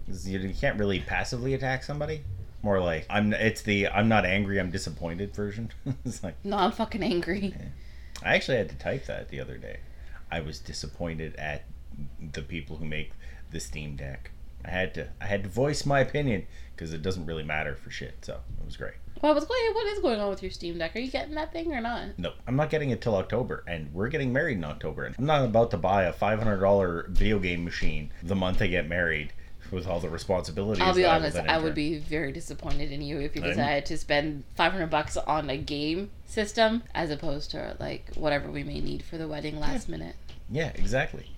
You, 0.08 0.40
you 0.40 0.54
can't 0.54 0.78
really 0.78 1.00
passively 1.00 1.54
attack 1.54 1.84
somebody. 1.84 2.24
More 2.62 2.80
like, 2.80 3.06
I'm. 3.10 3.34
it's 3.34 3.62
the 3.62 3.90
I'm 3.90 4.08
not 4.08 4.26
angry, 4.26 4.60
I'm 4.60 4.72
disappointed 4.72 5.36
version. 5.36 5.72
it's 6.06 6.24
like, 6.24 6.36
no, 6.44 6.58
I'm 6.58 6.72
fucking 6.72 7.04
angry. 7.04 7.54
Yeah. 7.58 7.66
I 8.22 8.36
actually 8.36 8.58
had 8.58 8.70
to 8.70 8.76
type 8.76 9.06
that 9.08 9.30
the 9.30 9.40
other 9.40 9.58
day. 9.58 9.80
I 10.32 10.40
was 10.42 10.60
disappointed 10.60 11.36
at 11.36 11.64
the 12.34 12.42
people 12.42 12.78
who 12.78 12.86
make 12.86 13.12
the 13.52 13.60
Steam 13.60 13.96
Deck. 13.96 14.32
I 14.66 14.70
had 14.70 14.94
to 14.96 15.10
I 15.22 15.26
had 15.26 15.44
to 15.44 15.50
voice 15.50 15.86
my 15.86 16.00
opinion 16.00 16.48
because 16.76 16.94
it 16.94 17.02
doesn't 17.02 17.26
really 17.26 17.44
matter 17.44 17.76
for 17.76 17.90
shit. 17.90 18.18
So 18.22 18.40
it 18.60 18.66
was 18.66 18.78
great. 18.78 18.94
Well, 19.22 19.34
what's 19.34 19.46
going 19.46 19.74
what 19.74 19.88
is 19.88 20.00
going 20.00 20.20
on 20.20 20.30
with 20.30 20.42
your 20.42 20.52
Steam 20.52 20.78
Deck? 20.78 20.96
Are 20.96 21.00
you 21.00 21.12
getting 21.12 21.36
that 21.36 21.52
thing 21.52 21.74
or 21.74 21.82
not? 21.82 22.18
No, 22.18 22.34
I'm 22.48 22.56
not 22.56 22.70
getting 22.70 22.90
it 22.90 23.02
till 23.02 23.16
October, 23.16 23.64
and 23.68 23.94
we're 23.94 24.10
getting 24.10 24.34
married 24.34 24.58
in 24.58 24.64
October. 24.64 25.06
And 25.06 25.16
I'm 25.18 25.26
not 25.26 25.46
about 25.46 25.72
to 25.72 25.78
buy 25.78 26.04
a 26.04 26.14
five 26.14 26.40
hundred 26.40 26.60
dollar 26.60 27.08
video 27.10 27.40
game 27.40 27.64
machine 27.64 28.12
the 28.22 28.36
month 28.36 28.62
I 28.62 28.68
get 28.68 28.88
married 28.88 29.34
with 29.72 29.88
all 29.88 30.00
the 30.00 30.10
responsibilities. 30.10 30.82
I'll 30.82 30.94
be 30.94 31.06
honest, 31.06 31.38
I, 31.38 31.46
I 31.46 31.58
would 31.58 31.76
be 31.76 31.98
very 31.98 32.32
disappointed 32.32 32.92
in 32.92 33.02
you 33.02 33.20
if 33.20 33.36
you 33.36 33.42
decided 33.42 33.86
to 33.88 33.98
spend 33.98 34.44
500 34.56 34.88
bucks 34.88 35.18
on 35.18 35.50
a 35.50 35.58
game 35.58 36.12
system 36.26 36.84
as 36.94 37.10
opposed 37.10 37.52
to 37.52 37.76
like 37.80 38.12
whatever 38.16 38.50
we 38.50 38.64
may 38.64 38.80
need 38.80 39.04
for 39.04 39.18
the 39.18 39.28
wedding 39.28 39.60
last 39.60 39.90
yeah. 39.90 39.98
minute. 39.98 40.16
Yeah, 40.50 40.72
exactly. 40.76 41.33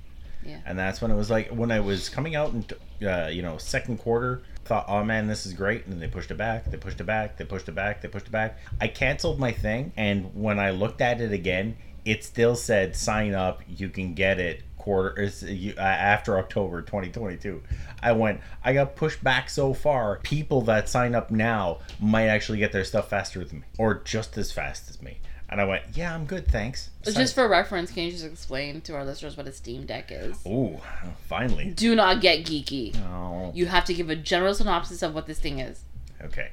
Yeah. 0.46 0.60
And 0.66 0.78
that's 0.78 1.02
when 1.02 1.12
it 1.12 1.16
was 1.16 1.30
like 1.30 1.50
when 1.50 1.72
I 1.72 1.80
was 1.80 2.10
coming 2.10 2.36
out 2.36 2.54
in 2.54 3.08
uh, 3.08 3.28
you 3.28 3.42
know 3.42 3.58
second 3.58 3.98
quarter. 3.98 4.44
Thought, 4.66 4.86
oh 4.88 5.04
man, 5.04 5.28
this 5.28 5.46
is 5.46 5.54
great, 5.54 5.84
and 5.84 5.94
then 5.94 6.00
they 6.00 6.08
pushed 6.08 6.32
it 6.32 6.38
back. 6.38 6.66
They 6.66 6.78
pushed 6.78 7.00
it 7.00 7.04
back. 7.04 7.38
They 7.38 7.46
pushed 7.46 7.70
it 7.70 7.74
back. 7.74 8.02
They 8.02 8.08
pushed 8.08 8.26
it 8.26 8.32
back. 8.32 8.58
I 8.82 8.88
canceled 8.88 9.40
my 9.40 9.52
thing, 9.52 9.94
and 9.96 10.34
when 10.34 10.60
I 10.60 10.72
looked 10.72 11.02
at 11.02 11.22
it 11.22 11.32
again, 11.32 11.78
it 12.04 12.24
still 12.24 12.56
said 12.56 12.96
sign 12.96 13.36
up. 13.36 13.62
You 13.68 13.90
can 13.90 14.16
get 14.16 14.40
it 14.40 14.64
quarter 14.86 15.30
uh, 15.44 15.82
after 15.82 16.38
October 16.38 16.82
2022. 16.84 17.62
I 18.02 18.12
went. 18.12 18.40
I 18.64 18.74
got 18.74 18.96
pushed 18.96 19.24
back 19.24 19.50
so 19.50 19.74
far. 19.74 20.20
People 20.24 20.62
that 20.62 20.88
sign 20.88 21.16
up 21.16 21.32
now 21.32 21.80
might 22.00 22.28
actually 22.28 22.60
get 22.60 22.72
their 22.72 22.84
stuff 22.84 23.10
faster 23.10 23.44
than 23.44 23.60
me, 23.60 23.66
or 23.78 23.96
just 23.96 24.38
as 24.38 24.52
fast 24.52 24.90
as 24.90 25.02
me. 25.02 25.18
And 25.48 25.62
I 25.62 25.66
went, 25.66 25.84
"Yeah, 25.94 26.14
I'm 26.14 26.26
good, 26.26 26.48
thanks." 26.48 26.90
Just 27.04 27.36
for 27.36 27.48
reference, 27.48 27.92
can 27.92 28.04
you 28.04 28.12
just 28.12 28.26
explain 28.26 28.82
to 28.82 28.96
our 28.96 29.06
listeners 29.06 29.38
what 29.38 29.48
a 29.48 29.52
Steam 29.52 29.86
Deck 29.86 30.12
is? 30.12 30.38
Ooh, 30.46 30.80
finally. 31.28 31.72
Do 31.72 31.96
not 31.96 32.20
get 32.20 32.46
geeky. 32.46 32.96
Oh. 33.12 33.52
You 33.54 33.68
have 33.68 33.86
to 33.86 33.94
give 33.94 34.10
a 34.10 34.16
general 34.16 34.56
synopsis 34.56 35.04
of 35.04 35.14
what 35.14 35.28
this 35.28 35.40
thing 35.40 35.60
is. 35.60 35.82
Okay. 36.22 36.50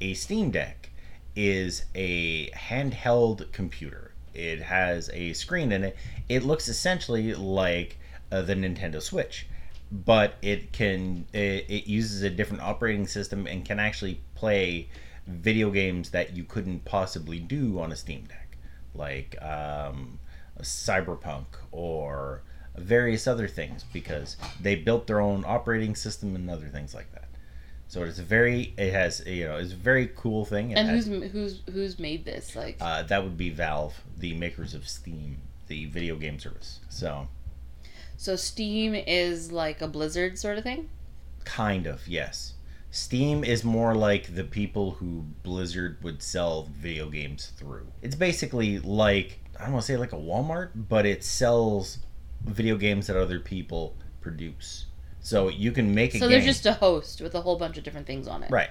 A 0.00 0.14
Steam 0.14 0.50
Deck 0.50 0.90
is 1.34 1.84
a 1.94 2.50
handheld 2.50 3.50
computer. 3.52 4.12
It 4.34 4.60
has 4.62 5.10
a 5.12 5.32
screen 5.32 5.72
in 5.72 5.84
it. 5.84 5.96
It 6.28 6.44
looks 6.44 6.68
essentially 6.68 7.34
like 7.34 7.98
uh, 8.30 8.42
the 8.42 8.54
Nintendo 8.54 9.02
Switch, 9.02 9.46
but 9.90 10.34
it 10.42 10.72
can 10.72 11.26
it, 11.32 11.66
it 11.68 11.88
uses 11.88 12.22
a 12.22 12.30
different 12.30 12.62
operating 12.62 13.06
system 13.06 13.46
and 13.46 13.64
can 13.64 13.80
actually 13.80 14.20
play 14.34 14.88
video 15.28 15.70
games 15.70 16.10
that 16.10 16.34
you 16.36 16.42
couldn't 16.44 16.84
possibly 16.84 17.38
do 17.38 17.78
on 17.80 17.92
a 17.92 17.96
Steam 17.96 18.24
Deck, 18.24 18.56
like 18.94 19.40
um, 19.42 20.18
Cyberpunk 20.60 21.46
or 21.70 22.42
various 22.76 23.26
other 23.26 23.46
things, 23.48 23.84
because 23.92 24.36
they 24.60 24.74
built 24.74 25.06
their 25.06 25.20
own 25.20 25.44
operating 25.46 25.94
system 25.94 26.34
and 26.34 26.48
other 26.50 26.68
things 26.68 26.94
like 26.94 27.12
that. 27.12 27.24
So 27.88 28.02
it's 28.04 28.18
a 28.18 28.22
very 28.22 28.74
it 28.76 28.92
has 28.92 29.22
you 29.26 29.46
know 29.46 29.56
it's 29.56 29.72
a 29.72 29.76
very 29.76 30.10
cool 30.14 30.44
thing. 30.44 30.72
It 30.72 30.78
And 30.78 30.88
has- 30.88 31.06
who's 31.06 31.30
who's 31.32 31.60
who's 31.72 31.98
made 31.98 32.24
this? 32.24 32.54
Like, 32.54 32.76
uh, 32.80 33.02
that 33.04 33.22
would 33.24 33.36
be 33.38 33.48
Valve, 33.50 34.02
the 34.18 34.34
makers 34.34 34.74
of 34.74 34.86
Steam, 34.88 35.38
the 35.68 35.86
video 35.86 36.16
game 36.16 36.38
service. 36.38 36.80
So 36.90 37.28
so 38.16 38.36
Steam 38.36 38.94
is 38.94 39.52
like 39.52 39.80
a 39.80 39.88
Blizzard 39.88 40.38
sort 40.38 40.58
of 40.58 40.64
thing. 40.64 40.90
kind 41.44 41.86
of 41.86 42.06
yes. 42.06 42.52
Steam 42.90 43.44
is 43.44 43.64
more 43.64 43.94
like 43.94 44.34
the 44.34 44.44
people 44.44 44.92
who 44.92 45.26
Blizzard 45.42 46.02
would 46.02 46.22
sell 46.22 46.68
video 46.72 47.08
games 47.10 47.52
through. 47.56 47.86
It's 48.02 48.14
basically 48.16 48.78
like 48.78 49.40
I 49.58 49.64
don't 49.64 49.72
want 49.74 49.84
to 49.84 49.92
say 49.92 49.96
like 49.96 50.12
a 50.12 50.16
Walmart, 50.16 50.70
but 50.74 51.04
it 51.04 51.22
sells 51.24 51.98
video 52.44 52.76
games 52.76 53.08
that 53.08 53.16
other 53.16 53.40
people 53.40 53.96
produce. 54.20 54.86
So 55.20 55.48
you 55.48 55.72
can 55.72 55.94
make 55.94 56.14
a 56.14 56.18
So 56.18 56.28
game. 56.28 56.30
they're 56.38 56.46
just 56.46 56.64
a 56.64 56.72
host 56.74 57.20
with 57.20 57.34
a 57.34 57.40
whole 57.42 57.56
bunch 57.58 57.76
of 57.76 57.84
different 57.84 58.06
things 58.06 58.26
on 58.28 58.42
it. 58.44 58.50
Right. 58.50 58.70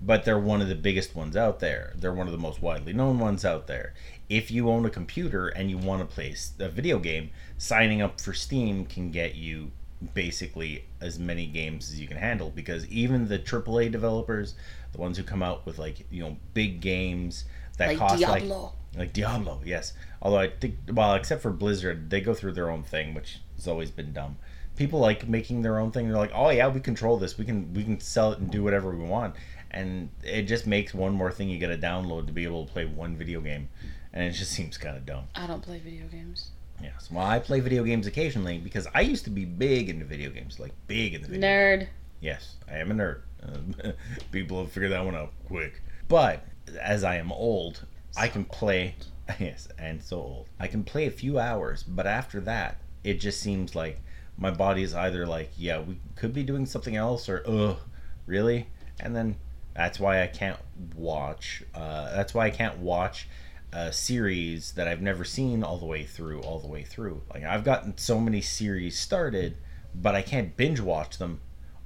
But 0.00 0.24
they're 0.24 0.38
one 0.38 0.60
of 0.62 0.68
the 0.68 0.76
biggest 0.76 1.16
ones 1.16 1.36
out 1.36 1.58
there. 1.58 1.94
They're 1.96 2.12
one 2.14 2.26
of 2.28 2.32
the 2.32 2.38
most 2.38 2.62
widely 2.62 2.92
known 2.92 3.18
ones 3.18 3.44
out 3.44 3.66
there. 3.66 3.94
If 4.28 4.50
you 4.50 4.68
own 4.70 4.84
a 4.86 4.90
computer 4.90 5.48
and 5.48 5.70
you 5.70 5.78
want 5.78 6.08
to 6.08 6.14
play 6.14 6.30
s- 6.32 6.52
a 6.60 6.68
video 6.68 7.00
game, 7.00 7.30
signing 7.56 8.00
up 8.00 8.20
for 8.20 8.32
Steam 8.32 8.84
can 8.86 9.10
get 9.10 9.34
you 9.34 9.72
basically 10.14 10.84
as 11.00 11.18
many 11.18 11.46
games 11.46 11.90
as 11.90 12.00
you 12.00 12.06
can 12.06 12.16
handle 12.16 12.50
because 12.50 12.86
even 12.88 13.28
the 13.28 13.38
AAA 13.38 13.90
developers, 13.90 14.54
the 14.92 14.98
ones 14.98 15.16
who 15.16 15.22
come 15.24 15.42
out 15.42 15.66
with 15.66 15.78
like, 15.78 16.06
you 16.10 16.22
know, 16.22 16.36
big 16.54 16.80
games 16.80 17.44
that 17.78 17.88
Like 17.88 17.98
cost 17.98 18.20
like 18.22 18.42
Diablo. 18.42 18.72
like 18.96 19.12
Diablo, 19.12 19.60
yes. 19.64 19.92
Although 20.22 20.38
I 20.38 20.48
think, 20.50 20.76
well, 20.92 21.14
except 21.14 21.42
for 21.42 21.50
Blizzard, 21.50 22.10
they 22.10 22.20
go 22.20 22.34
through 22.34 22.52
their 22.52 22.70
own 22.70 22.82
thing, 22.82 23.14
which 23.14 23.38
has 23.56 23.66
always 23.68 23.90
been 23.90 24.12
dumb. 24.12 24.36
People 24.76 25.00
like 25.00 25.28
making 25.28 25.62
their 25.62 25.78
own 25.78 25.90
thing. 25.90 26.08
They're 26.08 26.16
like, 26.16 26.30
oh 26.34 26.50
yeah, 26.50 26.68
we 26.68 26.80
control 26.80 27.16
this. 27.18 27.36
We 27.36 27.44
can 27.44 27.74
we 27.74 27.82
can 27.82 27.98
sell 27.98 28.32
it 28.32 28.38
and 28.38 28.48
do 28.50 28.62
whatever 28.62 28.90
we 28.94 29.04
want, 29.04 29.34
and 29.72 30.08
it 30.22 30.42
just 30.42 30.66
makes 30.68 30.94
one 30.94 31.12
more 31.12 31.32
thing 31.32 31.48
you 31.48 31.58
got 31.58 31.68
to 31.68 31.76
download 31.78 32.26
to 32.28 32.32
be 32.32 32.44
able 32.44 32.64
to 32.64 32.72
play 32.72 32.84
one 32.84 33.16
video 33.16 33.40
game, 33.40 33.68
and 34.12 34.22
it 34.24 34.30
just 34.32 34.52
seems 34.58 34.78
kind 34.78 34.96
of 34.96 35.04
dumb. 35.04 35.24
I 35.34 35.48
don't 35.48 35.62
play 35.62 35.80
video 35.80 36.06
games. 36.06 36.50
Yes. 36.82 37.08
Well, 37.10 37.26
I 37.26 37.38
play 37.38 37.60
video 37.60 37.84
games 37.84 38.06
occasionally 38.06 38.58
because 38.58 38.86
I 38.94 39.00
used 39.00 39.24
to 39.24 39.30
be 39.30 39.44
big 39.44 39.88
into 39.88 40.04
video 40.04 40.30
games, 40.30 40.60
like 40.60 40.72
big 40.86 41.14
in 41.14 41.22
the 41.22 41.28
video. 41.28 41.48
Nerd. 41.48 41.88
Yes, 42.20 42.56
I 42.70 42.78
am 42.78 42.90
a 42.90 42.94
nerd. 42.94 43.20
Uh, 43.42 43.92
people 44.32 44.62
have 44.62 44.72
figured 44.72 44.92
that 44.92 45.04
one 45.04 45.14
out 45.14 45.32
quick. 45.46 45.82
But 46.08 46.44
as 46.80 47.04
I 47.04 47.16
am 47.16 47.32
old, 47.32 47.84
I 48.16 48.28
can 48.28 48.44
play. 48.44 48.94
Yes, 49.38 49.68
and 49.78 50.02
so 50.02 50.16
old. 50.16 50.46
I 50.58 50.68
can 50.68 50.82
play 50.84 51.04
a 51.06 51.10
few 51.10 51.38
hours, 51.38 51.82
but 51.82 52.06
after 52.06 52.40
that, 52.40 52.80
it 53.04 53.20
just 53.20 53.42
seems 53.42 53.74
like 53.74 54.00
my 54.38 54.50
body 54.50 54.82
is 54.82 54.94
either 54.94 55.26
like, 55.26 55.50
yeah, 55.54 55.80
we 55.80 55.98
could 56.16 56.32
be 56.32 56.42
doing 56.42 56.64
something 56.64 56.96
else, 56.96 57.28
or 57.28 57.42
ugh, 57.46 57.76
really? 58.24 58.68
And 59.00 59.14
then 59.14 59.36
that's 59.74 60.00
why 60.00 60.22
I 60.22 60.28
can't 60.28 60.58
watch. 60.96 61.62
Uh, 61.74 62.16
that's 62.16 62.32
why 62.32 62.46
I 62.46 62.50
can't 62.50 62.78
watch 62.78 63.28
a 63.72 63.92
series 63.92 64.72
that 64.72 64.88
I've 64.88 65.02
never 65.02 65.24
seen 65.24 65.62
all 65.62 65.78
the 65.78 65.86
way 65.86 66.04
through, 66.04 66.40
all 66.40 66.58
the 66.58 66.68
way 66.68 66.82
through. 66.82 67.22
Like 67.32 67.44
I've 67.44 67.64
gotten 67.64 67.98
so 67.98 68.20
many 68.20 68.40
series 68.40 68.98
started, 68.98 69.56
but 69.94 70.14
I 70.14 70.22
can't 70.22 70.56
binge 70.56 70.80
watch 70.80 71.18
them 71.18 71.40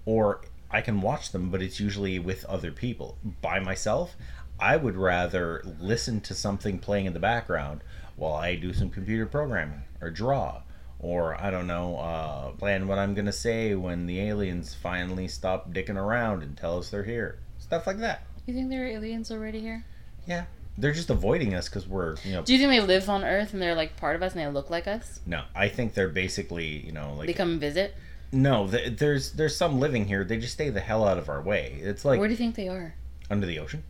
or 0.04 0.42
I 0.70 0.80
can 0.80 1.00
watch 1.00 1.32
them, 1.32 1.50
but 1.50 1.62
it's 1.62 1.80
usually 1.80 2.18
with 2.18 2.44
other 2.46 2.72
people. 2.72 3.18
By 3.40 3.60
myself, 3.60 4.16
I 4.58 4.76
would 4.76 4.96
rather 4.96 5.62
listen 5.80 6.20
to 6.22 6.34
something 6.34 6.78
playing 6.78 7.06
in 7.06 7.12
the 7.12 7.20
background 7.20 7.82
while 8.16 8.34
I 8.34 8.54
do 8.54 8.72
some 8.72 8.90
computer 8.90 9.26
programming 9.26 9.82
or 10.00 10.10
draw. 10.10 10.62
Or, 10.98 11.34
I 11.34 11.50
don't 11.50 11.66
know, 11.66 11.96
uh, 11.96 12.50
plan 12.52 12.86
what 12.86 12.98
I'm 12.98 13.14
to 13.16 13.32
say 13.32 13.74
when 13.74 14.06
the 14.06 14.20
aliens 14.20 14.72
finally 14.72 15.26
stop 15.26 15.72
dicking 15.72 15.96
around 15.96 16.44
and 16.44 16.56
tell 16.56 16.78
us 16.78 16.90
they're 16.90 17.02
here. 17.02 17.40
Stuff 17.58 17.88
like 17.88 17.98
that. 17.98 18.24
You 18.46 18.54
think 18.54 18.70
there 18.70 18.84
are 18.84 18.86
aliens 18.86 19.30
already 19.30 19.60
here? 19.60 19.84
Yeah. 20.26 20.44
They're 20.78 20.92
just 20.92 21.10
avoiding 21.10 21.54
us 21.54 21.68
because 21.68 21.86
we're, 21.86 22.16
you 22.24 22.32
know. 22.32 22.42
Do 22.42 22.52
you 22.54 22.58
think 22.58 22.70
they 22.70 22.80
live 22.86 23.08
on 23.08 23.24
Earth 23.24 23.52
and 23.52 23.60
they're 23.60 23.74
like 23.74 23.96
part 23.96 24.16
of 24.16 24.22
us 24.22 24.32
and 24.32 24.40
they 24.40 24.46
look 24.46 24.70
like 24.70 24.86
us? 24.86 25.20
No, 25.26 25.42
I 25.54 25.68
think 25.68 25.94
they're 25.94 26.08
basically, 26.08 26.84
you 26.86 26.92
know, 26.92 27.14
like. 27.14 27.26
They 27.26 27.34
come 27.34 27.50
and 27.52 27.60
visit. 27.60 27.94
no, 28.32 28.66
th- 28.68 28.98
there's 28.98 29.32
there's 29.32 29.56
some 29.56 29.78
living 29.80 30.06
here. 30.06 30.24
They 30.24 30.38
just 30.38 30.54
stay 30.54 30.70
the 30.70 30.80
hell 30.80 31.06
out 31.06 31.18
of 31.18 31.28
our 31.28 31.42
way. 31.42 31.78
It's 31.82 32.04
like 32.04 32.18
Where 32.18 32.28
do 32.28 32.32
you 32.32 32.38
think 32.38 32.54
they 32.56 32.68
are? 32.68 32.94
under 33.30 33.46
the 33.46 33.58
ocean 33.58 33.82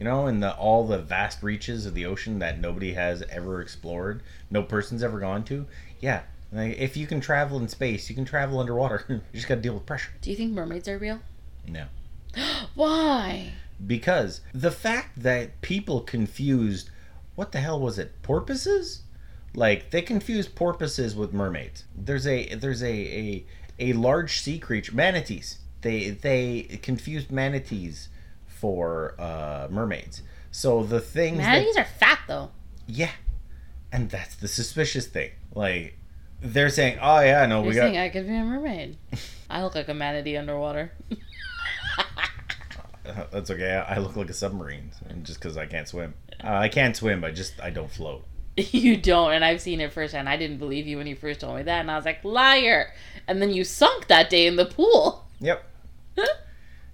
you 0.00 0.04
know 0.04 0.26
in 0.26 0.40
the 0.40 0.52
all 0.56 0.84
the 0.86 0.98
vast 0.98 1.42
reaches 1.42 1.84
of 1.86 1.94
the 1.94 2.04
ocean 2.06 2.38
that 2.40 2.58
nobody 2.58 2.94
has 2.94 3.22
ever 3.30 3.60
explored 3.60 4.20
no 4.50 4.62
person's 4.62 5.02
ever 5.02 5.20
gone 5.20 5.44
to 5.44 5.64
yeah 6.00 6.22
like, 6.50 6.76
if 6.78 6.96
you 6.96 7.06
can 7.06 7.20
travel 7.20 7.58
in 7.58 7.68
space 7.68 8.08
you 8.08 8.16
can 8.16 8.24
travel 8.24 8.58
underwater 8.58 9.04
you 9.08 9.20
just 9.34 9.46
got 9.46 9.56
to 9.56 9.60
deal 9.60 9.74
with 9.74 9.86
pressure 9.86 10.10
Do 10.22 10.30
you 10.30 10.36
think 10.36 10.52
mermaids 10.52 10.88
are 10.88 10.98
real? 10.98 11.20
no 11.68 11.84
Why? 12.74 13.52
Because 13.86 14.40
the 14.52 14.70
fact 14.70 15.22
that 15.22 15.60
people 15.62 16.00
confused 16.00 16.90
what 17.34 17.52
the 17.52 17.58
hell 17.60 17.80
was 17.80 17.98
it 17.98 18.20
porpoises 18.22 19.02
like 19.54 19.90
they 19.90 20.02
confused 20.02 20.54
porpoises 20.54 21.14
with 21.16 21.32
mermaids 21.32 21.84
there's 21.96 22.26
a 22.26 22.54
there's 22.56 22.82
a 22.82 22.86
a, 22.88 23.44
a 23.78 23.92
large 23.94 24.40
sea 24.40 24.58
creature 24.58 24.94
manatees 24.94 25.58
they 25.82 26.10
they 26.10 26.62
confused 26.82 27.30
manatees 27.30 28.08
for 28.46 29.14
uh 29.18 29.66
mermaids 29.70 30.22
so 30.50 30.82
the 30.82 31.00
things 31.00 31.38
that- 31.38 31.52
Manatees 31.52 31.76
are 31.76 31.84
fat 31.98 32.18
though. 32.28 32.50
yeah 32.86 33.12
and 33.90 34.10
that's 34.10 34.34
the 34.36 34.48
suspicious 34.48 35.06
thing 35.06 35.30
like 35.54 35.96
they're 36.42 36.68
saying 36.70 36.98
oh 37.00 37.20
yeah 37.20 37.46
no 37.46 37.60
You're 37.62 37.70
we 37.70 37.76
got 37.76 37.94
I 37.96 38.08
could 38.10 38.26
be 38.26 38.34
a 38.36 38.44
mermaid. 38.44 38.96
I 39.50 39.62
look 39.62 39.74
like 39.74 39.88
a 39.88 39.94
manatee 39.94 40.36
underwater. 40.36 40.92
that's 43.30 43.50
okay 43.50 43.82
i 43.88 43.98
look 43.98 44.16
like 44.16 44.30
a 44.30 44.34
submarine 44.34 44.90
just 45.22 45.40
because 45.40 45.56
i 45.56 45.66
can't 45.66 45.88
swim 45.88 46.14
uh, 46.42 46.48
i 46.48 46.68
can't 46.68 46.96
swim 46.96 47.24
i 47.24 47.30
just 47.30 47.60
i 47.60 47.70
don't 47.70 47.90
float 47.90 48.24
you 48.72 48.96
don't, 48.96 49.32
and 49.32 49.44
I've 49.44 49.60
seen 49.60 49.80
it 49.80 49.92
firsthand. 49.92 50.28
I 50.28 50.36
didn't 50.36 50.58
believe 50.58 50.86
you 50.86 50.96
when 50.96 51.06
you 51.06 51.16
first 51.16 51.40
told 51.40 51.56
me 51.56 51.62
that, 51.62 51.80
and 51.80 51.90
I 51.90 51.96
was 51.96 52.04
like, 52.04 52.24
liar. 52.24 52.92
And 53.26 53.40
then 53.40 53.50
you 53.50 53.64
sunk 53.64 54.08
that 54.08 54.30
day 54.30 54.46
in 54.46 54.56
the 54.56 54.66
pool. 54.66 55.26
Yep. 55.42 55.64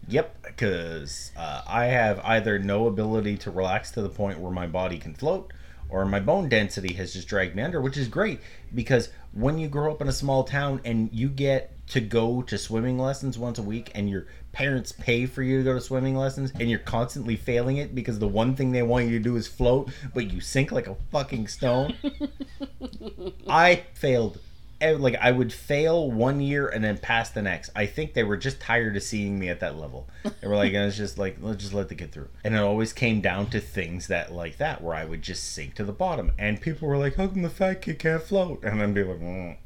yep, 0.07 0.41
because 0.45 1.33
uh, 1.37 1.63
I 1.67 1.87
have 1.87 2.21
either 2.21 2.61
no 2.61 2.87
ability 2.87 3.39
to 3.39 3.51
relax 3.51 3.91
to 3.93 4.03
the 4.03 4.09
point 4.09 4.39
where 4.39 4.53
my 4.53 4.69
body 4.69 4.99
can 4.99 5.15
float, 5.15 5.53
or 5.89 6.05
my 6.05 6.21
bone 6.21 6.49
density 6.49 6.95
has 6.95 7.13
just 7.13 7.27
dragged 7.27 7.57
me 7.57 7.65
under, 7.65 7.81
which 7.81 7.97
is 7.97 8.07
great 8.07 8.39
because 8.73 9.09
when 9.33 9.59
you 9.59 9.67
grow 9.67 9.91
up 9.91 10.01
in 10.01 10.07
a 10.07 10.13
small 10.13 10.45
town 10.45 10.81
and 10.85 11.11
you 11.13 11.29
get 11.29 11.73
to 11.89 12.01
go 12.01 12.41
to 12.43 12.57
swimming 12.57 13.01
lessons 13.01 13.37
once 13.37 13.59
a 13.59 13.63
week 13.63 13.91
and 13.97 14.09
your 14.09 14.27
parents 14.57 14.91
pay 14.91 15.27
for 15.27 15.43
you 15.43 15.59
to 15.59 15.65
go 15.65 15.75
to 15.75 15.81
swimming 15.83 16.17
lessons 16.17 16.51
and 16.59 16.71
you're 16.71 16.79
constantly 16.79 17.37
failing 17.37 17.77
it 17.77 17.95
because 17.95 18.19
the 18.19 18.27
one 18.27 18.57
thing 18.57 18.73
they 18.73 18.83
want 18.83 19.05
you 19.05 19.11
to 19.11 19.23
do 19.23 19.37
is 19.37 19.47
float, 19.47 19.91
but 20.15 20.33
you 20.33 20.41
sink 20.41 20.73
like 20.73 20.87
a 20.87 20.97
fucking 21.13 21.47
stone. 21.47 21.95
I 23.49 23.85
failed. 23.93 24.39
Like 24.81 25.15
I 25.17 25.31
would 25.31 25.53
fail 25.53 26.11
one 26.11 26.41
year 26.41 26.69
and 26.69 26.83
then 26.83 26.97
pass 26.97 27.29
the 27.29 27.43
next. 27.43 27.71
I 27.77 27.85
think 27.85 28.15
they 28.15 28.25
were 28.25 28.39
just 28.39 28.59
tired 28.59 28.97
of 28.97 29.03
seeing 29.03 29.39
me 29.39 29.51
at 29.51 29.61
that 29.61 29.79
level. 29.79 30.09
They 30.23 30.49
were 30.49 30.57
like, 30.57 30.73
it's 30.73 30.97
just 30.97 31.19
like 31.19 31.37
let's 31.43 31.61
just 31.63 31.75
let 31.75 31.91
the 31.91 31.95
kid 31.95 32.13
through. 32.13 32.29
And 32.43 32.55
it 32.55 32.59
always 32.59 32.95
came 32.95 33.21
down 33.21 33.51
to 33.51 33.61
things 33.61 34.07
that 34.07 34.33
like 34.33 34.57
that 34.57 34.83
where 34.83 34.95
I 34.95 35.05
would 35.05 35.21
just 35.21 35.53
sink 35.53 35.75
to 35.75 35.85
the 35.85 35.93
bottom, 35.93 36.33
and 36.39 36.63
people 36.63 36.89
were 36.89 36.97
like, 36.97 37.17
"How 37.17 37.27
come 37.27 37.43
the 37.43 37.51
fat 37.51 37.83
kid 37.83 37.99
can't 37.99 38.23
float?" 38.23 38.65
And 38.65 38.81
then 38.81 38.95
be 38.95 39.05
like, 39.05 39.21
mm. 39.21 39.57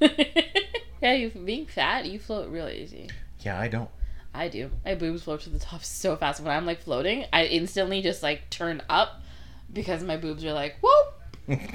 yeah, 1.02 1.12
you 1.12 1.30
being 1.30 1.66
fat, 1.66 2.06
you 2.06 2.20
float 2.20 2.50
real 2.50 2.68
easy. 2.68 3.10
"Yeah, 3.44 3.58
I 3.58 3.68
don't." 3.68 3.90
I 4.32 4.48
do. 4.48 4.70
My 4.84 4.94
boobs 4.94 5.24
float 5.24 5.40
to 5.42 5.50
the 5.50 5.58
top 5.58 5.82
so 5.82 6.16
fast. 6.16 6.40
When 6.40 6.52
I'm 6.52 6.64
like 6.66 6.80
floating, 6.80 7.24
I 7.32 7.46
instantly 7.46 8.00
just 8.00 8.22
like 8.22 8.48
turn 8.50 8.80
up 8.88 9.20
because 9.72 10.04
my 10.04 10.16
boobs 10.16 10.44
are 10.44 10.52
like, 10.52 10.76
whoop. 10.80 11.58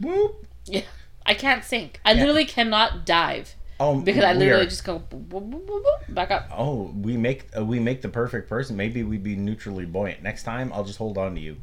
Whoop. 0.00 0.46
Yeah. 0.64 0.82
I 1.26 1.34
can't 1.34 1.64
sink. 1.64 2.00
I 2.04 2.12
Yeah. 2.12 2.20
literally 2.20 2.44
cannot 2.44 3.04
dive 3.04 3.54
Oh, 3.80 4.00
because 4.00 4.24
I 4.24 4.32
literally 4.32 4.66
just 4.66 4.84
go 4.84 4.98
boop, 4.98 5.28
boop, 5.28 5.66
boop, 5.66 6.14
back 6.14 6.30
up. 6.30 6.48
Oh, 6.56 6.92
we 6.96 7.16
make 7.16 7.48
uh, 7.56 7.64
we 7.64 7.78
make 7.78 8.02
the 8.02 8.08
perfect 8.08 8.48
person. 8.48 8.76
Maybe 8.76 9.02
we'd 9.04 9.22
be 9.22 9.36
neutrally 9.36 9.86
buoyant. 9.86 10.22
Next 10.22 10.42
time, 10.42 10.72
I'll 10.72 10.84
just 10.84 10.98
hold 10.98 11.16
on 11.16 11.34
to 11.36 11.40
you. 11.40 11.56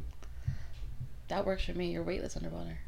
That 1.28 1.44
works 1.44 1.64
for 1.64 1.72
me. 1.72 1.90
You're 1.90 2.02
weightless 2.02 2.36
underwater. 2.36 2.78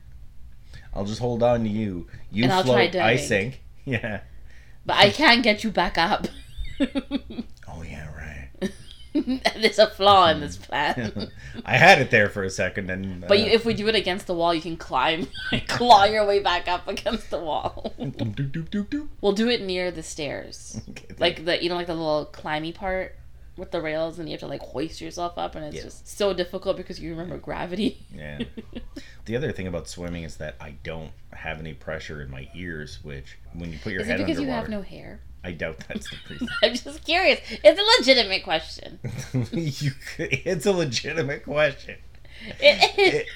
I'll 0.95 1.05
just 1.05 1.20
hold 1.20 1.43
on 1.43 1.64
to 1.64 1.68
you. 1.68 2.07
You 2.31 2.45
And 2.45 2.64
float, 2.64 2.95
I 2.97 3.16
sink. 3.16 3.62
Yeah. 3.85 4.20
But 4.89 4.97
I 4.97 5.11
can 5.11 5.43
get 5.43 5.62
you 5.62 5.70
back 5.70 5.97
up. 5.97 6.26
Oh 7.70 7.82
yeah, 7.82 8.09
right. 8.14 8.72
There's 9.61 9.78
a 9.78 9.89
flaw 9.89 10.28
in 10.30 10.41
this 10.41 10.57
plan. 10.66 11.30
I 11.66 11.76
had 11.76 12.01
it 12.01 12.11
there 12.11 12.30
for 12.30 12.43
a 12.45 12.51
second, 12.51 12.89
and 12.89 13.20
But 13.20 13.32
uh, 13.32 13.34
you, 13.43 13.47
if 13.51 13.66
we 13.66 13.74
do 13.74 13.89
it 13.89 13.95
against 13.95 14.26
the 14.26 14.32
wall, 14.34 14.55
you 14.55 14.62
can 14.62 14.76
climb, 14.78 15.28
claw 15.66 16.05
your 16.05 16.26
way 16.26 16.41
back 16.41 16.66
up 16.66 16.89
against 16.89 17.30
the 17.30 17.39
wall. 17.39 17.93
We'll 17.99 19.32
do 19.32 19.49
it 19.49 19.61
near 19.61 19.91
the 19.91 20.03
stairs, 20.03 20.80
Okay, 20.91 21.14
like 21.18 21.45
the 21.45 21.62
you 21.62 21.68
know 21.68 21.74
like 21.74 21.89
the 21.89 21.95
little 21.95 22.26
climby 22.32 22.74
part 22.74 23.14
with 23.59 23.71
the 23.73 23.83
rails, 23.83 24.19
and 24.19 24.29
you 24.29 24.33
have 24.35 24.41
to 24.41 24.47
like 24.47 24.63
hoist 24.63 25.01
yourself 25.01 25.37
up, 25.37 25.55
and 25.55 25.65
it's 25.67 25.77
Yeah. 25.77 25.83
just 25.83 26.09
so 26.09 26.33
difficult 26.33 26.77
because 26.77 26.99
you 27.01 27.11
remember 27.11 27.37
gravity. 27.39 27.99
Yeah. 28.15 28.41
The 29.27 29.37
other 29.37 29.53
thing 29.53 29.67
about 29.67 29.89
swimming 29.89 30.23
is 30.23 30.39
that 30.39 30.57
I 30.59 30.77
don't 30.83 31.11
have 31.35 31.59
any 31.61 31.75
pressure 31.75 32.23
in 32.23 32.31
my 32.31 32.49
ears, 32.55 32.99
which 33.03 33.37
when 33.53 33.71
you 33.71 33.79
put 33.79 33.93
your 33.93 34.01
Is 34.01 34.09
it 34.09 34.13
head 34.13 34.27
because 34.27 34.41
you 34.41 34.49
have 34.49 34.71
no 34.71 34.81
hair? 34.81 35.21
I 35.45 35.53
doubt 35.53 35.85
that's 35.87 36.09
the 36.09 36.17
reason. 36.31 36.49
I'm 36.63 36.75
just 36.75 37.05
curious. 37.05 37.39
It's 37.63 37.79
a 37.79 37.99
legitimate 38.01 38.43
question. 38.43 38.99
you, 39.53 39.91
it's 40.19 40.65
a 40.65 40.73
legitimate 40.73 41.45
question. 41.45 41.97
It 42.59 42.99
is. 42.99 43.15
It, 43.15 43.27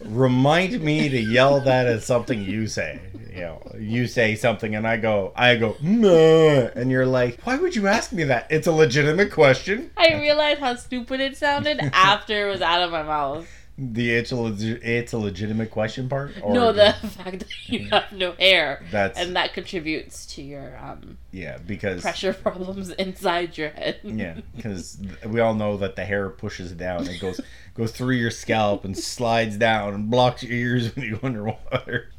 remind 0.00 0.80
me 0.80 1.10
to 1.10 1.20
yell 1.20 1.60
that 1.60 1.86
as 1.86 2.06
something 2.06 2.40
you 2.42 2.66
say. 2.66 3.00
You 3.34 3.40
know, 3.40 3.72
you 3.80 4.06
say 4.06 4.36
something 4.36 4.76
and 4.76 4.86
I 4.86 4.96
go, 4.96 5.32
I 5.34 5.56
go, 5.56 5.76
and 5.82 6.88
you're 6.88 7.04
like, 7.04 7.40
why 7.42 7.56
would 7.56 7.74
you 7.74 7.88
ask 7.88 8.12
me 8.12 8.22
that? 8.24 8.46
It's 8.48 8.68
a 8.68 8.72
legitimate 8.72 9.32
question. 9.32 9.90
I 9.96 10.20
realized 10.20 10.60
how 10.60 10.76
stupid 10.76 11.18
it 11.18 11.36
sounded 11.36 11.80
after 11.92 12.46
it 12.46 12.50
was 12.52 12.62
out 12.62 12.82
of 12.82 12.92
my 12.92 13.02
mouth. 13.02 13.48
The 13.76 14.12
it's 14.14 14.30
a 14.30 14.44
it's 14.82 15.12
a 15.14 15.18
legitimate 15.18 15.72
question 15.72 16.08
part. 16.08 16.32
Or 16.40 16.54
no, 16.54 16.72
the 16.72 16.92
fact 17.08 17.40
that 17.40 17.68
you 17.68 17.88
have 17.90 18.12
no 18.12 18.32
hair, 18.32 18.84
That's 18.92 19.18
and 19.18 19.34
that 19.34 19.52
contributes 19.52 20.26
to 20.34 20.42
your 20.42 20.78
um, 20.78 21.18
yeah 21.32 21.58
because 21.58 22.02
pressure 22.02 22.32
problems 22.44 22.90
inside 22.90 23.58
your 23.58 23.70
head. 23.70 23.98
yeah 24.04 24.36
because 24.56 24.98
we 25.26 25.40
all 25.40 25.54
know 25.54 25.76
that 25.78 25.96
the 25.96 26.04
hair 26.04 26.28
pushes 26.30 26.70
down 26.70 27.08
and 27.08 27.18
goes 27.18 27.40
goes 27.74 27.90
through 27.90 28.14
your 28.14 28.30
scalp 28.30 28.84
and 28.84 28.96
slides 28.96 29.56
down 29.56 29.92
and 29.92 30.08
blocks 30.08 30.44
your 30.44 30.52
ears 30.52 30.94
when 30.94 31.06
you 31.06 31.16
go 31.16 31.26
underwater. 31.26 32.10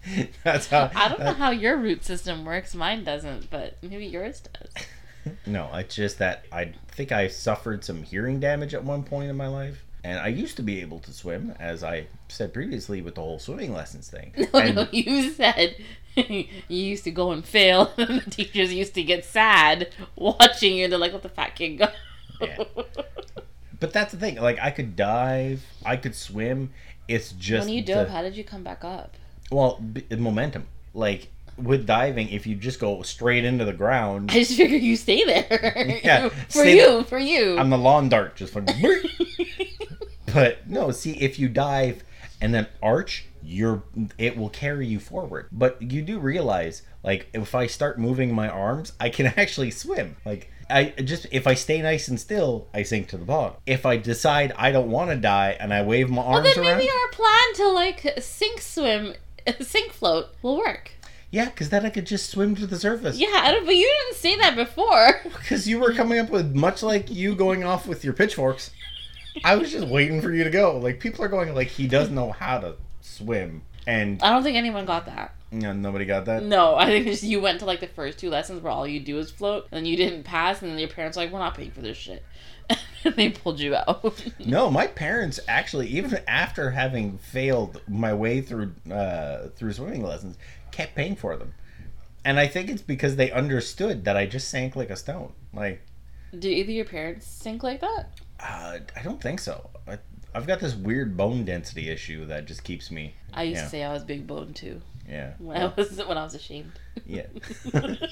That's 0.44 0.68
how. 0.68 0.92
I 0.94 1.08
don't 1.08 1.22
know 1.22 1.34
how 1.34 1.52
your 1.52 1.78
root 1.78 2.04
system 2.04 2.44
works. 2.44 2.76
Mine 2.76 3.06
doesn't, 3.06 3.50
but 3.50 3.78
maybe 3.82 4.06
yours 4.06 4.42
does. 4.42 5.34
No, 5.46 5.70
it's 5.74 5.96
just 5.96 6.20
that 6.20 6.46
I 6.52 6.74
think 6.90 7.14
I 7.14 7.30
suffered 7.30 7.86
some 7.86 8.04
hearing 8.04 8.42
damage 8.42 8.74
at 8.74 8.84
one 8.84 9.04
point 9.04 9.30
in 9.30 9.38
my 9.38 9.48
life. 9.48 9.85
And 10.06 10.20
I 10.20 10.28
used 10.28 10.56
to 10.58 10.62
be 10.62 10.82
able 10.82 11.00
to 11.00 11.12
swim, 11.12 11.56
as 11.60 11.84
I 11.84 12.06
said 12.28 12.54
previously 12.54 13.02
with 13.02 13.16
the 13.16 13.22
whole 13.22 13.40
swimming 13.40 13.74
lessons 13.74 14.08
thing. 14.08 14.34
No, 14.54 14.60
and 14.60 14.76
no, 14.76 14.88
you 14.92 15.32
said 15.32 15.76
you 16.16 16.46
used 16.68 17.06
to 17.06 17.12
go 17.12 17.32
and 17.32 17.44
fail, 17.44 17.92
and 17.98 18.22
the 18.26 18.30
teachers 18.30 18.72
used 18.72 18.94
to 18.94 19.02
get 19.04 19.26
sad 19.26 19.90
watching 20.16 20.76
you. 20.78 20.84
and 20.84 20.92
They're 20.94 21.00
like, 21.00 21.12
"Let 21.14 21.24
the 21.24 21.30
fat 21.30 21.56
kid 21.56 21.78
go." 21.80 21.88
Yeah. 22.40 22.64
But 23.80 23.94
that's 23.94 24.12
the 24.14 24.20
thing. 24.20 24.36
Like 24.36 24.60
I 24.62 24.70
could 24.70 24.96
dive, 24.96 25.66
I 25.84 25.98
could 25.98 26.16
swim. 26.16 26.72
It's 27.08 27.32
just 27.32 27.66
when 27.68 27.74
you 27.76 27.82
the- 27.82 27.94
dove, 27.94 28.10
how 28.10 28.22
did 28.22 28.38
you 28.38 28.44
come 28.44 28.64
back 28.64 28.84
up? 28.84 29.16
well 29.52 29.80
b- 29.80 30.06
momentum. 30.16 30.68
Like 30.94 31.30
with 31.58 31.86
diving, 31.86 32.30
if 32.30 32.46
you 32.46 32.56
just 32.56 32.80
go 32.80 33.02
straight 33.02 33.46
into 33.46 33.66
the 33.66 33.74
ground, 33.74 34.32
I 34.32 34.40
just 34.40 34.56
figure 34.56 34.78
you 34.78 34.96
stay 34.96 35.24
there. 35.24 36.00
Yeah, 36.04 36.30
for 36.50 36.66
you, 36.66 36.82
there. 36.82 37.04
for 37.04 37.20
you. 37.20 37.58
I'm 37.58 37.70
the 37.70 37.78
lawn 37.78 38.10
dart, 38.10 38.36
just 38.36 38.54
fucking. 38.54 38.76
But 40.34 40.68
no, 40.70 40.92
see, 40.92 41.12
if 41.12 41.40
you 41.40 41.48
dive 41.48 42.04
and 42.42 42.54
then 42.54 42.68
arch, 42.84 43.26
you're 43.42 43.84
it 44.18 44.36
will 44.36 44.50
carry 44.50 44.86
you 44.86 45.00
forward. 45.00 45.48
But 45.50 45.82
you 45.82 46.02
do 46.02 46.20
realize, 46.20 46.82
like, 47.04 47.30
if 47.34 47.56
I 47.56 47.68
start 47.68 47.98
moving 47.98 48.36
my 48.36 48.50
arms, 48.50 48.92
I 49.00 49.08
can 49.10 49.28
actually 49.38 49.72
swim. 49.72 50.18
Like, 50.26 50.52
I 50.70 50.94
just 51.04 51.28
if 51.32 51.48
I 51.48 51.54
stay 51.54 51.82
nice 51.82 52.08
and 52.08 52.20
still, 52.20 52.68
I 52.74 52.84
sink 52.84 53.08
to 53.10 53.18
the 53.18 53.26
bottom. 53.26 53.58
If 53.66 53.86
I 53.86 53.98
decide 53.98 54.52
I 54.58 54.72
don't 54.72 54.90
want 54.90 55.12
to 55.12 55.16
die 55.16 55.56
and 55.60 55.74
I 55.74 55.84
wave 55.84 56.10
my 56.10 56.22
arms 56.24 56.44
well, 56.44 56.54
then 56.56 56.66
around, 56.66 56.78
maybe 56.80 56.90
our 56.90 57.10
plan 57.12 57.54
to 57.56 57.70
like 57.70 58.16
sink 58.20 58.62
swim, 58.62 59.14
sink 59.62 59.94
float 59.94 60.30
will 60.42 60.58
work. 60.58 60.92
Yeah, 61.36 61.46
because 61.50 61.70
then 61.70 61.86
I 61.86 61.90
could 61.90 62.06
just 62.06 62.30
swim 62.30 62.56
to 62.56 62.66
the 62.66 62.80
surface. 62.80 63.18
Yeah, 63.18 63.28
I 63.34 63.52
don't, 63.52 63.66
but 63.66 63.76
you 63.76 63.92
didn't 64.04 64.18
say 64.18 64.38
that 64.38 64.56
before. 64.56 65.22
Because 65.46 65.68
you 65.68 65.80
were 65.80 65.94
coming 65.94 66.18
up 66.18 66.30
with 66.30 66.56
much 66.56 66.82
like 66.82 67.12
you 67.12 67.36
going 67.36 67.66
off 67.66 67.86
with 67.88 68.06
your 68.06 68.14
pitchforks. 68.14 68.72
I 69.44 69.58
was 69.58 69.70
just 69.70 69.86
waiting 69.86 70.22
for 70.22 70.32
you 70.32 70.46
to 70.46 70.50
go. 70.50 70.78
Like 70.78 71.02
people 71.02 71.26
are 71.26 71.28
going 71.28 71.54
like 71.54 71.68
he 71.68 71.88
does 71.88 72.10
know 72.10 72.32
how 72.32 72.60
to 72.60 72.76
swim, 73.02 73.64
and 73.86 74.24
I 74.24 74.30
don't 74.30 74.44
think 74.44 74.56
anyone 74.56 74.86
got 74.86 75.06
that. 75.08 75.36
no, 75.52 75.74
nobody 75.74 76.06
got 76.06 76.24
that. 76.26 76.44
No, 76.44 76.76
I 76.76 76.86
think 76.86 77.06
just 77.06 77.22
you 77.22 77.42
went 77.42 77.60
to 77.60 77.66
like 77.66 77.82
the 77.82 77.88
first 77.88 78.18
two 78.18 78.30
lessons 78.30 78.64
where 78.64 78.72
all 78.72 78.88
you 78.88 79.02
do 79.02 79.20
is 79.20 79.30
float, 79.30 79.68
and 79.74 79.86
you 79.86 79.98
didn't 79.98 80.24
pass, 80.24 80.62
and 80.62 80.72
then 80.72 80.80
your 80.80 80.88
parents 80.88 81.18
were 81.18 81.24
like, 81.24 81.34
"We're 81.34 81.40
not 81.40 81.56
paying 81.56 81.72
for 81.72 81.82
this 81.82 81.98
shit," 81.98 82.24
they 83.16 83.30
pulled 83.30 83.60
you 83.60 83.76
out. 83.76 84.22
No, 84.46 84.70
my 84.72 84.88
parents 84.88 85.40
actually, 85.48 85.88
even 85.88 86.20
after 86.28 86.72
having 86.72 87.18
failed 87.18 87.82
my 87.88 88.14
way 88.14 88.42
through 88.42 88.74
uh, 88.92 89.48
through 89.56 89.74
swimming 89.74 90.04
lessons, 90.04 90.38
kept 90.72 90.96
paying 90.96 91.16
for 91.16 91.36
them, 91.38 91.54
and 92.24 92.40
I 92.40 92.48
think 92.48 92.70
it's 92.70 92.82
because 92.82 93.16
they 93.16 93.32
understood 93.32 94.06
that 94.06 94.16
I 94.18 94.26
just 94.26 94.50
sank 94.50 94.76
like 94.76 94.90
a 94.90 94.96
stone. 94.96 95.34
Like, 95.54 95.82
Do 96.38 96.50
either 96.50 96.72
your 96.72 96.86
parents 96.86 97.28
sink 97.28 97.64
like 97.64 97.82
that? 97.82 98.10
uh, 98.40 98.80
I 98.96 99.02
don't 99.04 99.22
think 99.22 99.40
so. 99.40 99.70
I, 99.88 99.98
I've 100.34 100.46
got 100.48 100.60
this 100.60 100.76
weird 100.76 101.16
bone 101.16 101.46
density 101.46 101.90
issue 101.90 102.26
that 102.26 102.46
just 102.46 102.64
keeps 102.64 102.92
me. 102.92 103.14
I 103.34 103.44
used 103.44 103.58
Yeah. 103.58 103.64
to 103.64 103.70
say 103.70 103.84
I 103.84 103.94
was 103.94 104.04
big 104.04 104.28
bone 104.28 104.54
too 104.54 104.82
Yeah. 105.10 105.34
when 105.40 105.58
I 105.58 105.66
was 105.76 105.98
when 106.06 106.18
I 106.18 106.24
was 106.24 106.36
ashamed. 106.36 106.74
Yeah. 107.06 107.28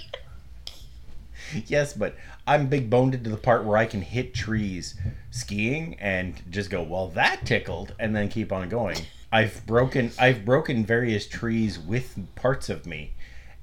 yes, 1.68 1.94
but 1.94 2.16
I'm 2.48 2.68
big 2.68 2.90
boned 2.90 3.14
to 3.24 3.30
the 3.30 3.38
part 3.38 3.64
where 3.64 3.78
I 3.78 3.86
can 3.86 4.02
hit 4.02 4.34
trees 4.34 4.96
skiing 5.32 5.96
and 6.00 6.42
just 6.50 6.70
go, 6.70 6.84
well, 6.84 7.08
that 7.10 7.46
tickled, 7.46 7.94
and 8.00 8.16
then 8.16 8.30
keep 8.30 8.52
on 8.52 8.70
going. 8.70 8.98
I've 9.32 9.66
broken 9.66 10.12
I've 10.20 10.46
broken 10.46 10.86
various 10.86 11.28
trees 11.28 11.80
with 11.80 12.18
parts 12.36 12.70
of 12.70 12.86
me, 12.86 13.14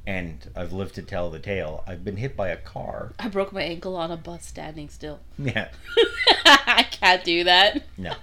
and 0.06 0.50
I've 0.56 0.72
lived 0.72 0.96
to 0.96 1.02
tell 1.02 1.30
the 1.30 1.38
tale. 1.38 1.84
I've 1.86 2.04
been 2.04 2.16
hit 2.16 2.36
by 2.36 2.48
a 2.48 2.56
car. 2.56 3.12
I 3.18 3.28
broke 3.28 3.52
my 3.52 3.62
ankle 3.62 3.96
on 3.96 4.10
a 4.10 4.16
bus 4.16 4.44
standing 4.44 4.88
still. 4.88 5.20
Yeah. 5.38 5.68
I 6.44 6.86
can't 6.90 7.22
do 7.22 7.44
that. 7.44 7.82
No. 7.96 8.14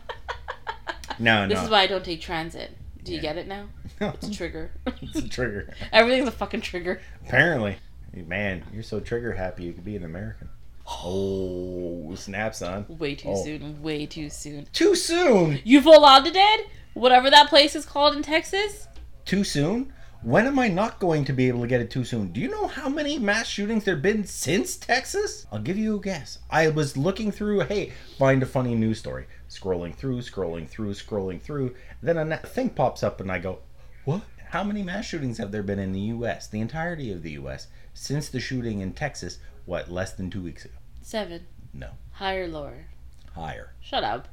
No, 1.20 1.44
no. 1.46 1.48
This 1.50 1.58
no. 1.60 1.64
is 1.64 1.70
why 1.70 1.82
I 1.84 1.88
don't 1.88 2.04
take 2.04 2.22
transit. 2.22 2.72
Do 3.04 3.12
you 3.14 3.18
Yeah. 3.18 3.22
get 3.22 3.38
it 3.38 3.48
now? 3.48 3.68
No, 4.02 4.10
It's 4.10 4.28
a 4.28 4.32
trigger. 4.34 4.72
it's 5.02 5.16
a 5.20 5.28
trigger. 5.30 5.74
Everything's 5.94 6.28
a 6.28 6.32
fucking 6.32 6.62
trigger. 6.62 7.00
Apparently. 7.26 7.78
Man, 8.14 8.64
you're 8.74 8.84
so 8.84 9.00
trigger 9.00 9.34
happy 9.34 9.64
you 9.64 9.74
could 9.74 9.86
be 9.86 9.96
an 9.96 10.04
American. 10.04 10.50
Oh, 10.90 12.16
snap, 12.16 12.56
son. 12.56 12.86
Way 12.88 13.16
too 13.16 13.30
Oh. 13.30 13.44
soon. 13.44 13.82
Way 13.82 14.06
too 14.06 14.30
soon. 14.30 14.68
Too 14.74 14.96
soon. 14.96 15.60
You 15.64 15.80
Uvalde 15.80 16.34
dead? 16.34 16.62
Whatever 16.94 17.30
that 17.30 17.50
place 17.50 17.76
is 17.76 17.86
called 17.86 18.16
in 18.16 18.24
Texas? 18.24 18.88
too 19.26 19.44
soon? 19.44 19.92
When 20.24 20.48
am 20.48 20.58
I 20.58 20.70
not 20.70 21.00
going 21.00 21.26
to 21.26 21.34
be 21.34 21.50
able 21.50 21.60
to 21.62 21.68
get 21.68 21.82
it 21.82 21.92
too 21.92 22.06
soon? 22.06 22.32
Do 22.32 22.40
you 22.40 22.48
know 22.50 22.66
how 22.68 22.88
many 22.88 23.20
mass 23.20 23.46
shootings 23.48 23.84
there 23.84 23.96
have 23.96 24.02
been 24.02 24.24
since 24.26 24.78
Texas? 24.78 25.46
I'll 25.52 25.60
give 25.60 25.78
you 25.78 25.98
a 25.98 26.02
guess. 26.02 26.40
I 26.50 26.70
was 26.70 26.96
looking 26.96 27.32
through, 27.32 27.60
hey, 27.62 27.92
find 28.18 28.42
a 28.42 28.46
funny 28.46 28.74
news 28.74 29.00
story. 29.00 29.26
Scrolling 29.50 29.94
through, 29.94 30.20
scrolling 30.22 30.68
through, 30.70 30.94
scrolling 30.94 31.42
through. 31.42 31.76
Then 32.02 32.18
a 32.18 32.38
thing 32.38 32.70
pops 32.70 33.04
up 33.04 33.20
and 33.20 33.30
I 33.30 33.40
go, 33.40 33.60
what? 34.06 34.22
How 34.50 34.64
many 34.64 34.82
mass 34.82 35.04
shootings 35.06 35.38
have 35.40 35.52
there 35.52 35.62
been 35.62 35.78
in 35.80 35.92
the 35.92 36.00
U.S., 36.00 36.48
the 36.48 36.62
entirety 36.62 37.12
of 37.12 37.22
the 37.22 37.32
U.S., 37.32 37.68
since 38.00 38.30
the 38.30 38.40
shooting 38.40 38.80
in 38.82 38.94
Texas, 38.94 39.40
what, 39.66 39.90
less 39.92 40.14
than 40.14 40.30
two 40.30 40.42
weeks 40.44 40.64
ago? 40.66 40.76
Seven. 41.02 41.48
No. 41.74 41.90
Higher, 42.14 42.48
lower. 42.48 42.86
Higher. 43.34 43.72
Shut 43.82 44.04
up. 44.04 44.28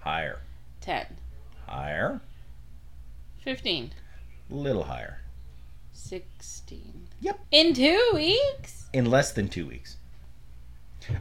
Higher. 0.00 0.40
Ten. 0.80 1.06
Higher. 1.66 2.20
Fifteen. 3.42 3.92
A 4.50 4.54
Little 4.54 4.84
higher. 4.84 5.20
Sixteen. 5.92 7.08
Yep. 7.20 7.40
In 7.50 7.72
two 7.74 8.10
weeks? 8.14 8.84
In 8.92 9.06
less 9.10 9.32
than 9.32 9.48
two 9.48 9.66
weeks. 9.66 9.96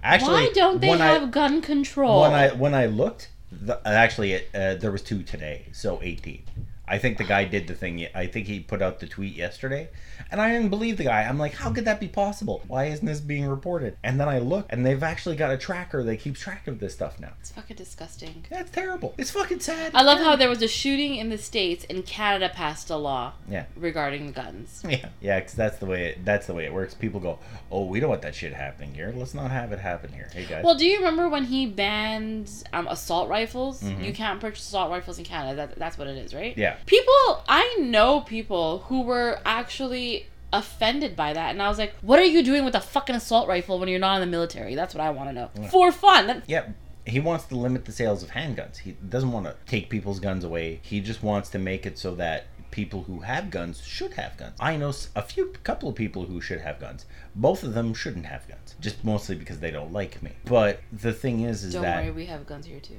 Actually, 0.04 0.48
Why 0.48 0.52
don't 0.54 0.82
they 0.82 0.90
when 0.90 1.02
I- 1.02 1.08
have 1.14 1.32
gun 1.32 1.62
control? 1.62 2.22
when 2.22 2.34
I 2.34 2.50
when 2.50 2.74
I 2.74 2.88
looked, 2.88 3.30
the, 3.52 3.80
actually, 3.86 4.36
uh, 4.54 4.76
there 4.76 4.92
was 4.92 5.02
two 5.02 5.24
today, 5.24 5.68
so 5.72 6.00
eighteen. 6.04 6.44
I 6.88 6.98
think 7.00 7.18
the 7.18 7.24
guy 7.24 7.46
did 7.46 7.68
the 7.68 7.74
thing. 7.74 8.08
I 8.14 8.28
think 8.28 8.48
he 8.48 8.60
put 8.60 8.82
out 8.82 9.00
the 9.00 9.08
tweet 9.08 9.34
yesterday, 9.36 9.90
and 10.32 10.40
I 10.40 10.52
didn't 10.52 10.70
believe 10.70 10.98
the 10.98 11.04
guy. 11.06 11.24
I'm 11.24 11.40
like, 11.40 11.54
how 11.54 11.72
could 11.72 11.86
that 11.86 12.00
be 12.00 12.08
possible? 12.08 12.62
Why 12.68 12.86
isn't 12.86 13.06
this 13.06 13.20
being 13.20 13.48
reported? 13.48 13.98
And 14.04 14.20
then 14.20 14.30
I 14.30 14.40
look, 14.40 14.68
and 14.70 14.86
they've 14.86 15.02
actually 15.02 15.36
got 15.36 15.52
a 15.52 15.58
tracker 15.58 16.04
that 16.04 16.18
keeps 16.18 16.40
track 16.40 16.68
of 16.68 16.80
this 16.80 16.94
stuff 16.94 17.20
now. 17.20 17.34
It's 17.40 17.52
fucking 17.52 17.76
disgusting. 17.78 18.46
That's 18.50 18.70
terrible. 18.72 19.16
It's 19.18 19.32
fucking 19.32 19.62
sad. 19.62 19.96
I 19.96 20.04
love 20.04 20.20
how 20.20 20.36
there 20.36 20.50
was 20.50 20.62
a 20.62 20.68
shooting 20.68 21.16
in 21.16 21.30
the 21.30 21.38
states 21.38 21.86
and 21.90 22.06
Canada 22.06 22.50
passed 22.54 22.90
a 22.90 22.98
law 22.98 23.34
Yeah. 23.50 23.66
regarding 23.76 24.28
the 24.28 24.34
guns. 24.34 24.84
Yeah, 24.96 25.10
yeah, 25.20 25.40
because 25.40 25.56
that's 25.56 25.78
the 25.80 25.86
way 25.88 26.10
it, 26.10 26.24
that's 26.26 26.46
the 26.48 26.54
way 26.54 26.66
it 26.66 26.74
works. 26.74 26.94
People 26.94 27.20
go, 27.20 27.40
"Oh, 27.72 27.86
we 27.86 28.00
don't 28.00 28.10
want 28.10 28.22
that 28.22 28.36
shit 28.36 28.54
happening 28.54 28.94
here. 28.94 29.12
Let's 29.16 29.34
not 29.34 29.50
have 29.52 29.72
it 29.72 29.80
happen 29.80 30.14
here." 30.14 30.30
Hey 30.32 30.46
guys. 30.46 30.64
Well, 30.64 30.76
do 30.76 30.86
you 30.86 30.98
remember 30.98 31.28
when 31.28 31.44
he 31.46 31.66
banned 31.66 32.50
um, 32.72 32.88
assault 32.88 33.28
rifles? 33.30 33.82
Mhm. 33.82 34.04
You 34.06 34.14
can't 34.14 34.40
purchase 34.40 34.62
assault 34.68 34.92
rifles 34.92 35.18
in 35.18 35.26
Canada. 35.26 35.56
That, 35.68 35.76
that's 35.78 35.98
what 35.98 36.08
it 36.08 36.18
is, 36.18 36.34
right? 36.34 36.56
yeah, 36.58 36.75
People, 36.86 37.44
I 37.48 37.78
know 37.80 38.22
people 38.22 38.80
who 38.88 39.02
were 39.02 39.40
actually 39.46 40.28
offended 40.54 41.16
by 41.16 41.34
that, 41.34 41.52
and 41.52 41.62
I 41.62 41.68
was 41.68 41.78
like, 41.78 41.94
"What 42.02 42.20
are 42.20 42.26
you 42.26 42.44
doing 42.44 42.64
with 42.66 42.76
a 42.76 42.82
fucking 42.82 43.16
assault 43.16 43.48
rifle 43.48 43.80
when 43.80 43.90
you're 43.90 44.00
not 44.00 44.16
in 44.16 44.22
the 44.22 44.32
military?" 44.32 44.76
That's 44.76 44.94
what 44.94 45.04
I 45.04 45.10
want 45.10 45.30
to 45.30 45.34
know. 45.34 45.50
Yeah. 45.60 45.68
For 45.70 45.92
fun. 45.92 46.28
That, 46.28 46.44
yeah. 46.48 46.70
He 47.08 47.20
wants 47.20 47.46
to 47.46 47.56
limit 47.56 47.86
the 47.86 47.92
sales 47.92 48.24
of 48.24 48.32
handguns. 48.32 48.78
He 48.78 48.94
doesn't 48.94 49.32
want 49.32 49.46
to 49.46 49.56
take 49.68 49.90
people's 49.92 50.20
guns 50.20 50.44
away. 50.44 50.80
He 50.82 51.02
just 51.02 51.22
wants 51.22 51.50
to 51.50 51.60
make 51.60 51.86
it 51.86 52.00
so 52.00 52.16
that 52.16 52.48
people 52.76 53.04
who 53.04 53.20
have 53.20 53.50
guns 53.52 53.82
should 53.86 54.14
have 54.14 54.36
guns. 54.38 54.54
I 54.60 54.76
know 54.76 54.92
a 55.16 55.22
few 55.22 55.54
couple 55.64 55.88
of 55.88 55.96
people 55.96 56.26
who 56.26 56.42
should 56.42 56.60
have 56.62 56.80
guns. 56.80 57.06
Both 57.34 57.64
of 57.64 57.74
them 57.74 57.94
shouldn't 57.94 58.26
have 58.26 58.48
guns, 58.50 58.76
just 58.82 59.04
mostly 59.04 59.36
because 59.36 59.60
they 59.60 59.72
don't 59.72 59.94
like 59.94 60.22
me. 60.22 60.32
But 60.44 60.82
the 60.92 61.14
thing 61.14 61.42
is, 61.42 61.64
is 61.64 61.74
don't 61.74 61.84
that 61.84 62.04
worry, 62.04 62.12
we 62.12 62.26
have 62.26 62.46
guns 62.46 62.66
here 62.66 62.80
too. 62.80 62.98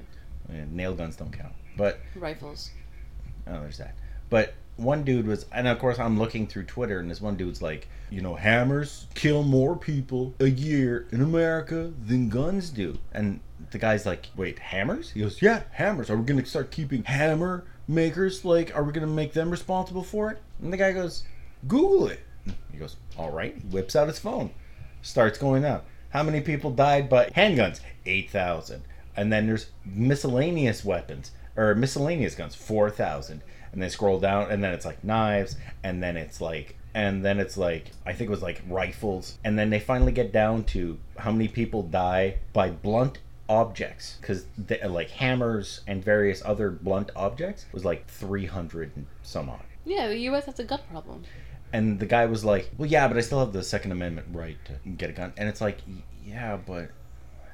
nail 0.71 0.95
guns 0.95 1.17
don't 1.17 1.31
count. 1.33 1.53
But 1.77 1.99
Rifles. 2.15 2.71
Oh, 3.47 3.61
there's 3.61 3.79
that. 3.79 3.95
But 4.29 4.55
one 4.77 5.05
dude 5.05 5.27
was, 5.27 5.47
and 5.53 5.67
of 5.67 5.79
course 5.79 5.99
I'm 5.99 6.19
looking 6.19 6.47
through 6.47 6.65
Twitter, 6.65 6.99
and 6.99 7.11
this 7.11 7.21
one 7.21 7.37
dude's 7.37 7.63
like, 7.63 7.89
you 8.11 8.21
know, 8.21 8.35
hammers 8.35 9.07
kill 9.15 9.43
more 9.43 9.77
people 9.77 10.35
a 10.41 10.47
year 10.47 11.07
in 11.11 11.23
America 11.23 11.93
than 12.07 12.29
guns 12.29 12.71
do. 12.71 12.99
And 13.13 13.41
the 13.71 13.79
guy's 13.79 14.07
like, 14.07 14.27
wait, 14.37 14.59
hammers? 14.59 15.11
He 15.11 15.21
goes, 15.21 15.41
yeah, 15.41 15.63
hammers. 15.73 16.11
Are 16.11 16.17
we 16.17 16.25
gonna 16.25 16.45
start 16.45 16.71
keeping 16.71 17.05
hammer 17.05 17.65
makers? 17.89 18.45
Like, 18.45 18.75
are 18.77 18.83
we 18.83 18.93
gonna 18.93 19.07
make 19.07 19.33
them 19.33 19.51
responsible 19.51 20.03
for 20.03 20.31
it? 20.31 20.39
And 20.61 20.73
the 20.73 20.77
guy 20.77 20.93
goes, 20.93 21.25
Google 21.67 22.09
it. 22.09 22.21
He 22.71 22.79
goes, 22.79 22.97
all 23.17 23.31
right. 23.31 23.65
Whips 23.67 23.97
out 23.97 24.09
his 24.09 24.19
phone, 24.19 24.51
starts 25.03 25.39
going 25.39 25.63
down. 25.63 25.83
How 26.11 26.23
many 26.23 26.41
people 26.41 26.71
died 26.71 27.09
by 27.09 27.27
handguns? 27.31 27.81
Eight 28.05 28.31
thousand. 28.31 28.83
And 29.17 29.33
then 29.33 29.47
there's 29.47 29.71
miscellaneous 29.85 30.85
weapons 30.85 31.31
or 31.57 31.75
miscellaneous 31.75 32.35
guns, 32.35 32.55
four 32.55 32.91
thousand. 32.91 33.43
And 33.73 33.83
then 33.83 33.91
scroll 33.91 34.19
down, 34.19 34.51
and 34.51 34.65
then 34.65 34.73
it's 34.73 34.87
like 34.87 35.05
knives, 35.05 35.57
and 35.85 36.03
then 36.03 36.17
it's 36.17 36.41
like, 36.41 36.77
and 36.95 37.23
then 37.23 37.39
it's 37.39 37.59
like, 37.59 37.91
I 38.07 38.15
think 38.15 38.29
it 38.29 38.31
was 38.31 38.41
like 38.41 38.63
rifles, 38.67 39.37
and 39.45 39.59
then 39.59 39.69
they 39.69 39.81
finally 39.81 40.13
get 40.13 40.33
down 40.33 40.65
to 40.65 40.99
how 41.19 41.31
many 41.31 41.47
people 41.47 41.83
die 41.83 42.39
by 42.55 42.71
blunt 42.71 43.19
objects, 43.51 44.17
because 44.19 44.47
like 44.89 45.11
hammers 45.11 45.83
and 45.87 46.03
various 46.03 46.43
other 46.43 46.71
blunt 46.71 47.11
objects 47.15 47.67
was 47.73 47.85
like 47.85 48.07
three 48.09 48.47
hundred 48.47 48.93
and 48.97 49.07
some 49.23 49.51
odd. 49.51 49.65
Yeah, 49.85 50.09
the 50.09 50.19
U.S. 50.21 50.47
has 50.47 50.59
a 50.59 50.65
gun 50.65 50.81
problem. 50.91 51.25
And 51.73 52.01
the 52.01 52.07
guy 52.07 52.25
was 52.25 52.45
like, 52.47 52.71
"Well, 52.79 52.89
yeah, 52.89 53.07
but 53.09 53.19
I 53.19 53.21
still 53.21 53.41
have 53.41 53.53
the 53.53 53.63
Second 53.63 53.93
Amendment 53.93 54.29
right 54.33 54.57
to 54.65 54.89
get 54.89 55.11
a 55.11 55.13
gun." 55.13 55.35
And 55.37 55.49
it's 55.49 55.61
like, 55.61 55.79
"Yeah, 56.25 56.57
but 56.57 56.91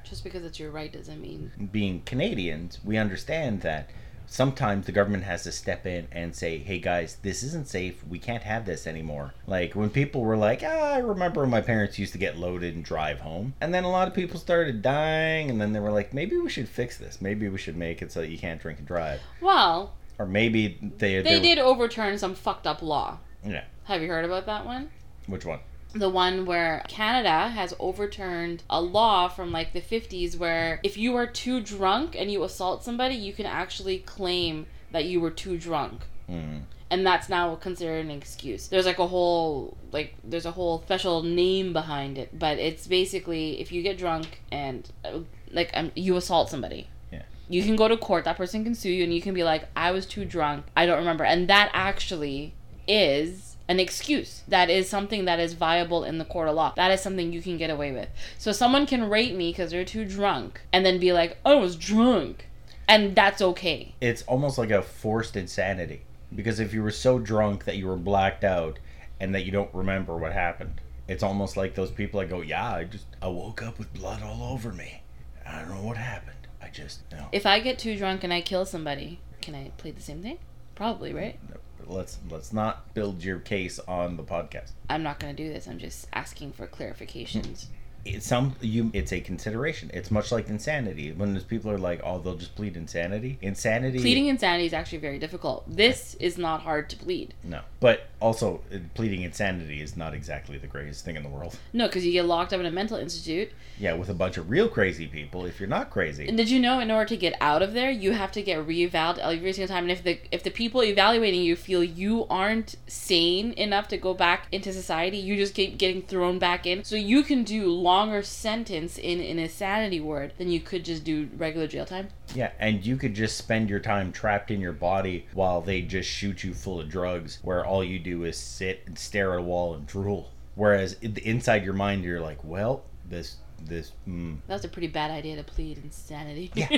Just 0.03 0.23
because 0.23 0.43
it's 0.45 0.59
your 0.59 0.71
right 0.71 0.91
doesn't 0.91 1.21
mean. 1.21 1.51
being 1.71 2.01
Canadians, 2.05 2.79
we 2.83 2.97
understand 2.97 3.61
that 3.61 3.89
sometimes 4.25 4.85
the 4.85 4.91
government 4.91 5.23
has 5.23 5.43
to 5.43 5.51
step 5.51 5.85
in 5.85 6.07
and 6.11 6.35
say, 6.35 6.57
"Hey 6.57 6.79
guys, 6.79 7.17
this 7.23 7.43
isn't 7.43 7.67
safe. 7.67 8.05
We 8.07 8.19
can't 8.19 8.43
have 8.43 8.65
this 8.65 8.85
anymore." 8.87 9.33
Like 9.47 9.73
when 9.75 9.89
people 9.89 10.21
were 10.21 10.37
like, 10.37 10.61
ah, 10.65 10.93
"I 10.93 10.97
remember 10.99 11.41
when 11.41 11.49
my 11.49 11.61
parents 11.61 11.97
used 11.99 12.13
to 12.13 12.17
get 12.19 12.37
loaded 12.37 12.75
and 12.75 12.83
drive 12.85 13.19
home," 13.21 13.53
and 13.61 13.73
then 13.73 13.83
a 13.83 13.89
lot 13.89 14.07
of 14.07 14.13
people 14.13 14.39
started 14.39 14.81
dying, 14.81 15.49
and 15.49 15.59
then 15.59 15.73
they 15.73 15.79
were 15.79 15.91
like, 15.91 16.13
"Maybe 16.13 16.37
we 16.37 16.49
should 16.49 16.69
fix 16.69 16.97
this. 16.97 17.21
Maybe 17.21 17.47
we 17.49 17.57
should 17.57 17.77
make 17.77 18.01
it 18.01 18.11
so 18.11 18.21
that 18.21 18.29
you 18.29 18.37
can't 18.37 18.61
drink 18.61 18.79
and 18.79 18.87
drive." 18.87 19.19
Well, 19.41 19.93
Or 20.19 20.25
maybe 20.27 20.77
they 20.99 21.21
they 21.21 21.35
were- 21.37 21.41
did 21.41 21.57
overturn 21.59 22.17
some 22.17 22.35
fucked 22.35 22.67
up 22.67 22.81
law. 22.81 23.17
Yeah. 23.45 23.63
Have 23.85 24.01
you 24.01 24.07
heard 24.09 24.25
about 24.25 24.45
that 24.45 24.65
one? 24.65 24.89
Which 25.27 25.45
one? 25.45 25.59
The 25.93 26.09
one 26.09 26.45
where 26.45 26.83
Canada 26.87 27.49
has 27.49 27.73
overturned 27.79 28.63
a 28.69 28.81
law 28.81 29.27
from 29.27 29.51
like 29.51 29.73
the 29.73 29.81
50s 29.81 30.37
where 30.37 30.79
if 30.83 30.97
you 30.97 31.15
are 31.15 31.27
too 31.27 31.61
drunk 31.61 32.15
and 32.17 32.31
you 32.31 32.43
assault 32.43 32.83
somebody, 32.83 33.15
you 33.15 33.33
can 33.33 33.45
actually 33.45 33.99
claim 33.99 34.65
that 34.91 35.05
you 35.05 35.19
were 35.19 35.31
too 35.31 35.57
drunk. 35.57 36.01
Mm. 36.29 36.63
And 36.89 37.05
that's 37.05 37.29
now 37.29 37.55
considered 37.55 38.05
an 38.05 38.11
excuse. 38.11 38.67
There's 38.67 38.85
like 38.85 38.99
a 38.99 39.07
whole 39.07 39.77
like 39.91 40.15
there's 40.23 40.45
a 40.45 40.51
whole 40.51 40.81
special 40.81 41.23
name 41.23 41.73
behind 41.73 42.17
it, 42.17 42.37
but 42.37 42.59
it's 42.59 42.87
basically 42.87 43.59
if 43.59 43.71
you 43.71 43.81
get 43.81 43.97
drunk 43.97 44.41
and 44.51 44.89
uh, 45.05 45.19
like 45.51 45.71
um, 45.73 45.91
you 45.95 46.15
assault 46.17 46.49
somebody. 46.49 46.87
Yeah. 47.11 47.23
You 47.49 47.63
can 47.63 47.75
go 47.75 47.87
to 47.87 47.97
court, 47.97 48.25
that 48.25 48.37
person 48.37 48.63
can 48.63 48.75
sue 48.75 48.91
you 48.91 49.03
and 49.03 49.13
you 49.13 49.21
can 49.21 49.33
be 49.33 49.43
like 49.43 49.67
I 49.75 49.91
was 49.91 50.05
too 50.05 50.25
drunk. 50.25 50.65
I 50.75 50.85
don't 50.85 50.99
remember. 50.99 51.23
And 51.23 51.47
that 51.49 51.69
actually 51.73 52.53
is 52.87 53.52
an 53.67 53.79
excuse. 53.79 54.43
That 54.47 54.69
is 54.69 54.89
something 54.89 55.25
that 55.25 55.39
is 55.39 55.53
viable 55.53 56.03
in 56.03 56.17
the 56.17 56.25
court 56.25 56.47
of 56.49 56.55
law. 56.55 56.73
That 56.75 56.91
is 56.91 57.01
something 57.01 57.31
you 57.31 57.41
can 57.41 57.57
get 57.57 57.69
away 57.69 57.91
with. 57.91 58.09
So 58.37 58.51
someone 58.51 58.85
can 58.85 59.09
rate 59.09 59.35
me 59.35 59.51
because 59.51 59.71
they're 59.71 59.85
too 59.85 60.05
drunk 60.05 60.61
and 60.71 60.85
then 60.85 60.99
be 60.99 61.13
like, 61.13 61.37
oh, 61.45 61.57
I 61.57 61.61
was 61.61 61.75
drunk. 61.75 62.47
And 62.87 63.15
that's 63.15 63.41
okay. 63.41 63.95
it's 64.01 64.23
almost 64.23 64.57
like 64.57 64.69
a 64.69 64.81
forced 64.81 65.35
insanity 65.37 66.01
because 66.35 66.59
if 66.59 66.73
you 66.73 66.83
were 66.83 66.91
so 66.91 67.17
drunk 67.17 67.63
that 67.65 67.77
you 67.77 67.87
were 67.87 67.95
blacked 67.95 68.43
out 68.43 68.77
and 69.19 69.33
that 69.33 69.45
you 69.45 69.51
don't 69.51 69.73
remember 69.73 70.17
what 70.17 70.33
happened 70.33 70.81
it's 71.07 71.23
almost 71.23 71.55
like 71.55 71.75
those 71.75 71.91
people 71.91 72.19
that 72.19 72.29
go 72.29 72.41
yeah 72.41 72.75
i 72.75 72.83
just 72.83 73.05
i 73.21 73.27
woke 73.27 73.61
up 73.63 73.79
with 73.79 73.91
blood 73.93 74.21
all 74.21 74.43
over 74.51 74.71
me 74.73 75.01
i 75.45 75.59
don't 75.59 75.69
know 75.69 75.81
what 75.83 75.95
happened 75.97 76.47
i 76.61 76.67
just 76.67 77.01
no 77.11 77.27
If 77.31 77.45
I 77.45 77.59
get 77.59 77.79
too 77.79 77.97
drunk 77.97 78.23
and 78.23 78.33
I 78.33 78.41
kill 78.41 78.65
somebody, 78.65 79.19
can 79.41 79.55
I 79.55 79.71
play 79.77 79.91
the 79.91 80.01
same 80.01 80.21
thing? 80.21 80.39
Probably, 80.75 81.13
right? 81.13 81.39
Let's 81.87 82.17
let's 82.29 82.53
not 82.53 82.93
build 82.93 83.23
your 83.23 83.39
case 83.39 83.79
on 83.87 84.17
the 84.17 84.23
podcast 84.23 84.71
I'm 84.89 85.03
not 85.03 85.19
going 85.19 85.35
to 85.35 85.43
do 85.43 85.51
this. 85.51 85.67
I'm 85.67 85.79
just 85.79 86.07
asking 86.13 86.51
for 86.51 86.67
clarifications. 86.67 87.65
It's 88.05 88.25
some 88.27 88.53
you 88.59 88.91
it's 88.93 89.13
a 89.13 89.21
consideration 89.21 89.89
it's 89.93 90.11
much 90.11 90.29
like 90.31 90.49
insanity 90.49 91.11
when 91.13 91.33
those 91.33 91.43
people 91.43 91.71
are 91.71 91.77
like 91.77 92.01
oh 92.03 92.19
they'll 92.19 92.35
just 92.35 92.53
plead 92.55 92.75
insanity 92.75 93.37
insanity 93.41 93.99
Pleading 93.99 94.27
insanity 94.27 94.65
is 94.65 94.73
actually 94.73 94.97
very 94.97 95.19
difficult. 95.19 95.63
This 95.67 96.15
is 96.15 96.37
not 96.37 96.61
hard 96.61 96.89
to 96.89 96.97
plead. 96.97 97.33
no 97.43 97.61
but 97.79 98.07
also 98.19 98.61
uh, 98.73 98.77
pleading 98.93 99.21
insanity 99.21 99.81
is 99.81 99.95
not 99.97 100.13
exactly 100.13 100.57
the 100.57 100.67
greatest 100.67 101.03
thing 101.05 101.15
in 101.15 101.23
the 101.23 101.29
world 101.29 101.57
No, 101.73 101.87
because 101.87 102.05
you 102.05 102.11
get 102.11 102.25
locked 102.25 102.53
up 102.53 102.59
in 102.59 102.65
a 102.65 102.71
mental 102.71 102.97
institute. 102.97 103.49
yeah 103.79 103.93
with 103.93 104.09
a 104.09 104.13
bunch 104.13 104.37
of 104.37 104.49
real 104.49 104.67
crazy 104.67 105.07
people 105.07 105.45
if 105.45 105.59
you're 105.59 105.69
not 105.69 105.89
crazy 105.89 106.27
And 106.27 106.35
did 106.37 106.49
you 106.49 106.59
know 106.59 106.79
in 106.79 106.91
order 106.91 107.07
to 107.09 107.17
get 107.17 107.35
out 107.39 107.61
of 107.61 107.73
there, 107.73 107.89
you 107.91 108.11
have 108.11 108.31
to 108.33 108.41
get 108.41 108.67
reevaluated 108.67 109.19
every 109.19 109.53
single 109.53 109.73
time. 109.73 109.83
And 109.85 109.91
if 109.91 110.03
the 110.03 110.19
if 110.31 110.43
the 110.43 110.51
people 110.51 110.83
evaluating 110.83 111.41
you 111.41 111.55
feel 111.55 111.83
you 111.83 112.25
aren't 112.29 112.75
sane 112.87 113.53
enough 113.53 113.87
to 113.89 113.97
go 113.97 114.13
back 114.13 114.47
into 114.51 114.71
society, 114.73 115.17
you 115.17 115.35
just 115.35 115.53
keep 115.55 115.77
getting 115.77 116.01
thrown 116.01 116.39
back 116.39 116.65
in. 116.65 116.83
So 116.83 116.95
you 116.95 117.23
can 117.23 117.43
do 117.43 117.71
longer 117.93 118.23
sentence 118.23 118.97
in 118.97 119.19
an 119.19 119.37
insanity 119.37 119.99
ward 119.99 120.33
than 120.39 120.49
you 120.49 120.59
could 120.59 120.83
just 120.83 121.03
do 121.03 121.29
regular 121.37 121.67
jail 121.67 121.85
time. 121.85 122.07
Yeah, 122.33 122.51
and 122.59 122.83
you 122.83 122.97
could 122.97 123.13
just 123.13 123.37
spend 123.37 123.69
your 123.69 123.79
time 123.79 124.11
trapped 124.11 124.49
in 124.49 124.59
your 124.59 124.73
body 124.73 125.27
while 125.33 125.61
they 125.61 125.81
just 125.81 126.09
shoot 126.09 126.43
you 126.43 126.55
full 126.55 126.79
of 126.79 126.89
drugs, 126.89 127.39
where 127.43 127.63
all 127.63 127.83
you 127.83 127.99
do 127.99 128.23
is 128.23 128.35
sit 128.35 128.81
and 128.87 128.97
stare 128.97 129.33
at 129.33 129.39
a 129.39 129.41
wall 129.43 129.75
and 129.75 129.85
drool. 129.85 130.31
Whereas 130.55 130.93
inside 131.01 131.63
your 131.63 131.73
mind, 131.73 132.03
you're 132.03 132.19
like, 132.19 132.43
well, 132.43 132.83
this, 133.07 133.37
this, 133.63 133.91
mm. 134.07 134.37
That 134.47 134.55
was 134.55 134.65
a 134.65 134.69
pretty 134.69 134.87
bad 134.87 135.11
idea 135.11 135.35
to 135.35 135.43
plead 135.43 135.77
insanity. 135.83 136.51
Yeah. 136.55 136.69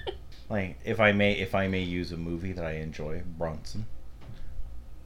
like 0.48 0.78
if 0.84 1.00
I 1.00 1.10
may, 1.10 1.32
if 1.32 1.56
I 1.56 1.66
may 1.66 1.82
use 1.82 2.12
a 2.12 2.16
movie 2.16 2.52
that 2.52 2.64
I 2.64 2.74
enjoy, 2.74 3.22
Bronson. 3.36 3.86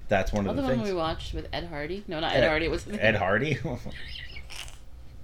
That's 0.09 0.33
one 0.33 0.47
of 0.47 0.55
the 0.55 0.63
the 0.63 0.69
one 0.69 0.77
things. 0.77 0.89
we 0.89 0.95
watched 0.95 1.35
with 1.35 1.49
Ed 1.53 1.65
Hardy. 1.65 2.05
No, 2.07 2.21
not 2.21 2.33
Ed, 2.33 2.45
Ed- 2.45 2.49
Hardy. 2.49 2.69
His 2.69 2.87
name? 2.87 2.99
Ed 3.01 3.17
Hardy, 3.17 3.59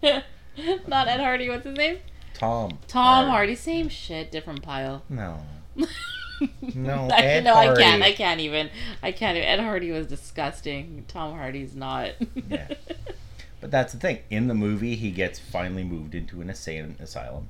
not 0.86 1.08
Ed 1.08 1.20
Hardy. 1.20 1.48
What's 1.48 1.64
his 1.64 1.76
name? 1.76 1.98
Tom. 2.34 2.78
Tom 2.88 3.26
Hardy. 3.26 3.30
Hardy. 3.30 3.54
Same 3.54 3.88
shit, 3.88 4.30
different 4.32 4.62
pile. 4.62 5.02
No, 5.08 5.38
No, 6.74 7.08
I, 7.12 7.20
Ed 7.20 7.44
no, 7.44 7.54
I 7.54 7.74
can't. 7.74 8.02
I 8.02 8.12
can't 8.12 8.40
even. 8.40 8.68
I 9.02 9.12
can't. 9.12 9.36
Even. 9.36 9.48
Ed 9.48 9.60
Hardy 9.60 9.92
was 9.92 10.06
disgusting. 10.08 11.04
Tom 11.08 11.36
Hardy's 11.36 11.74
not. 11.76 12.12
Yeah. 12.48 12.68
But 13.60 13.70
that's 13.70 13.92
the 13.92 14.00
thing. 14.00 14.18
In 14.28 14.48
the 14.48 14.54
movie, 14.54 14.96
he 14.96 15.12
gets 15.12 15.38
finally 15.38 15.84
moved 15.84 16.16
into 16.16 16.40
an 16.40 16.48
insane 16.48 16.96
asylum, 16.98 17.48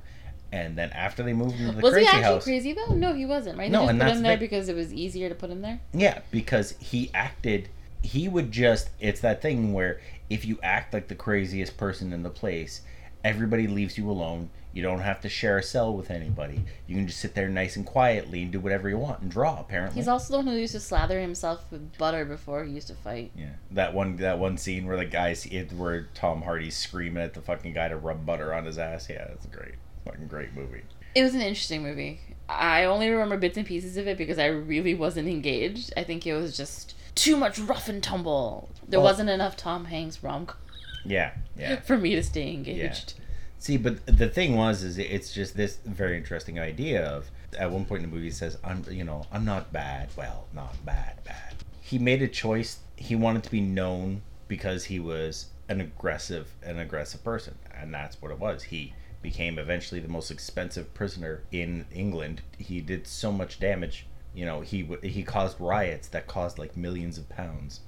and 0.51 0.77
then 0.77 0.91
after 0.91 1.23
they 1.23 1.33
moved 1.33 1.59
into 1.59 1.71
the 1.71 1.81
was 1.81 1.95
he 1.95 2.01
crazy 2.01 2.07
actually 2.07 2.23
house, 2.23 2.43
crazy 2.43 2.73
though? 2.73 2.93
No, 2.93 3.13
he 3.15 3.25
wasn't. 3.25 3.57
Right? 3.57 3.71
No, 3.71 3.79
they 3.79 3.85
just 3.85 3.89
and 3.93 3.99
put 3.99 4.11
him 4.17 4.21
there 4.21 4.31
thing. 4.33 4.39
because 4.39 4.69
it 4.69 4.75
was 4.75 4.93
easier 4.93 5.27
to 5.27 5.33
put 5.33 5.49
him 5.49 5.63
there. 5.63 5.79
yeah, 5.91 6.19
because 6.29 6.75
he 6.79 7.09
acted. 7.15 7.69
He 8.03 8.27
would 8.27 8.51
just. 8.51 8.89
It's 8.99 9.21
that 9.21 9.41
thing 9.41 9.73
where 9.73 9.99
if 10.33 10.45
you 10.45 10.59
act 10.63 10.93
like 10.93 11.07
the 11.07 11.15
craziest 11.15 11.77
person 11.77 12.11
in 12.11 12.23
the 12.23 12.29
place, 12.29 12.81
Everybody 13.23 13.67
leaves 13.67 13.97
you 13.97 14.09
alone. 14.09 14.49
You 14.73 14.83
don't 14.83 14.99
have 14.99 15.21
to 15.21 15.29
share 15.29 15.57
a 15.57 15.63
cell 15.63 15.93
with 15.95 16.11
anybody. 16.11 16.65
You 16.87 16.95
can 16.95 17.07
just 17.07 17.21
sit 17.21 17.35
there 17.35 17.47
nice 17.47 17.77
and 17.77 17.85
quietly 17.85 18.41
and 18.41 18.51
do 18.51 18.59
whatever 18.59 18.89
you 18.89 18.97
want 18.97 19.21
and 19.21 19.31
draw. 19.31 19.61
Apparently, 19.61 19.95
He's 19.95 20.09
also 20.09 20.33
the 20.33 20.37
one 20.39 20.47
who 20.47 20.59
used 20.59 20.73
to 20.73 20.79
slather 20.81 21.21
himself 21.21 21.63
with 21.71 21.97
butter 21.97 22.25
before 22.25 22.65
he 22.65 22.73
used 22.73 22.87
to 22.87 22.95
fight. 22.95 23.31
yeah. 23.37 23.51
That 23.71 23.93
one 23.93 24.17
that 24.17 24.39
one 24.39 24.57
scene 24.57 24.85
where 24.85 24.97
the 24.97 25.05
guys 25.05 25.47
where 25.77 26.09
Tom 26.15 26.41
Hardy's 26.41 26.75
screaming 26.75 27.23
at 27.23 27.33
the 27.33 27.41
fucking 27.41 27.73
guy 27.73 27.87
to 27.87 27.95
rub 27.95 28.25
butter 28.25 28.53
on 28.53 28.65
his 28.65 28.77
ass. 28.77 29.09
Yeah, 29.09 29.25
that's 29.27 29.45
great. 29.45 29.75
Fucking 30.03 30.27
great 30.27 30.53
movie. 30.53 30.81
It 31.15 31.23
was 31.23 31.33
an 31.33 31.41
interesting 31.41 31.83
movie. 31.83 32.19
I 32.49 32.83
only 32.83 33.09
remember 33.09 33.37
bits 33.37 33.57
and 33.57 33.65
pieces 33.65 33.95
of 33.95 34.07
it 34.07 34.17
because 34.17 34.39
I 34.39 34.47
really 34.47 34.95
wasn't 34.95 35.29
engaged. 35.29 35.93
I 35.95 36.03
think 36.03 36.27
it 36.27 36.33
was 36.33 36.57
just 36.57 36.95
too 37.15 37.37
much 37.37 37.59
rough 37.59 37.89
and 37.89 38.01
tumble. 38.01 38.69
There 38.87 38.99
Well- 38.99 39.09
wasn't 39.11 39.29
enough 39.29 39.55
Tom 39.55 39.85
Hanks 39.85 40.23
rom 40.23 40.45
com 40.45 40.57
Yeah, 41.05 41.31
yeah. 41.57 41.75
for 41.81 41.97
me 41.97 42.15
to 42.15 42.23
stay 42.23 42.51
engaged. 42.53 43.15
See, 43.59 43.77
but 43.77 44.05
the 44.05 44.27
thing 44.27 44.55
was, 44.57 44.83
is 44.83 44.97
it's 44.97 45.31
just 45.33 45.55
this 45.55 45.77
very 45.85 46.17
interesting 46.17 46.59
idea 46.59 47.05
of 47.05 47.31
at 47.57 47.71
one 47.71 47.85
point 47.85 48.03
in 48.03 48.09
the 48.09 48.13
movie 48.15 48.27
he 48.27 48.31
says, 48.31 48.57
"I'm, 48.63 48.83
you 48.89 49.05
know, 49.05 49.25
I'm 49.31 49.45
not 49.45 49.71
bad. 49.71 50.09
Well, 50.17 50.47
not 50.53 50.83
bad, 50.85 51.23
bad." 51.23 51.53
He 51.81 51.97
made 51.97 52.21
a 52.21 52.27
choice. 52.27 52.79
He 52.97 53.15
wanted 53.15 53.43
to 53.43 53.51
be 53.51 53.61
known 53.61 54.21
because 54.49 54.85
he 54.85 54.99
was 54.99 55.47
an 55.69 55.79
aggressive, 55.79 56.47
an 56.61 56.77
aggressive 56.77 57.23
person, 57.23 57.57
and 57.73 57.93
that's 57.93 58.21
what 58.21 58.31
it 58.31 58.39
was. 58.39 58.63
He 58.63 58.93
became 59.21 59.57
eventually 59.57 60.01
the 60.01 60.09
most 60.09 60.29
expensive 60.29 60.93
prisoner 60.93 61.43
in 61.51 61.85
England. 61.93 62.41
He 62.57 62.81
did 62.81 63.07
so 63.07 63.31
much 63.31 63.59
damage. 63.61 64.05
You 64.33 64.45
know, 64.45 64.61
he 64.61 64.87
he 65.03 65.23
caused 65.23 65.59
riots 65.59 66.07
that 66.09 66.27
caused 66.27 66.57
like 66.57 66.75
millions 66.75 67.17
of 67.17 67.29
pounds. 67.29 67.81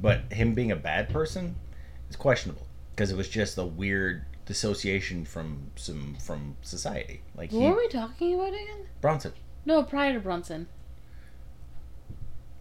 But 0.00 0.32
him 0.32 0.54
being 0.54 0.70
a 0.70 0.76
bad 0.76 1.08
person 1.08 1.56
is 2.08 2.16
questionable 2.16 2.66
because 2.94 3.10
it 3.10 3.16
was 3.16 3.28
just 3.28 3.58
a 3.58 3.64
weird 3.64 4.24
dissociation 4.46 5.24
from 5.24 5.70
some 5.76 6.16
from 6.24 6.56
society. 6.62 7.22
Like 7.36 7.52
What 7.52 7.60
he, 7.60 7.70
were 7.70 7.76
we 7.76 7.88
talking 7.88 8.34
about 8.34 8.48
again? 8.48 8.86
Bronson. 9.00 9.32
No, 9.64 9.82
prior 9.82 10.14
to 10.14 10.20
Bronson. 10.20 10.68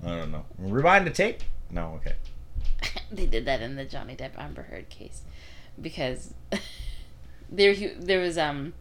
I 0.03 0.09
don't 0.09 0.31
know. 0.31 0.45
Rewind 0.57 1.07
the 1.07 1.11
tape. 1.11 1.41
No, 1.71 1.99
okay. 2.01 2.15
they 3.11 3.25
did 3.25 3.45
that 3.45 3.61
in 3.61 3.75
the 3.75 3.85
Johnny 3.85 4.15
Depp 4.15 4.37
Amber 4.37 4.63
Heard 4.63 4.89
case 4.89 5.21
because 5.81 6.33
there 7.49 7.73
he, 7.73 7.87
there 7.87 8.19
was 8.19 8.37
um 8.37 8.73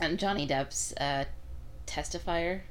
and 0.00 0.18
Johnny 0.18 0.46
Depp's 0.46 0.92
uh, 0.94 1.24
testifier 1.86 2.62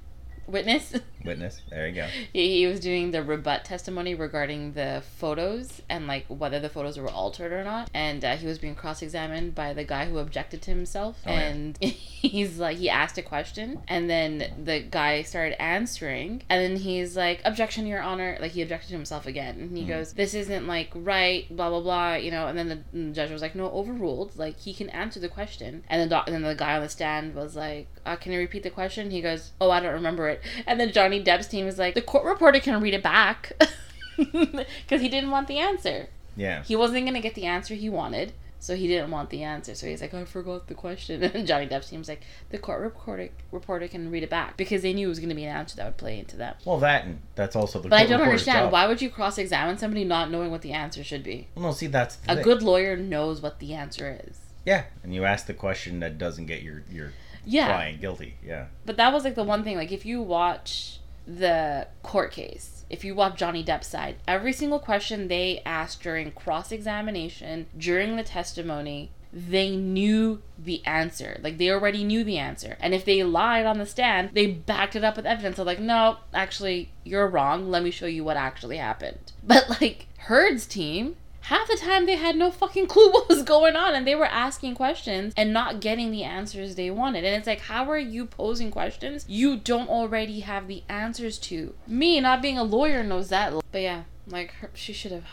witness. 0.49 0.93
Witness. 1.25 1.61
There 1.69 1.87
you 1.87 1.95
go. 1.95 2.07
he, 2.33 2.59
he 2.59 2.67
was 2.67 2.79
doing 2.79 3.11
the 3.11 3.21
rebut 3.23 3.65
testimony 3.65 4.15
regarding 4.15 4.73
the 4.73 5.03
photos 5.17 5.81
and 5.89 6.07
like 6.07 6.25
whether 6.27 6.59
the 6.59 6.69
photos 6.69 6.97
were 6.97 7.09
altered 7.09 7.51
or 7.51 7.63
not, 7.63 7.89
and 7.93 8.23
uh, 8.23 8.35
he 8.37 8.47
was 8.47 8.57
being 8.57 8.75
cross-examined 8.75 9.53
by 9.55 9.73
the 9.73 9.83
guy 9.83 10.05
who 10.05 10.17
objected 10.17 10.61
to 10.63 10.71
himself, 10.71 11.21
Oh, 11.25 11.31
yeah. 11.31 11.39
and 11.39 11.77
he's 11.81 12.57
like 12.59 12.77
he 12.77 12.89
asked 12.89 13.17
a 13.17 13.21
question, 13.21 13.81
and 13.87 14.09
then 14.09 14.51
the 14.63 14.79
guy 14.79 15.21
started 15.23 15.61
answering, 15.61 16.43
and 16.49 16.61
then 16.63 16.77
he's 16.81 17.15
like 17.17 17.41
objection, 17.45 17.85
your 17.85 18.01
honor, 18.01 18.37
like 18.39 18.51
he 18.51 18.61
objected 18.61 18.87
to 18.89 18.93
himself 18.95 19.25
again, 19.27 19.55
and 19.59 19.77
he 19.77 19.83
Mhm. 19.83 19.87
goes 19.89 20.13
this 20.13 20.33
isn't 20.33 20.67
like 20.67 20.89
right, 20.95 21.53
blah 21.55 21.69
blah 21.69 21.81
blah, 21.81 22.13
you 22.15 22.31
know, 22.31 22.47
and 22.47 22.57
then 22.57 22.69
the, 22.69 22.79
and 22.93 23.11
the 23.11 23.15
judge 23.15 23.31
was 23.31 23.41
like 23.41 23.55
no 23.55 23.69
overruled, 23.71 24.35
like 24.37 24.57
he 24.59 24.73
can 24.73 24.89
answer 24.89 25.19
the 25.19 25.29
question, 25.29 25.83
and 25.89 26.01
the 26.01 26.07
doc- 26.07 26.27
and 26.27 26.33
then 26.35 26.41
the 26.43 26.55
guy 26.55 26.75
on 26.75 26.81
the 26.81 26.89
stand 26.89 27.35
was 27.35 27.55
like 27.55 27.87
uh, 28.09 28.15
can 28.15 28.31
you 28.31 28.39
repeat 28.39 28.63
the 28.63 28.69
question? 28.69 29.11
He 29.11 29.21
goes 29.21 29.51
oh 29.61 29.69
I 29.71 29.79
don't 29.79 29.93
remember 29.93 30.27
it, 30.29 30.41
and 30.67 30.79
then 30.79 30.91
Johnny 30.91 31.23
Depp's 31.23 31.47
team 31.47 31.67
is 31.67 31.77
like 31.77 31.93
the 31.95 32.01
court 32.01 32.25
reporter 32.25 32.59
can 32.59 32.81
read 32.81 32.93
it 32.93 33.03
back. 33.03 33.53
Because 34.17 35.01
he 35.01 35.07
didn't 35.07 35.31
want 35.31 35.47
the 35.47 35.59
answer. 35.59 36.09
Yeah. 36.35 36.63
He 36.63 36.75
wasn't 36.75 37.01
going 37.01 37.13
to 37.13 37.21
get 37.21 37.35
the 37.35 37.45
answer 37.45 37.73
he 37.73 37.89
wanted, 37.89 38.33
so 38.59 38.75
he 38.75 38.85
didn't 38.87 39.11
want 39.11 39.29
the 39.29 39.43
answer. 39.43 39.75
So 39.75 39.87
he's 39.87 40.01
like, 40.01 40.13
I 40.13 40.25
forgot 40.25 40.67
the 40.67 40.73
question. 40.73 41.23
And 41.33 41.47
Johnny 41.47 41.67
Depp's 41.67 41.89
team's 41.89 42.09
like, 42.09 42.21
the 42.49 42.57
court 42.57 42.81
reporter, 42.81 43.29
reporter 43.51 43.87
can 43.87 44.11
read 44.11 44.23
it 44.23 44.29
back. 44.29 44.57
Because 44.57 44.81
they 44.81 44.91
knew 44.93 45.07
it 45.07 45.09
was 45.09 45.19
going 45.19 45.29
to 45.29 45.35
be 45.35 45.45
an 45.45 45.55
answer 45.55 45.77
that 45.77 45.85
would 45.85 45.97
play 45.97 46.19
into 46.19 46.35
them. 46.35 46.55
Well, 46.65 46.79
that 46.79 47.05
and 47.05 47.19
that's 47.35 47.55
also 47.55 47.79
the. 47.79 47.87
But 47.87 47.99
I 48.01 48.05
don't 48.05 48.21
understand. 48.21 48.65
job. 48.65 48.73
Why 48.73 48.87
would 48.87 49.01
you 49.01 49.09
cross 49.09 49.37
examine 49.37 49.77
somebody 49.77 50.03
not 50.03 50.29
knowing 50.29 50.51
what 50.51 50.61
the 50.63 50.73
answer 50.73 51.03
should 51.03 51.23
be? 51.23 51.47
Well, 51.55 51.65
no, 51.67 51.71
see, 51.71 51.87
that's 51.87 52.17
the 52.17 52.33
A 52.33 52.35
thing. 52.35 52.43
good 52.43 52.61
lawyer 52.61 52.97
knows 52.97 53.41
what 53.41 53.59
the 53.59 53.73
answer 53.73 54.19
is. 54.27 54.39
Yeah, 54.65 54.83
and 55.03 55.15
you 55.15 55.23
ask 55.23 55.45
the 55.45 55.53
question 55.53 56.01
that 56.01 56.17
doesn't 56.17 56.47
get 56.47 56.61
your 56.61 56.83
your 56.91 57.13
Yeah. 57.45 57.73
client 57.73 58.01
guilty. 58.01 58.35
Yeah. 58.45 58.65
But 58.85 58.97
that 58.97 59.13
was 59.13 59.23
like 59.23 59.35
the 59.35 59.43
one 59.43 59.63
thing. 59.63 59.77
Like 59.77 59.91
if 59.91 60.05
you 60.05 60.21
watch 60.21 60.99
the 61.27 61.87
court 62.03 62.31
case, 62.31 62.85
if 62.89 63.03
you 63.03 63.13
watch 63.13 63.37
Johnny 63.37 63.63
Depp's 63.63 63.87
side, 63.87 64.15
every 64.27 64.53
single 64.53 64.79
question 64.79 65.27
they 65.27 65.61
asked 65.65 66.01
during 66.01 66.31
cross 66.31 66.71
examination, 66.71 67.67
during 67.77 68.15
the 68.15 68.23
testimony, 68.23 69.11
they 69.31 69.75
knew 69.75 70.41
the 70.57 70.83
answer. 70.85 71.39
Like 71.43 71.57
they 71.59 71.69
already 71.69 72.03
knew 72.03 72.23
the 72.23 72.37
answer. 72.37 72.77
And 72.79 72.93
if 72.93 73.05
they 73.05 73.23
lied 73.23 73.65
on 73.65 73.77
the 73.77 73.85
stand, 73.85 74.31
they 74.33 74.47
backed 74.47 74.95
it 74.95 75.03
up 75.03 75.17
with 75.17 75.25
evidence. 75.27 75.57
They're 75.57 75.65
like, 75.65 75.79
no, 75.79 76.17
actually, 76.33 76.89
you're 77.03 77.27
wrong. 77.27 77.69
Let 77.69 77.83
me 77.83 77.91
show 77.91 78.07
you 78.07 78.23
what 78.23 78.37
actually 78.37 78.77
happened. 78.77 79.31
But 79.43 79.81
like 79.81 80.07
Heard's 80.27 80.65
team, 80.65 81.15
half 81.49 81.67
the 81.67 81.75
time 81.75 82.05
they 82.05 82.15
had 82.15 82.35
no 82.35 82.51
fucking 82.51 82.85
clue 82.85 83.09
what 83.11 83.27
was 83.27 83.41
going 83.41 83.75
on 83.75 83.95
and 83.95 84.05
they 84.05 84.13
were 84.15 84.25
asking 84.25 84.75
questions 84.75 85.33
and 85.35 85.51
not 85.51 85.79
getting 85.79 86.11
the 86.11 86.23
answers 86.23 86.75
they 86.75 86.91
wanted. 86.91 87.23
And 87.25 87.35
it's 87.35 87.47
like, 87.47 87.61
how 87.61 87.89
are 87.89 87.97
you 87.97 88.25
posing 88.25 88.69
questions 88.69 89.25
you 89.27 89.57
don't 89.57 89.89
already 89.89 90.41
have 90.41 90.67
the 90.67 90.83
answers 90.87 91.39
to? 91.39 91.73
Me, 91.87 92.19
not 92.19 92.41
being 92.41 92.57
a 92.59 92.63
lawyer, 92.63 93.03
knows 93.03 93.29
that. 93.29 93.51
But 93.71 93.81
yeah, 93.81 94.03
like 94.27 94.51
her, 94.53 94.69
she 94.73 94.93
should 94.93 95.11
have. 95.11 95.25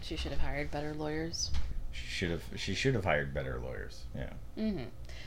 She 0.00 0.16
should 0.16 0.32
have 0.32 0.40
hired 0.40 0.70
better 0.70 0.94
lawyers. 0.94 1.50
She 1.92 2.06
should 2.06 2.30
have. 2.30 2.42
She 2.56 2.74
should 2.74 2.94
have 2.94 3.04
hired 3.04 3.32
better 3.34 3.60
lawyers. 3.62 4.04
Yeah. 4.16 4.32
hmm 4.56 4.84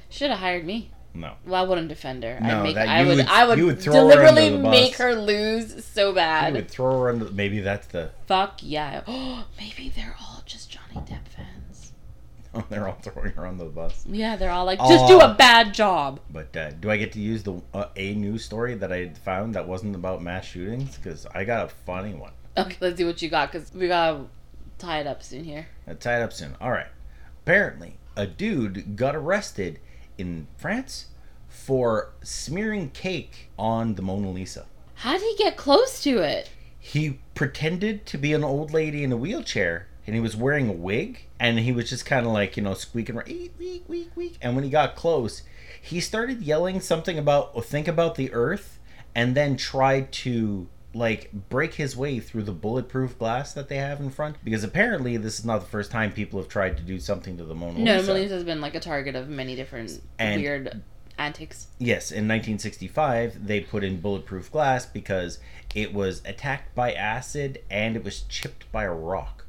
Should 0.09 0.31
have 0.31 0.39
hired 0.39 0.65
me. 0.65 0.89
No. 1.15 1.33
Well, 1.45 1.63
I 1.63 1.67
wouldn't 1.67 1.89
defend 1.89 2.23
her. 2.23 2.39
No, 2.41 2.59
I'd 2.59 2.63
make, 2.63 2.75
that 2.75 2.87
I 2.89 3.03
would, 3.05 3.17
would- 3.17 3.27
I 3.27 3.45
would, 3.45 3.57
you 3.59 3.65
would 3.67 3.79
throw 3.81 3.93
her 3.93 3.99
under 3.99 4.13
deliberately 4.15 4.49
the 4.57 4.63
bus. 4.63 4.71
make 4.71 4.95
her 4.95 5.15
lose 5.15 5.85
so 5.85 6.11
bad. 6.13 6.49
You 6.49 6.53
would 6.55 6.71
throw 6.71 6.99
her 7.01 7.09
under. 7.09 7.29
Maybe 7.31 7.59
that's 7.59 7.87
the. 7.87 8.09
Fuck 8.25 8.59
yeah. 8.63 9.03
Oh, 9.07 9.45
maybe 9.59 9.89
they're 9.89 10.15
all 10.19 10.41
just 10.45 10.71
Johnny 10.71 11.05
Depp 11.05 11.27
fans. 11.27 11.91
Oh, 12.55 12.63
they're 12.69 12.87
all 12.87 12.99
throwing 13.01 13.31
her 13.31 13.47
on 13.47 13.57
the 13.57 13.65
bus. 13.65 14.05
Yeah, 14.07 14.35
they're 14.35 14.51
all 14.51 14.65
like, 14.65 14.77
just 14.77 15.07
do 15.07 15.19
a 15.19 15.33
bad 15.33 15.73
job. 15.73 16.19
But 16.29 16.55
uh, 16.55 16.69
do 16.73 16.91
I 16.91 16.97
get 16.97 17.11
to 17.13 17.19
use 17.19 17.41
the 17.41 17.59
uh, 17.73 17.85
a 17.95 18.13
news 18.13 18.45
story 18.45 18.75
that 18.75 18.93
I 18.93 19.09
found 19.09 19.55
that 19.55 19.67
wasn't 19.67 19.95
about 19.95 20.21
mass 20.21 20.45
shootings? 20.45 20.95
Because 20.95 21.25
I 21.33 21.45
got 21.45 21.65
a 21.65 21.69
funny 21.69 22.13
one. 22.13 22.31
Okay, 22.55 22.77
let's 22.79 22.97
see 22.99 23.05
what 23.05 23.19
you 23.23 23.29
got 23.29 23.51
because 23.51 23.73
we 23.73 23.87
gotta 23.87 24.25
tie 24.77 24.99
it 24.99 25.07
up 25.07 25.23
soon 25.23 25.43
here. 25.43 25.65
Uh, 25.87 25.95
tie 25.95 26.19
it 26.19 26.21
up 26.21 26.31
soon. 26.31 26.55
All 26.61 26.69
right. 26.69 26.85
Apparently, 27.41 27.97
a 28.15 28.27
dude 28.27 28.95
got 28.95 29.15
arrested 29.15 29.79
in 30.23 30.47
France 30.57 31.07
for 31.47 32.13
smearing 32.23 32.89
cake 32.89 33.49
on 33.59 33.95
the 33.95 34.01
Mona 34.01 34.31
Lisa. 34.31 34.65
How 34.95 35.13
did 35.13 35.21
he 35.21 35.35
get 35.37 35.57
close 35.57 36.01
to 36.03 36.19
it? 36.19 36.49
He 36.79 37.19
pretended 37.35 38.05
to 38.07 38.17
be 38.17 38.33
an 38.33 38.43
old 38.43 38.71
lady 38.71 39.03
in 39.03 39.11
a 39.11 39.17
wheelchair, 39.17 39.87
and 40.07 40.15
he 40.15 40.21
was 40.21 40.35
wearing 40.35 40.69
a 40.69 40.73
wig, 40.73 41.27
and 41.39 41.59
he 41.59 41.71
was 41.71 41.89
just 41.89 42.05
kind 42.05 42.25
of 42.25 42.31
like 42.31 42.57
you 42.57 42.63
know 42.63 42.73
squeaking 42.73 43.15
around, 43.15 43.29
eek, 43.29 43.53
week, 43.59 43.87
week, 43.87 44.11
week. 44.15 44.37
And 44.41 44.55
when 44.55 44.63
he 44.63 44.69
got 44.69 44.95
close, 44.95 45.43
he 45.81 45.99
started 45.99 46.41
yelling 46.41 46.79
something 46.79 47.17
about 47.17 47.51
oh, 47.53 47.61
think 47.61 47.87
about 47.87 48.15
the 48.15 48.33
Earth, 48.33 48.79
and 49.13 49.35
then 49.35 49.57
tried 49.57 50.11
to 50.13 50.67
like 50.93 51.31
break 51.49 51.73
his 51.73 51.95
way 51.97 52.19
through 52.19 52.43
the 52.43 52.51
bulletproof 52.51 53.17
glass 53.17 53.53
that 53.53 53.67
they 53.69 53.77
have 53.77 53.99
in 53.99 54.09
front 54.09 54.35
because 54.43 54.63
apparently 54.63 55.17
this 55.17 55.39
is 55.39 55.45
not 55.45 55.59
the 55.61 55.65
first 55.67 55.89
time 55.89 56.11
people 56.11 56.39
have 56.39 56.47
tried 56.47 56.77
to 56.77 56.83
do 56.83 56.99
something 56.99 57.35
to 57.37 57.43
the 57.43 57.55
Mona 57.55 57.79
No, 57.79 57.95
Lisa. 57.95 58.07
Mona 58.07 58.19
Lisa 58.19 58.33
has 58.35 58.43
been 58.43 58.61
like 58.61 58.75
a 58.75 58.79
target 58.79 59.15
of 59.15 59.27
many 59.29 59.55
different 59.55 59.99
And- 60.19 60.41
weird 60.41 60.81
antics. 61.17 61.67
Yes, 61.77 62.11
in 62.11 62.27
1965, 62.27 63.45
they 63.45 63.59
put 63.61 63.83
in 63.83 64.01
bulletproof 64.01 64.51
glass 64.51 64.85
because 64.85 65.39
it 65.75 65.93
was 65.93 66.21
attacked 66.25 66.73
by 66.75 66.91
acid 66.93 67.61
and 67.69 67.95
it 67.95 68.03
was 68.03 68.21
chipped 68.21 68.71
by 68.71 68.83
a 68.83 68.93
rock. 68.93 69.45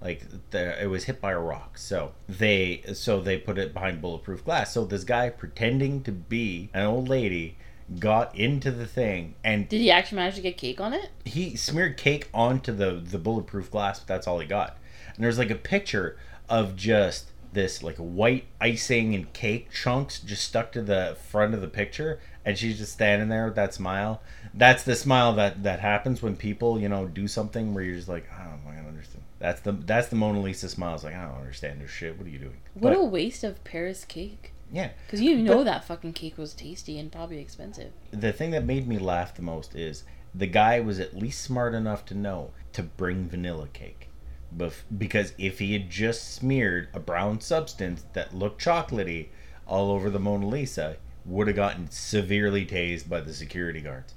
Like 0.00 0.24
the, 0.50 0.80
it 0.82 0.86
was 0.88 1.04
hit 1.04 1.20
by 1.22 1.32
a 1.32 1.38
rock. 1.38 1.78
So 1.78 2.12
they 2.28 2.82
so 2.92 3.20
they 3.20 3.38
put 3.38 3.56
it 3.58 3.72
behind 3.72 4.02
bulletproof 4.02 4.44
glass. 4.44 4.72
So 4.74 4.84
this 4.84 5.04
guy 5.04 5.30
pretending 5.30 6.02
to 6.04 6.12
be 6.12 6.68
an 6.74 6.84
old 6.84 7.08
lady 7.08 7.56
got 8.00 8.34
into 8.36 8.70
the 8.70 8.86
thing 8.86 9.34
and 9.44 9.68
Did 9.68 9.80
he 9.80 9.90
actually 9.90 10.16
manage 10.16 10.34
to 10.36 10.40
get 10.40 10.56
cake 10.56 10.80
on 10.80 10.92
it? 10.92 11.10
he 11.24 11.54
smeared 11.56 11.96
cake 11.96 12.28
onto 12.34 12.72
the 12.72 12.92
the 12.92 13.18
bulletproof 13.18 13.70
glass 13.70 14.00
but 14.00 14.08
that's 14.08 14.26
all 14.26 14.38
he 14.40 14.46
got. 14.46 14.76
And 15.14 15.24
there's 15.24 15.38
like 15.38 15.50
a 15.50 15.54
picture 15.56 16.16
of 16.48 16.76
just 16.76 17.30
this 17.52 17.82
like 17.82 17.96
white 17.96 18.44
icing 18.60 19.14
and 19.14 19.32
cake 19.32 19.70
chunks 19.70 20.18
just 20.20 20.44
stuck 20.44 20.72
to 20.72 20.82
the 20.82 21.16
front 21.30 21.54
of 21.54 21.60
the 21.60 21.68
picture 21.68 22.20
and 22.44 22.58
she's 22.58 22.76
just 22.78 22.92
standing 22.92 23.28
there 23.28 23.46
with 23.46 23.54
that 23.54 23.72
smile. 23.72 24.20
That's 24.52 24.82
the 24.82 24.94
smile 24.94 25.32
that 25.34 25.62
that 25.62 25.80
happens 25.80 26.20
when 26.22 26.36
people 26.36 26.80
you 26.80 26.88
know 26.88 27.06
do 27.06 27.28
something 27.28 27.72
where 27.72 27.82
you're 27.84 27.96
just 27.96 28.08
like 28.08 28.28
i 28.32 28.44
don't 28.44 28.86
understand. 28.88 29.22
That's 29.38 29.60
the 29.60 29.72
that's 29.72 30.08
the 30.08 30.16
mona 30.16 30.40
lisa 30.40 30.68
smile 30.68 30.94
it's 30.94 31.04
like 31.04 31.14
i 31.14 31.24
don't 31.24 31.38
understand 31.38 31.80
this 31.80 31.90
shit. 31.90 32.18
What 32.18 32.26
are 32.26 32.30
you 32.30 32.38
doing? 32.40 32.56
What 32.74 32.94
But, 32.94 32.98
a 32.98 33.04
waste 33.04 33.44
of 33.44 33.62
Paris 33.64 34.04
cake. 34.04 34.52
Yeah 34.72 34.90
Because 35.06 35.20
you 35.20 35.36
know 35.36 35.62
that 35.64 35.84
fucking 35.84 36.12
cake 36.14 36.38
was 36.38 36.54
tasty 36.54 36.98
and 36.98 37.10
probably 37.12 37.38
expensive. 37.38 37.92
the 38.10 38.32
thing 38.32 38.50
that 38.52 38.64
made 38.64 38.86
me 38.88 38.98
laugh 38.98 39.34
the 39.34 39.42
most 39.42 39.74
is 39.74 40.04
the 40.34 40.46
guy 40.46 40.80
was 40.80 40.98
at 41.00 41.16
least 41.16 41.42
smart 41.42 41.74
enough 41.74 42.04
to 42.06 42.14
know 42.14 42.50
to 42.72 42.82
bring 42.82 43.28
vanilla 43.28 43.68
cake 43.72 44.08
Bef- 44.56 44.82
because 44.96 45.32
if 45.38 45.58
he 45.58 45.72
had 45.72 45.90
just 45.90 46.34
smeared 46.34 46.88
a 46.94 47.00
brown 47.00 47.40
substance 47.40 48.04
that 48.12 48.34
looked 48.34 48.62
chocolatey 48.62 49.28
all 49.66 49.90
over 49.90 50.08
the 50.10 50.20
Mona 50.20 50.46
Lisa, 50.46 50.96
would 51.24 51.48
have 51.48 51.56
gotten 51.56 51.90
severely 51.90 52.64
tased 52.64 53.08
by 53.08 53.20
the 53.20 53.34
security 53.34 53.80
guards. 53.80 54.14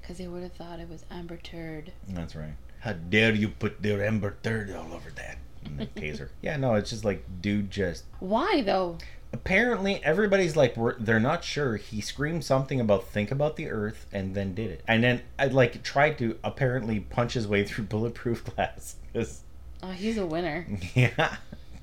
Because 0.00 0.18
they 0.18 0.28
would 0.28 0.44
have 0.44 0.52
thought 0.52 0.78
it 0.78 0.88
was 0.88 1.04
Amber 1.10 1.36
Turd. 1.36 1.92
That's 2.08 2.36
right. 2.36 2.54
How 2.78 2.92
dare 2.92 3.34
you 3.34 3.48
put 3.48 3.82
their 3.82 4.04
Amber 4.06 4.36
Turd 4.44 4.70
all 4.70 4.92
over 4.94 5.10
that? 5.16 5.38
And 5.64 5.80
the 5.80 5.86
taser. 6.00 6.28
yeah, 6.40 6.56
no, 6.56 6.74
it's 6.74 6.90
just 6.90 7.04
like, 7.04 7.24
dude, 7.42 7.70
just 7.72 8.04
Why 8.20 8.62
though? 8.64 8.98
Apparently 9.32 10.02
everybody's 10.04 10.56
like 10.56 10.74
they're 10.98 11.20
not 11.20 11.44
sure 11.44 11.76
he 11.76 12.00
screamed 12.00 12.44
something 12.44 12.80
about 12.80 13.06
think 13.06 13.30
about 13.30 13.56
the 13.56 13.68
earth 13.70 14.06
and 14.12 14.34
then 14.34 14.54
did 14.54 14.70
it 14.70 14.82
and 14.88 15.04
then 15.04 15.22
i 15.38 15.46
like 15.46 15.82
tried 15.84 16.18
to 16.18 16.36
apparently 16.42 16.98
punch 17.00 17.34
his 17.34 17.46
way 17.46 17.64
through 17.64 17.84
bulletproof 17.94 18.44
glass 18.44 18.96
'Cause- 19.14 19.42
Oh, 19.82 19.92
he's 19.92 20.18
a 20.18 20.26
winner. 20.26 20.66
yeah 20.94 21.36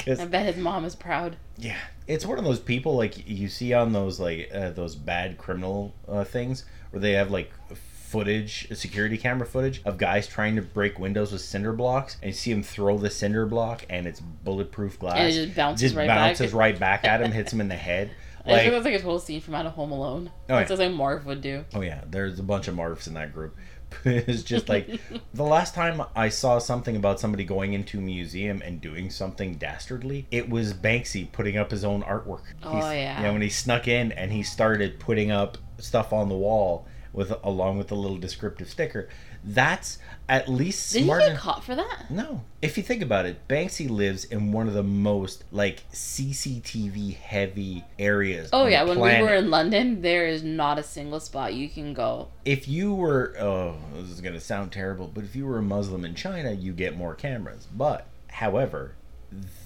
I 0.07 0.25
bet 0.25 0.45
his 0.45 0.61
mom 0.63 0.85
is 0.85 0.95
proud. 0.95 1.35
yeah 1.57 1.77
it's 2.05 2.25
one 2.25 2.37
of 2.37 2.43
those 2.43 2.59
people 2.59 2.95
like 2.95 3.27
you 3.27 3.47
see 3.49 3.73
on 3.73 3.91
those 3.93 4.19
like 4.19 4.51
uh, 4.53 4.69
those 4.69 4.95
bad 4.95 5.37
criminal 5.39 5.93
uh, 6.07 6.23
things 6.23 6.63
where 6.91 6.99
they 6.99 7.13
have 7.13 7.31
like 7.31 7.51
footage 8.07 8.67
security 8.73 9.17
camera 9.17 9.45
footage 9.45 9.81
of 9.83 9.97
guys 9.97 10.27
trying 10.27 10.55
to 10.55 10.61
break 10.61 10.97
windows 10.97 11.33
with 11.33 11.41
cinder 11.41 11.73
blocks 11.73 12.15
and 12.21 12.29
you 12.29 12.33
see 12.33 12.51
him 12.51 12.63
throw 12.63 12.97
the 12.97 13.09
cinder 13.09 13.45
block 13.45 13.85
and 13.89 14.07
it's 14.07 14.21
bulletproof 14.21 14.97
glass 14.97 15.17
And 15.17 15.27
it 15.27 15.45
just 15.45 15.55
bounces 15.57 15.81
just 15.81 15.95
right 15.95 16.07
bounces 16.07 16.51
back. 16.51 16.59
right 16.59 16.79
back 16.79 17.03
at 17.05 17.21
him 17.21 17.33
hits 17.33 17.51
him 17.51 17.59
in 17.59 17.67
the 17.67 17.75
head 17.75 18.11
I 18.45 18.51
just 18.51 18.63
feel 18.63 18.71
that's 18.71 18.85
like 18.85 18.93
a 18.93 18.99
total 18.99 19.19
scene 19.19 19.41
from 19.41 19.55
Out 19.55 19.65
of 19.65 19.73
Home 19.73 19.91
Alone. 19.91 20.31
Oh, 20.47 20.53
yeah. 20.53 20.59
That's 20.59 20.69
what 20.69 20.79
like 20.79 20.91
Marv 20.93 21.25
would 21.25 21.41
do. 21.41 21.65
Oh 21.73 21.81
yeah, 21.81 22.05
there's 22.09 22.39
a 22.39 22.43
bunch 22.43 22.69
of 22.69 22.75
Marvs 22.75 23.05
in 23.05 23.13
that 23.15 23.33
group. 23.33 23.57
it's 24.05 24.43
just 24.43 24.69
like 24.69 25.01
the 25.33 25.43
last 25.43 25.75
time 25.75 26.01
I 26.15 26.29
saw 26.29 26.57
something 26.57 26.95
about 26.95 27.19
somebody 27.19 27.43
going 27.43 27.73
into 27.73 27.97
a 27.97 28.01
museum 28.01 28.61
and 28.63 28.79
doing 28.79 29.09
something 29.09 29.55
dastardly, 29.55 30.27
it 30.31 30.49
was 30.49 30.73
Banksy 30.73 31.29
putting 31.29 31.57
up 31.57 31.71
his 31.71 31.83
own 31.83 32.03
artwork. 32.03 32.43
Oh, 32.63 32.71
He's- 32.71 32.93
yeah. 32.95 33.21
Yeah, 33.23 33.31
when 33.33 33.41
he 33.41 33.49
snuck 33.49 33.89
in 33.89 34.13
and 34.13 34.31
he 34.31 34.43
started 34.43 34.97
putting 34.97 35.29
up 35.29 35.57
stuff 35.79 36.13
on 36.13 36.29
the 36.29 36.35
wall 36.35 36.87
with 37.13 37.33
along 37.43 37.77
with 37.77 37.91
a 37.91 37.95
little 37.95 38.17
descriptive 38.17 38.69
sticker. 38.69 39.07
That's 39.43 39.97
at 40.27 40.49
least 40.49 40.91
Did 40.93 40.99
he 40.99 41.05
smart. 41.05 41.21
get 41.21 41.37
caught 41.37 41.63
for 41.63 41.75
that? 41.75 42.09
no. 42.09 42.41
If 42.61 42.75
you 42.77 42.83
think 42.83 43.01
about 43.01 43.25
it, 43.25 43.47
Banksy 43.47 43.89
lives 43.89 44.25
in 44.25 44.51
one 44.51 44.67
of 44.67 44.73
the 44.73 44.83
most 44.83 45.43
like 45.51 45.83
CCTV 45.91 47.15
heavy 47.15 47.83
areas. 47.99 48.49
Oh 48.51 48.65
yeah, 48.65 48.83
when 48.83 48.99
we 48.99 49.21
were 49.21 49.35
in 49.35 49.49
London, 49.49 50.01
there 50.01 50.27
is 50.27 50.43
not 50.43 50.79
a 50.79 50.83
single 50.83 51.19
spot 51.19 51.53
you 51.53 51.69
can 51.69 51.93
go. 51.93 52.27
if 52.45 52.67
you 52.67 52.93
were 52.93 53.35
oh 53.39 53.75
this 53.95 54.09
is 54.09 54.21
going 54.21 54.33
to 54.33 54.39
sound 54.39 54.71
terrible 54.71 55.07
but 55.07 55.23
if 55.23 55.35
you 55.35 55.45
were 55.45 55.57
a 55.57 55.61
muslim 55.61 56.03
in 56.05 56.13
china 56.15 56.51
you 56.51 56.71
get 56.73 56.95
more 56.95 57.13
cameras 57.15 57.67
but 57.75 58.05
however 58.29 58.93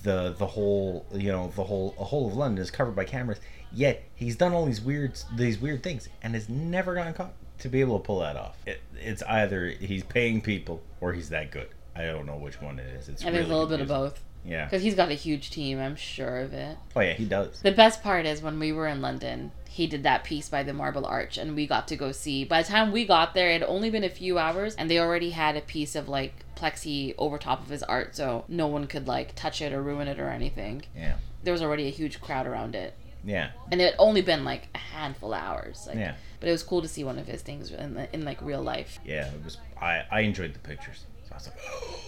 the 0.03 0.33
the 0.37 0.45
whole 0.47 1.05
you 1.13 1.31
know 1.31 1.51
the 1.55 1.63
whole 1.63 1.93
a 1.99 2.03
whole 2.03 2.27
of 2.27 2.33
london 2.35 2.61
is 2.61 2.71
covered 2.71 2.95
by 2.95 3.03
cameras 3.03 3.39
yet 3.73 4.03
he's 4.15 4.35
done 4.35 4.53
all 4.53 4.65
these 4.65 4.81
weird 4.81 5.19
these 5.35 5.59
weird 5.59 5.81
things 5.83 6.09
and 6.21 6.33
has 6.33 6.49
never 6.49 6.93
gotten 6.95 7.13
caught 7.13 7.33
to 7.59 7.69
be 7.69 7.79
able 7.81 7.99
to 7.99 8.05
pull 8.05 8.19
that 8.19 8.35
off 8.35 8.57
it, 8.65 8.81
it's 8.99 9.21
either 9.23 9.69
he's 9.69 10.03
paying 10.03 10.41
people 10.41 10.81
or 10.99 11.13
he's 11.13 11.29
that 11.29 11.51
good 11.51 11.67
i 11.95 12.03
don't 12.05 12.25
know 12.25 12.35
which 12.37 12.61
one 12.61 12.79
it 12.79 12.87
is 12.99 13.07
it's 13.09 13.21
I 13.21 13.25
think 13.25 13.35
really 13.37 13.45
a 13.45 13.53
little 13.53 13.67
bit 13.67 13.81
of 13.81 13.87
both. 13.87 14.21
yeah 14.45 14.65
Because 14.65 14.81
he's 14.81 14.95
got 14.95 15.09
a 15.09 15.13
huge 15.15 15.51
team, 15.51 15.79
I'm 15.79 15.95
sure 15.95 16.39
of 16.39 16.53
it. 16.53 16.77
oh 16.95 17.01
yeah 17.01 17.13
he 17.13 17.25
does 17.25 17.61
The 17.61 17.71
best 17.71 18.01
part 18.01 18.25
is 18.25 18.41
when 18.41 18.57
we 18.59 18.71
were 18.71 18.87
in 18.87 19.01
London, 19.01 19.51
he 19.69 19.87
did 19.87 20.03
that 20.03 20.23
piece 20.23 20.49
by 20.49 20.63
the 20.63 20.73
Marble 20.73 21.05
Arch, 21.05 21.37
and 21.37 21.55
we 21.55 21.65
got 21.65 21.87
to 21.89 21.95
go 21.95 22.11
see. 22.11 22.43
By 22.43 22.61
the 22.61 22.67
time 22.67 22.91
we 22.91 23.05
got 23.05 23.33
there, 23.33 23.49
it 23.51 23.61
had 23.61 23.69
only 23.69 23.89
been 23.89 24.03
a 24.03 24.09
few 24.09 24.37
hours, 24.37 24.75
and 24.75 24.89
they 24.91 24.99
already 24.99 25.29
had 25.29 25.55
a 25.55 25.61
piece 25.61 25.95
of 25.95 26.09
like 26.09 26.33
plexi 26.57 27.13
over 27.17 27.37
top 27.37 27.61
of 27.61 27.69
his 27.69 27.81
art, 27.83 28.15
so 28.15 28.43
no 28.49 28.67
one 28.67 28.85
could 28.87 29.07
like 29.07 29.33
touch 29.35 29.61
it 29.61 29.71
or 29.71 29.81
ruin 29.81 30.09
it 30.09 30.19
or 30.19 30.27
anything. 30.29 30.81
yeah 30.95 31.15
There 31.43 31.53
was 31.53 31.61
already 31.61 31.87
a 31.87 31.91
huge 31.91 32.19
crowd 32.19 32.47
around 32.47 32.75
it, 32.75 32.95
yeah 33.23 33.51
and 33.71 33.79
it 33.81 33.85
had 33.85 33.95
only 33.99 34.21
been 34.21 34.43
like 34.43 34.67
a 34.73 34.77
handful 34.77 35.33
of 35.33 35.41
hours. 35.41 35.85
Like, 35.87 35.97
yeah 35.97 36.15
But 36.39 36.49
it 36.49 36.51
was 36.51 36.63
cool 36.63 36.81
to 36.81 36.87
see 36.87 37.03
one 37.03 37.19
of 37.19 37.27
his 37.27 37.41
things 37.41 37.71
in, 37.71 38.07
in 38.13 38.25
like 38.25 38.41
real 38.41 38.61
life. 38.61 38.99
yeah 39.05 39.27
it 39.31 39.43
was 39.43 39.57
i 39.81 40.03
i 40.11 40.21
enjoyed 40.21 40.53
the 40.53 40.59
pictures 40.59 41.05
so 41.27 41.33
i 41.33 41.35
was 41.35 41.47
like 41.47 41.57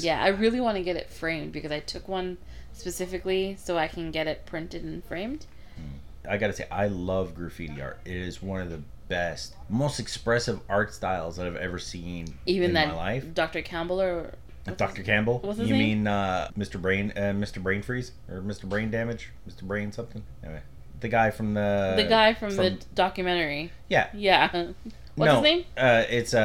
Yeah, 0.00 0.22
I 0.22 0.28
really 0.28 0.60
want 0.60 0.76
to 0.76 0.82
get 0.82 0.96
it 0.96 1.08
framed 1.08 1.50
because 1.52 1.72
I 1.72 1.80
took 1.80 2.08
one 2.08 2.36
specifically 2.74 3.56
so 3.58 3.78
I 3.78 3.88
can 3.88 4.10
get 4.10 4.26
it 4.26 4.44
printed 4.44 4.84
and 4.84 5.02
framed. 5.02 5.46
Hmm. 5.76 6.30
I 6.30 6.36
gotta 6.36 6.52
say, 6.52 6.66
I 6.70 6.88
love 6.88 7.34
graffiti 7.34 7.80
art. 7.80 7.98
It 8.04 8.14
is 8.16 8.42
one 8.42 8.60
of 8.60 8.70
the 8.70 8.82
best, 9.08 9.54
most 9.70 9.98
expressive 9.98 10.60
art 10.68 10.92
styles 10.92 11.36
that 11.36 11.46
I've 11.46 11.56
ever 11.56 11.78
seen 11.78 12.34
Even 12.44 12.70
in 12.70 12.74
that 12.74 12.88
my 12.88 12.94
life. 12.96 13.34
Dr. 13.34 13.62
Campbell 13.62 14.00
or 14.02 14.34
what's 14.70 14.78
Dr. 14.78 15.02
Campbell. 15.02 15.40
what's 15.40 15.58
his 15.58 15.68
you 15.68 15.76
name? 15.76 16.04
mean 16.04 16.06
uh, 16.06 16.50
Mr. 16.56 16.80
Brain, 16.80 17.12
uh, 17.16 17.32
Mr. 17.34 17.62
Brain 17.62 17.82
Freeze, 17.82 18.12
or 18.30 18.40
Mr. 18.40 18.68
Brain 18.68 18.90
Damage, 18.90 19.30
Mr. 19.48 19.62
Brain 19.62 19.92
something? 19.92 20.22
Anyway, 20.42 20.62
the 21.00 21.08
guy 21.08 21.30
from 21.30 21.54
the 21.54 21.94
the 21.96 22.04
guy 22.04 22.34
from, 22.34 22.56
the 22.56 22.78
documentary. 22.94 23.70
yeah. 23.88 24.08
Yeah. 24.14 24.72
What's 25.18 25.32
no, 25.32 25.34
his 25.36 25.42
name? 25.42 25.64
Uh, 25.76 26.04
it's 26.08 26.32
uh, 26.32 26.38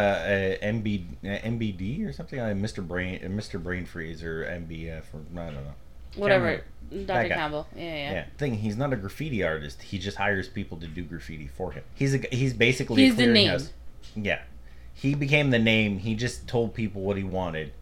uh, 0.59 0.65
MB, 0.65 1.05
uh, 1.23 1.27
MBD 1.27 2.07
or 2.07 2.11
something. 2.11 2.39
Uh, 2.39 2.45
Mr. 2.45 2.85
Brain, 2.85 3.19
Mr. 3.19 3.61
Brain 3.61 3.85
Freeze 3.85 4.23
or 4.23 4.45
MBF 4.45 5.03
or 5.13 5.39
I 5.39 5.45
don't 5.45 5.53
know. 5.53 5.73
Whatever. 6.15 6.63
Dr. 7.05 7.29
Campbell. 7.29 7.67
Yeah, 7.75 7.83
yeah. 7.83 8.11
Yeah. 8.11 8.25
Thing, 8.37 8.55
he's 8.55 8.75
not 8.75 8.91
a 8.91 8.95
graffiti 8.95 9.43
artist. 9.43 9.81
He 9.81 9.99
just 9.99 10.17
hires 10.17 10.47
people 10.47 10.77
to 10.79 10.87
do 10.87 11.03
graffiti 11.03 11.47
for 11.47 11.71
him. 11.71 11.83
He's 11.95 12.13
a 12.15 12.19
he's 12.31 12.53
basically 12.53 13.03
He's 13.03 13.13
a 13.13 13.17
the 13.17 13.27
name. 13.27 13.49
clearinghouse. 13.51 13.69
Yeah. 14.15 14.41
He 14.93 15.15
became 15.15 15.49
the 15.49 15.59
name. 15.59 15.99
He 15.99 16.15
just 16.15 16.47
told 16.47 16.73
people 16.73 17.01
what 17.01 17.17
he 17.17 17.23
wanted, 17.23 17.73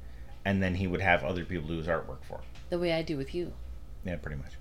and 0.46 0.62
then 0.62 0.76
he 0.76 0.88
would 0.88 1.02
have 1.02 1.24
other 1.24 1.46
people 1.46 1.68
do 1.68 1.78
his 1.78 1.88
artwork 1.88 2.24
for 2.24 2.36
him. 2.36 2.44
The 2.70 2.80
way 2.80 2.94
I 2.94 3.02
do 3.02 3.18
with 3.18 3.34
you. 3.36 3.54
Yeah, 4.06 4.16
pretty 4.16 4.38
much. 4.38 4.54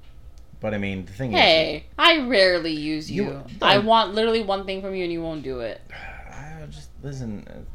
But 0.60 0.74
I 0.74 0.78
mean, 0.78 1.06
the 1.06 1.12
thing 1.12 1.32
is, 1.32 1.38
Hey, 1.38 1.86
I 1.98 2.18
rarely 2.26 2.72
use 2.72 3.10
You- 3.10 3.24
you. 3.24 3.44
I 3.62 3.78
want 3.78 4.14
literally 4.14 4.42
one 4.42 4.66
thing 4.66 4.82
from 4.82 4.94
you 4.94 5.04
and 5.04 5.12
you 5.12 5.22
won't 5.22 5.42
do 5.42 5.60
it. 5.60 5.80
I 6.30 6.66
just 6.70 6.90
listen. 7.02 7.66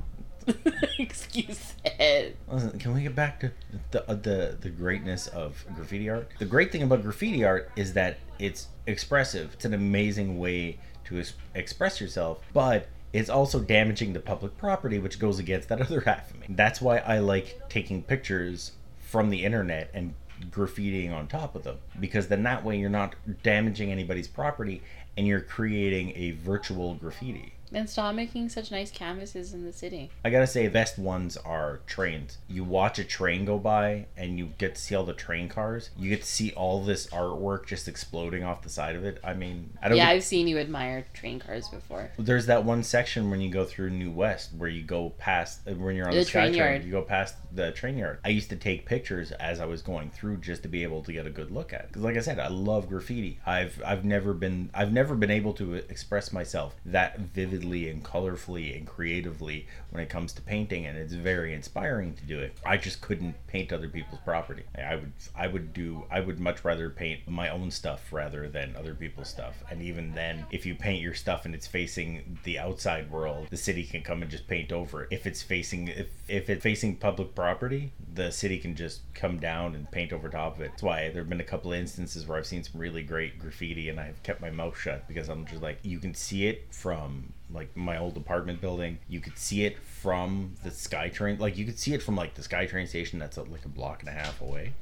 Excuse 0.99 1.74
Excuses. 1.84 2.36
Listen, 2.47 2.78
can 2.80 2.93
we 2.93 3.01
get 3.01 3.16
back 3.16 3.39
to 3.39 3.51
the, 3.91 4.08
uh, 4.10 4.14
the 4.14 4.56
the 4.62 4.70
greatness 4.70 5.26
of 5.28 5.66
graffiti 5.76 6.10
art? 6.10 6.30
The 6.38 6.45
great 6.45 6.72
thing 6.72 6.84
about 6.84 7.01
graffiti 7.01 7.43
art 7.43 7.72
is 7.76 7.93
that 7.93 8.18
it's 8.38 8.68
expressive. 8.86 9.53
It's 9.53 9.66
an 9.66 9.74
amazing 9.74 10.38
way 10.38 10.78
to 11.06 11.20
es- 11.20 11.34
express 11.56 11.99
yourself, 11.99 12.43
but 12.53 12.88
it's 13.16 13.30
also 13.30 13.61
damaging 13.61 14.11
the 14.11 14.20
public 14.20 14.57
property, 14.57 14.99
which 14.99 15.20
goes 15.20 15.39
against 15.39 15.70
that 15.70 15.82
other 15.86 16.01
half 16.01 16.32
of 16.32 16.39
me. 16.39 16.47
That's 16.49 16.82
why 16.82 16.97
I 16.97 17.20
like 17.20 17.59
taking 17.70 18.03
pictures 18.03 18.74
from 18.99 19.30
the 19.30 19.45
internet 19.45 19.89
and 19.93 20.13
graffitiing 20.51 21.13
on 21.13 21.28
top 21.28 21.55
of 21.55 21.63
them, 21.63 21.78
because 21.99 22.28
then 22.28 22.43
that 22.43 22.66
way 22.66 22.78
you're 22.78 22.89
not 22.89 23.16
damaging 23.41 23.89
anybody's 23.89 24.28
property 24.28 24.82
and 25.16 25.26
you're 25.26 25.39
creating 25.39 26.11
a 26.16 26.32
virtual 26.32 26.95
graffiti. 26.95 27.53
Then 27.76 27.88
stop 27.88 28.15
making 28.15 28.47
such 28.47 28.71
nice 28.71 28.89
canvases 28.89 29.53
in 29.53 29.65
the 29.65 29.73
city. 29.73 30.09
I 30.23 30.30
gotta 30.30 30.47
say, 30.47 30.65
the 30.65 30.71
best 30.71 30.97
ones 30.97 31.36
are 31.36 31.82
trains. 31.86 32.38
You 32.47 32.63
watch 32.63 32.99
a 32.99 33.03
train 33.03 33.43
go 33.43 33.57
by, 33.57 34.05
and 34.15 34.39
you 34.39 34.51
get 34.57 34.76
to 34.76 34.82
see 34.82 34.95
all 34.95 35.03
the 35.03 35.11
train 35.11 35.49
cars. 35.49 35.89
You 35.97 36.09
get 36.09 36.21
to 36.21 36.28
see 36.28 36.53
all 36.53 36.86
this 36.86 37.07
artwork 37.07 37.65
just 37.65 37.89
exploding 37.89 38.45
off 38.45 38.61
the 38.61 38.69
side 38.69 38.95
of 38.95 39.03
it. 39.03 39.19
I 39.26 39.34
mean, 39.34 39.71
I 39.84 39.89
don't. 39.89 39.97
Yeah, 39.97 40.07
I've 40.07 40.23
seen 40.23 40.47
you 40.47 40.57
admire 40.57 41.05
train 41.13 41.38
cars 41.38 41.67
before. 41.67 42.11
there's 42.17 42.45
that 42.45 42.63
one 42.63 42.82
section 42.82 43.30
when 43.30 43.41
you 43.41 43.49
go 43.49 43.65
through 43.65 43.89
New 43.89 44.09
West 44.09 44.51
where 44.57 44.69
you 44.69 44.82
go 44.82 45.09
past 45.17 45.67
uh, 45.67 45.73
when 45.73 45.97
you're 45.97 46.07
on 46.07 46.13
The 46.13 46.19
the, 46.19 46.26
train 46.26 46.53
yard. 46.53 46.86
You 46.86 46.91
go 46.91 47.01
past 47.01 47.36
the 47.51 47.73
train 47.73 47.97
yard. 47.97 48.19
I 48.23 48.30
used 48.30 48.49
to 48.51 48.55
take 48.55 48.86
pictures 48.86 49.34
as 49.34 49.59
I 49.59 49.65
was 49.65 49.82
going 49.82 50.11
through 50.11 50.38
just 50.38 50.63
to 50.63 50.69
be 50.69 50.84
able 50.84 51.03
to 51.03 51.11
get 51.11 51.28
a 51.28 51.30
good 51.30 51.51
look 51.51 51.73
at 51.73 51.82
it. 51.82 51.88
Because, 51.89 52.03
like 52.03 52.15
I 52.15 52.21
said, 52.21 52.39
I 52.39 52.47
love 52.47 52.88
graffiti. 52.88 53.41
I've 53.45 53.84
I've 53.86 54.05
never 54.05 54.34
been 54.34 54.69
I've 54.73 54.93
never 54.93 55.13
been 55.13 55.30
able 55.30 55.51
to 55.55 55.73
express 55.73 56.32
myself 56.32 56.73
that 56.86 57.19
vividly 57.19 57.64
and 57.72 58.03
colorfully 58.03 58.76
and 58.76 58.88
creatively 58.88 59.68
when 59.95 60.03
it 60.03 60.09
comes 60.09 60.33
to 60.33 60.41
painting, 60.41 60.85
and 60.85 60.97
it's 60.97 61.13
very 61.13 61.53
inspiring 61.53 62.13
to 62.15 62.23
do 62.25 62.37
it. 62.39 62.57
I 62.65 62.75
just 62.75 62.99
couldn't 62.99 63.35
paint 63.47 63.71
other 63.71 63.87
people's 63.87 64.19
property. 64.25 64.63
I 64.77 64.95
would 64.95 65.13
I 65.33 65.47
would 65.47 65.73
do 65.73 66.03
I 66.11 66.19
would 66.19 66.37
much 66.37 66.65
rather 66.65 66.89
paint 66.89 67.21
my 67.27 67.47
own 67.47 67.71
stuff 67.71 68.11
rather 68.11 68.49
than 68.49 68.75
other 68.75 68.93
people's 68.93 69.29
stuff. 69.29 69.63
And 69.71 69.81
even 69.81 70.13
then, 70.13 70.45
if 70.51 70.65
you 70.65 70.75
paint 70.75 71.01
your 71.01 71.13
stuff 71.13 71.45
and 71.45 71.55
it's 71.55 71.65
facing 71.65 72.39
the 72.43 72.59
outside 72.59 73.09
world, 73.09 73.47
the 73.49 73.57
city 73.57 73.85
can 73.85 74.01
come 74.01 74.21
and 74.21 74.29
just 74.29 74.47
paint 74.47 74.73
over 74.73 75.03
it. 75.03 75.09
If 75.11 75.25
it's 75.25 75.41
facing 75.41 75.87
if 75.87 76.09
if 76.27 76.49
it's 76.49 76.63
facing 76.63 76.97
public 76.97 77.33
property, 77.33 77.93
the 78.13 78.31
city 78.31 78.57
can 78.57 78.75
just 78.75 79.01
come 79.13 79.39
down 79.39 79.75
and 79.75 79.89
paint 79.91 80.11
over 80.11 80.27
top 80.27 80.55
of 80.55 80.61
it. 80.61 80.71
That's 80.71 80.83
why 80.83 81.09
there 81.09 81.21
have 81.21 81.29
been 81.29 81.39
a 81.39 81.45
couple 81.45 81.71
of 81.71 81.79
instances 81.79 82.27
where 82.27 82.37
I've 82.37 82.45
seen 82.45 82.63
some 82.63 82.81
really 82.81 83.03
great 83.03 83.39
graffiti 83.39 83.87
and 83.87 83.97
I've 83.97 84.21
kept 84.23 84.41
my 84.41 84.49
mouth 84.49 84.77
shut 84.77 85.07
because 85.07 85.29
I'm 85.29 85.45
just 85.45 85.61
like 85.61 85.79
you 85.83 85.99
can 85.99 86.13
see 86.13 86.47
it 86.47 86.67
from 86.71 87.31
like 87.51 87.75
my 87.75 87.97
old 87.97 88.17
apartment 88.17 88.61
building. 88.61 88.99
You 89.07 89.19
could 89.19 89.37
see 89.37 89.65
it 89.65 89.77
from 89.86 90.53
the 90.63 90.69
SkyTrain. 90.69 91.39
Like 91.39 91.57
you 91.57 91.65
could 91.65 91.79
see 91.79 91.93
it 91.93 92.01
from 92.03 92.15
like 92.15 92.33
the 92.36 92.41
SkyTrain 92.41 92.88
station 92.88 93.19
that's 93.19 93.38
uh, 93.38 93.43
like 93.45 93.65
a 93.65 93.69
block 93.69 94.01
and 94.01 94.09
a 94.09 94.13
half 94.13 94.41
away. 94.41 94.73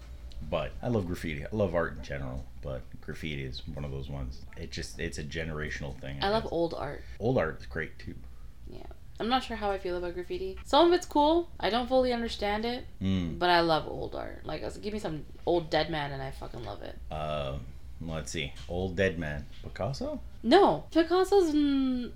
But 0.49 0.71
I 0.81 0.89
love 0.89 1.07
graffiti. 1.07 1.43
I 1.45 1.47
love 1.55 1.73
art 1.73 1.95
in 1.97 2.03
general, 2.03 2.43
but 2.61 2.81
graffiti 3.01 3.45
is 3.45 3.61
one 3.73 3.85
of 3.85 3.91
those 3.91 4.09
ones. 4.09 4.41
It 4.57 4.71
just 4.71 4.99
it's 4.99 5.17
a 5.17 5.23
generational 5.23 5.97
thing. 6.01 6.17
I 6.21 6.29
love 6.29 6.43
guess. 6.43 6.51
old 6.51 6.73
art. 6.73 7.01
old 7.19 7.37
art 7.37 7.59
is 7.61 7.65
great 7.65 7.97
too. 7.99 8.15
Yeah. 8.69 8.83
I'm 9.19 9.29
not 9.29 9.43
sure 9.43 9.55
how 9.55 9.69
I 9.71 9.77
feel 9.77 9.95
about 9.95 10.15
graffiti. 10.15 10.57
Some 10.65 10.87
of 10.87 10.93
it's 10.93 11.05
cool. 11.05 11.47
I 11.59 11.69
don't 11.69 11.87
fully 11.87 12.11
understand 12.11 12.65
it, 12.65 12.85
Mm. 13.01 13.37
but 13.39 13.49
I 13.49 13.61
love 13.61 13.87
old 13.87 14.15
art. 14.15 14.41
Like, 14.43 14.63
give 14.81 14.91
me 14.91 14.99
some 14.99 15.23
old 15.45 15.69
dead 15.69 15.89
man, 15.91 16.11
and 16.11 16.21
I 16.21 16.31
fucking 16.31 16.65
love 16.65 16.81
it. 16.81 16.97
Uh, 17.11 17.57
let's 18.01 18.31
see. 18.31 18.53
Old 18.67 18.95
dead 18.95 19.19
man. 19.19 19.45
Picasso? 19.63 20.19
No, 20.41 20.85
Picasso's 20.91 21.49
n- 21.53 22.11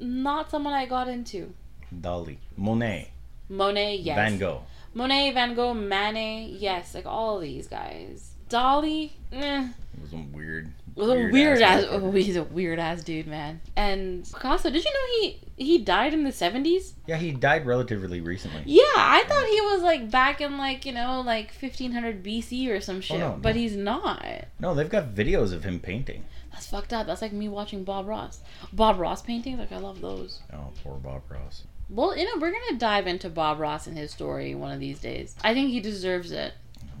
not 0.00 0.50
someone 0.50 0.74
I 0.74 0.86
got 0.86 1.08
into. 1.08 1.54
Dali. 1.94 2.36
Monet. 2.56 3.10
Monet, 3.48 3.96
yes. 3.96 4.16
Van 4.16 4.38
Gogh. 4.38 4.62
Monet, 4.94 5.32
Van 5.32 5.54
Gogh, 5.54 5.74
Manet, 5.74 6.46
yes. 6.58 6.94
Like 6.94 7.06
all 7.06 7.36
of 7.36 7.42
these 7.42 7.68
guys. 7.68 8.34
Dali, 8.48 9.10
eh. 9.32 9.68
It 9.94 10.00
was 10.00 10.10
some 10.10 10.32
weird. 10.32 10.72
was 10.96 11.08
a 11.08 11.30
weird 11.30 11.62
ass. 11.62 11.84
motherfucker. 11.84 12.02
Oh, 12.02 12.10
he's 12.12 12.36
a 12.36 12.44
weird 12.44 12.78
ass 12.78 13.02
dude, 13.02 13.26
man. 13.26 13.60
And 13.76 14.24
Picasso, 14.24 14.70
did 14.70 14.84
you 14.84 14.90
know 14.90 15.20
he 15.20 15.40
he 15.56 15.78
died 15.78 16.14
in 16.14 16.24
the 16.24 16.32
seventies? 16.32 16.94
Yeah, 17.06 17.16
he 17.16 17.32
died 17.32 17.66
relatively 17.66 18.20
recently. 18.20 18.62
Yeah, 18.66 18.82
I 18.96 19.24
thought 19.28 19.46
he 19.46 19.60
was 19.60 19.82
like 19.82 20.10
back 20.10 20.40
in 20.40 20.58
like 20.58 20.86
you 20.86 20.92
know 20.92 21.22
like 21.24 21.52
fifteen 21.52 21.92
hundred 21.92 22.24
BC 22.24 22.68
or 22.70 22.80
some 22.80 23.00
shit, 23.00 23.20
oh, 23.20 23.32
no, 23.32 23.38
but 23.40 23.54
no. 23.54 23.60
he's 23.60 23.76
not. 23.76 24.24
No, 24.58 24.74
they've 24.74 24.90
got 24.90 25.14
videos 25.14 25.52
of 25.52 25.64
him 25.64 25.80
painting. 25.80 26.24
That's 26.52 26.66
fucked 26.66 26.92
up. 26.92 27.06
That's 27.06 27.22
like 27.22 27.32
me 27.32 27.48
watching 27.48 27.84
Bob 27.84 28.06
Ross. 28.06 28.40
Bob 28.72 28.98
Ross 28.98 29.22
paintings, 29.22 29.58
like 29.58 29.72
I 29.72 29.78
love 29.78 30.00
those. 30.00 30.40
Oh, 30.52 30.72
poor 30.82 30.96
Bob 30.96 31.22
Ross. 31.28 31.64
Well, 31.90 32.16
you 32.16 32.24
know, 32.24 32.40
we're 32.40 32.52
gonna 32.52 32.78
dive 32.78 33.06
into 33.08 33.28
Bob 33.28 33.58
Ross 33.58 33.86
and 33.86 33.98
his 33.98 34.12
story 34.12 34.54
one 34.54 34.72
of 34.72 34.78
these 34.80 35.00
days. 35.00 35.34
I 35.42 35.54
think 35.54 35.70
he 35.70 35.80
deserves 35.80 36.30
it. 36.30 36.54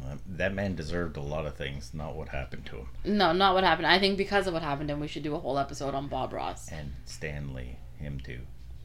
Uh, 0.04 0.16
That 0.26 0.52
man 0.52 0.74
deserved 0.74 1.16
a 1.16 1.20
lot 1.22 1.46
of 1.46 1.56
things, 1.56 1.92
not 1.94 2.16
what 2.16 2.28
happened 2.30 2.66
to 2.66 2.76
him. 2.78 2.88
No, 3.04 3.32
not 3.32 3.54
what 3.54 3.62
happened. 3.62 3.86
I 3.86 3.98
think 4.00 4.18
because 4.18 4.46
of 4.48 4.52
what 4.54 4.62
happened 4.62 4.88
to 4.88 4.94
him, 4.94 5.00
we 5.00 5.06
should 5.08 5.22
do 5.22 5.34
a 5.36 5.38
whole 5.38 5.58
episode 5.58 5.94
on 5.94 6.08
Bob 6.08 6.32
Ross. 6.32 6.68
And 6.72 6.94
Stanley, 7.04 7.78
him 7.98 8.18
too. 8.20 8.40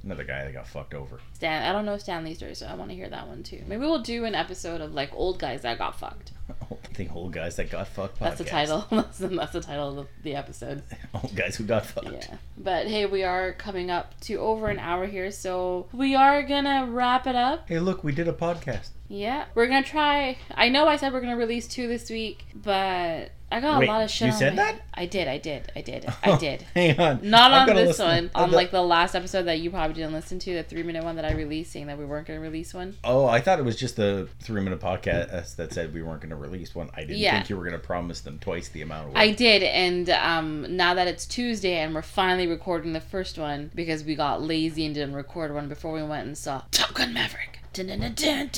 Another 0.05 0.23
guy 0.23 0.43
that 0.43 0.53
got 0.53 0.67
fucked 0.67 0.93
over. 0.93 1.19
Stan, 1.33 1.63
I 1.63 1.71
don't 1.71 1.83
know 1.83 1.97
Stanley's 1.97 2.37
story, 2.37 2.53
so 2.53 2.67
I 2.67 2.75
want 2.75 2.91
to 2.91 2.95
hear 2.95 3.09
that 3.09 3.27
one 3.27 3.41
too. 3.41 3.63
Maybe 3.67 3.81
we'll 3.81 4.03
do 4.03 4.23
an 4.25 4.35
episode 4.35 4.79
of 4.79 4.93
like 4.93 5.09
old 5.15 5.39
guys 5.39 5.63
that 5.63 5.79
got 5.79 5.99
fucked. 5.99 6.31
the 6.95 7.09
old 7.09 7.33
guys 7.33 7.55
that 7.55 7.71
got 7.71 7.87
fucked. 7.87 8.19
That's 8.19 8.37
the 8.37 8.43
title. 8.43 8.85
that's, 8.91 9.17
the, 9.17 9.29
that's 9.29 9.53
the 9.53 9.61
title 9.61 9.89
of 9.89 9.95
the, 9.95 10.07
the 10.21 10.35
episode. 10.35 10.83
Old 11.13 11.35
guys 11.35 11.55
who 11.55 11.63
got 11.63 11.87
fucked. 11.87 12.29
Yeah. 12.29 12.37
But 12.55 12.85
hey, 12.85 13.07
we 13.07 13.23
are 13.23 13.53
coming 13.53 13.89
up 13.89 14.19
to 14.21 14.35
over 14.35 14.67
an 14.67 14.77
hour 14.77 15.07
here, 15.07 15.31
so 15.31 15.87
we 15.91 16.13
are 16.13 16.43
gonna 16.43 16.87
wrap 16.87 17.25
it 17.25 17.35
up. 17.35 17.67
Hey, 17.67 17.79
look, 17.79 18.03
we 18.03 18.11
did 18.11 18.27
a 18.27 18.33
podcast. 18.33 18.89
Yeah, 19.07 19.45
we're 19.55 19.67
gonna 19.67 19.83
try. 19.83 20.37
I 20.53 20.69
know 20.69 20.87
I 20.87 20.97
said 20.97 21.13
we're 21.13 21.21
gonna 21.21 21.35
release 21.35 21.67
two 21.67 21.87
this 21.87 22.11
week, 22.11 22.45
but 22.53 23.31
I 23.55 23.61
got 23.61 23.79
Wait, 23.79 23.87
a 23.87 23.91
lot 23.91 24.03
of 24.03 24.11
shit. 24.11 24.27
you 24.27 24.33
on 24.33 24.37
said 24.39 24.55
my- 24.55 24.63
that? 24.63 24.81
I 24.93 25.05
did. 25.05 25.27
I 25.27 25.37
did. 25.37 25.71
I 25.75 25.81
did. 25.81 26.05
I 26.23 26.37
did. 26.37 26.61
Hang 26.73 26.99
on. 26.99 27.19
Not 27.29 27.51
I've 27.51 27.69
on 27.69 27.75
this 27.75 27.87
listen- 27.87 28.05
one. 28.05 28.31
On 28.35 28.49
the- 28.51 28.55
like 28.57 28.71
the 28.71 28.81
last 28.81 29.15
episode 29.15 29.43
that 29.43 29.59
you 29.59 29.69
probably 29.71 29.93
didn't 29.93 30.13
listen 30.13 30.39
to, 30.39 30.53
the 30.55 30.63
three 30.63 30.83
minute 30.83 31.03
one 31.03 31.15
that 31.15 31.25
I 31.25 31.31
released, 31.33 31.71
saying 31.71 31.87
that 31.87 31.97
we 31.97 32.03
weren't 32.05 32.27
gonna 32.27 32.39
release 32.41 32.73
one. 32.73 32.95
Oh, 33.03 33.25
I 33.27 33.39
thought 33.39 33.59
it 33.59 33.65
was 33.65 33.75
just 33.77 33.95
the 33.95 34.27
three 34.41 34.61
minute 34.61 34.79
podcast 34.81 35.55
that 35.55 35.71
said 35.73 35.93
we 35.93 36.03
weren't 36.03 36.19
going 36.21 36.29
to 36.31 36.35
release 36.35 36.75
one. 36.75 36.89
I 36.95 37.01
didn't 37.01 37.17
Yeah. 37.17 37.35
think 37.35 37.49
you 37.49 37.55
were 37.57 37.63
going 37.63 37.79
to 37.79 37.85
promise 37.85 38.19
them 38.21 38.39
twice 38.39 38.67
the 38.69 38.81
amount 38.81 39.09
of 39.09 39.15
I 39.15 39.31
did, 39.31 39.63
and 39.63 40.09
um, 40.09 40.75
now 40.75 40.93
that 40.93 41.07
it's 41.07 41.25
Tuesday 41.25 41.77
and 41.77 41.95
we're 41.95 42.01
finally 42.01 42.47
recording 42.47 42.93
the 42.93 42.99
first 43.01 43.37
one 43.37 43.71
because 43.73 44.03
we 44.03 44.15
got 44.15 44.41
lazy 44.41 44.85
and 44.85 44.93
didn't 44.93 45.15
record 45.15 45.53
one 45.53 45.69
before 45.69 45.93
we 45.93 46.03
went 46.03 46.27
and 46.27 46.37
saw 46.37 46.61
Top 46.71 46.93
Gun 46.93 47.13
Maverick. 47.13 47.59
Dun, 47.73 47.87
dun, 47.87 48.13
dun. 48.15 48.49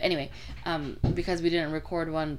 Anyway, 0.00 0.30
um, 0.64 0.96
because 1.14 1.42
we 1.42 1.50
didn't 1.50 1.72
record 1.72 2.10
one 2.10 2.38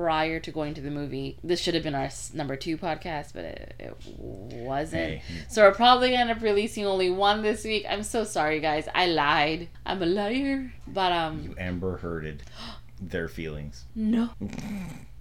prior 0.00 0.40
to 0.40 0.50
going 0.50 0.72
to 0.72 0.80
the 0.80 0.90
movie, 0.90 1.36
this 1.44 1.60
should 1.60 1.74
have 1.74 1.82
been 1.82 1.94
our 1.94 2.08
number 2.32 2.56
two 2.56 2.78
podcast, 2.78 3.34
but 3.34 3.44
it, 3.44 3.74
it 3.78 3.94
wasn't. 4.16 5.02
Hey. 5.02 5.22
So 5.50 5.62
we're 5.62 5.74
probably 5.74 6.08
gonna 6.12 6.22
end 6.22 6.30
up 6.30 6.40
releasing 6.40 6.86
only 6.86 7.10
one 7.10 7.42
this 7.42 7.64
week. 7.64 7.84
I'm 7.86 8.02
so 8.02 8.24
sorry, 8.24 8.60
guys. 8.60 8.88
I 8.94 9.04
lied. 9.06 9.68
I'm 9.84 10.02
a 10.02 10.06
liar. 10.06 10.72
But 10.86 11.12
um, 11.12 11.42
You 11.42 11.54
Amber 11.58 11.98
Hearded 11.98 12.42
their 12.98 13.28
feelings. 13.28 13.84
no. 13.94 14.30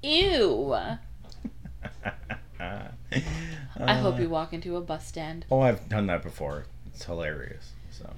Ew. 0.02 0.74
I 2.62 3.96
hope 3.96 4.18
you 4.18 4.30
walk 4.30 4.54
into 4.54 4.78
a 4.78 4.82
bus 4.82 5.06
stand. 5.06 5.46
Oh, 5.52 5.60
I've 5.60 5.90
done 5.90 6.08
that 6.08 6.24
before. 6.24 6.66
It's 6.88 7.04
hilarious. 7.04 7.72
So 7.92 8.10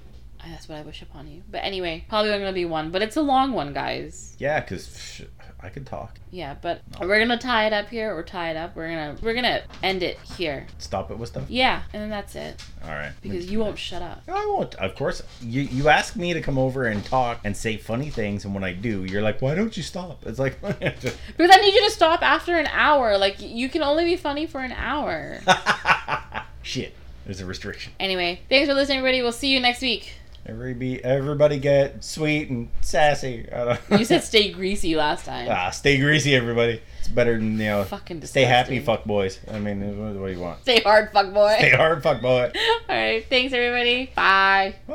That's 0.46 0.68
what 0.68 0.78
I 0.78 0.82
wish 0.82 1.02
upon 1.02 1.26
you. 1.26 1.42
But 1.50 1.64
anyway, 1.64 2.04
probably 2.08 2.30
only 2.30 2.42
gonna 2.44 2.52
be 2.52 2.64
one, 2.66 2.92
but 2.92 3.02
it's 3.02 3.16
a 3.16 3.22
long 3.22 3.52
one, 3.52 3.72
guys. 3.72 4.36
yeah, 4.38 4.60
because 4.60 5.22
I 5.62 5.68
could 5.68 5.86
talk. 5.86 6.18
Yeah, 6.30 6.56
but 6.60 6.82
we're 7.00 7.18
gonna 7.18 7.38
tie 7.38 7.66
it 7.66 7.72
up 7.72 7.88
here, 7.88 8.14
or 8.16 8.22
tie 8.22 8.50
it 8.50 8.56
up. 8.56 8.74
We're 8.74 8.88
gonna 8.88 9.16
we're 9.22 9.34
gonna 9.34 9.62
end 9.82 10.02
it 10.02 10.18
here. 10.36 10.66
Stop 10.78 11.10
it 11.10 11.18
with 11.18 11.28
stuff. 11.28 11.44
Yeah, 11.48 11.82
and 11.92 12.02
then 12.02 12.10
that's 12.10 12.34
it 12.34 12.62
All 12.84 12.90
right. 12.90 13.12
because 13.22 13.50
you 13.50 13.58
won't 13.60 13.78
shut 13.78 14.02
up. 14.02 14.22
I 14.28 14.44
won't. 14.46 14.74
Of 14.76 14.94
course, 14.96 15.22
you 15.40 15.62
you 15.62 15.88
ask 15.88 16.16
me 16.16 16.32
to 16.32 16.40
come 16.40 16.58
over 16.58 16.84
and 16.86 17.04
talk 17.04 17.40
and 17.44 17.56
say 17.56 17.76
funny 17.76 18.10
things, 18.10 18.44
and 18.44 18.54
when 18.54 18.64
I 18.64 18.72
do, 18.72 19.04
you're 19.04 19.22
like, 19.22 19.40
"Why 19.40 19.54
don't 19.54 19.76
you 19.76 19.82
stop?" 19.82 20.26
It's 20.26 20.38
like, 20.38 20.60
Because 20.62 21.50
I 21.50 21.56
need 21.60 21.74
you 21.74 21.84
to 21.84 21.90
stop 21.90 22.22
after 22.22 22.56
an 22.58 22.66
hour. 22.68 23.16
Like 23.18 23.36
you 23.40 23.68
can 23.68 23.82
only 23.82 24.04
be 24.04 24.16
funny 24.16 24.46
for 24.46 24.60
an 24.60 24.72
hour. 24.72 25.38
shit. 26.62 26.94
There's 27.24 27.40
a 27.40 27.46
restriction. 27.46 27.92
anyway, 28.00 28.40
thanks 28.48 28.68
for 28.68 28.74
listening, 28.74 28.98
everybody. 28.98 29.22
We'll 29.22 29.30
see 29.30 29.52
you 29.52 29.60
next 29.60 29.80
week. 29.80 30.12
Everybody, 30.44 31.02
everybody 31.04 31.58
get 31.60 32.02
sweet 32.02 32.50
and 32.50 32.68
sassy. 32.80 33.46
I 33.52 33.64
don't- 33.88 34.00
You 34.00 34.04
said 34.04 34.24
stay 34.24 34.50
greasy 34.50 34.96
last 34.96 35.24
time. 35.24 35.46
ah, 35.48 35.70
stay 35.70 35.98
greasy, 35.98 36.34
everybody. 36.34 36.80
It's 36.98 37.08
better 37.08 37.36
than 37.38 37.52
you 37.58 37.66
know. 37.66 37.84
Fucking 37.84 38.24
Stay 38.26 38.42
happy, 38.44 38.80
fuck 38.80 39.04
boys. 39.04 39.38
I 39.50 39.58
mean, 39.60 39.80
what, 39.98 40.14
what 40.20 40.26
do 40.26 40.32
you 40.32 40.40
want? 40.40 40.62
Stay 40.62 40.80
hard, 40.80 41.10
fuck 41.12 41.32
boy. 41.32 41.54
Stay 41.58 41.70
hard, 41.70 42.02
fuck 42.02 42.20
boy. 42.20 42.50
All 42.88 42.96
right, 42.96 43.24
thanks 43.28 43.52
everybody. 43.52 44.06
Bye. 44.16 44.74
Bye. 44.88 44.94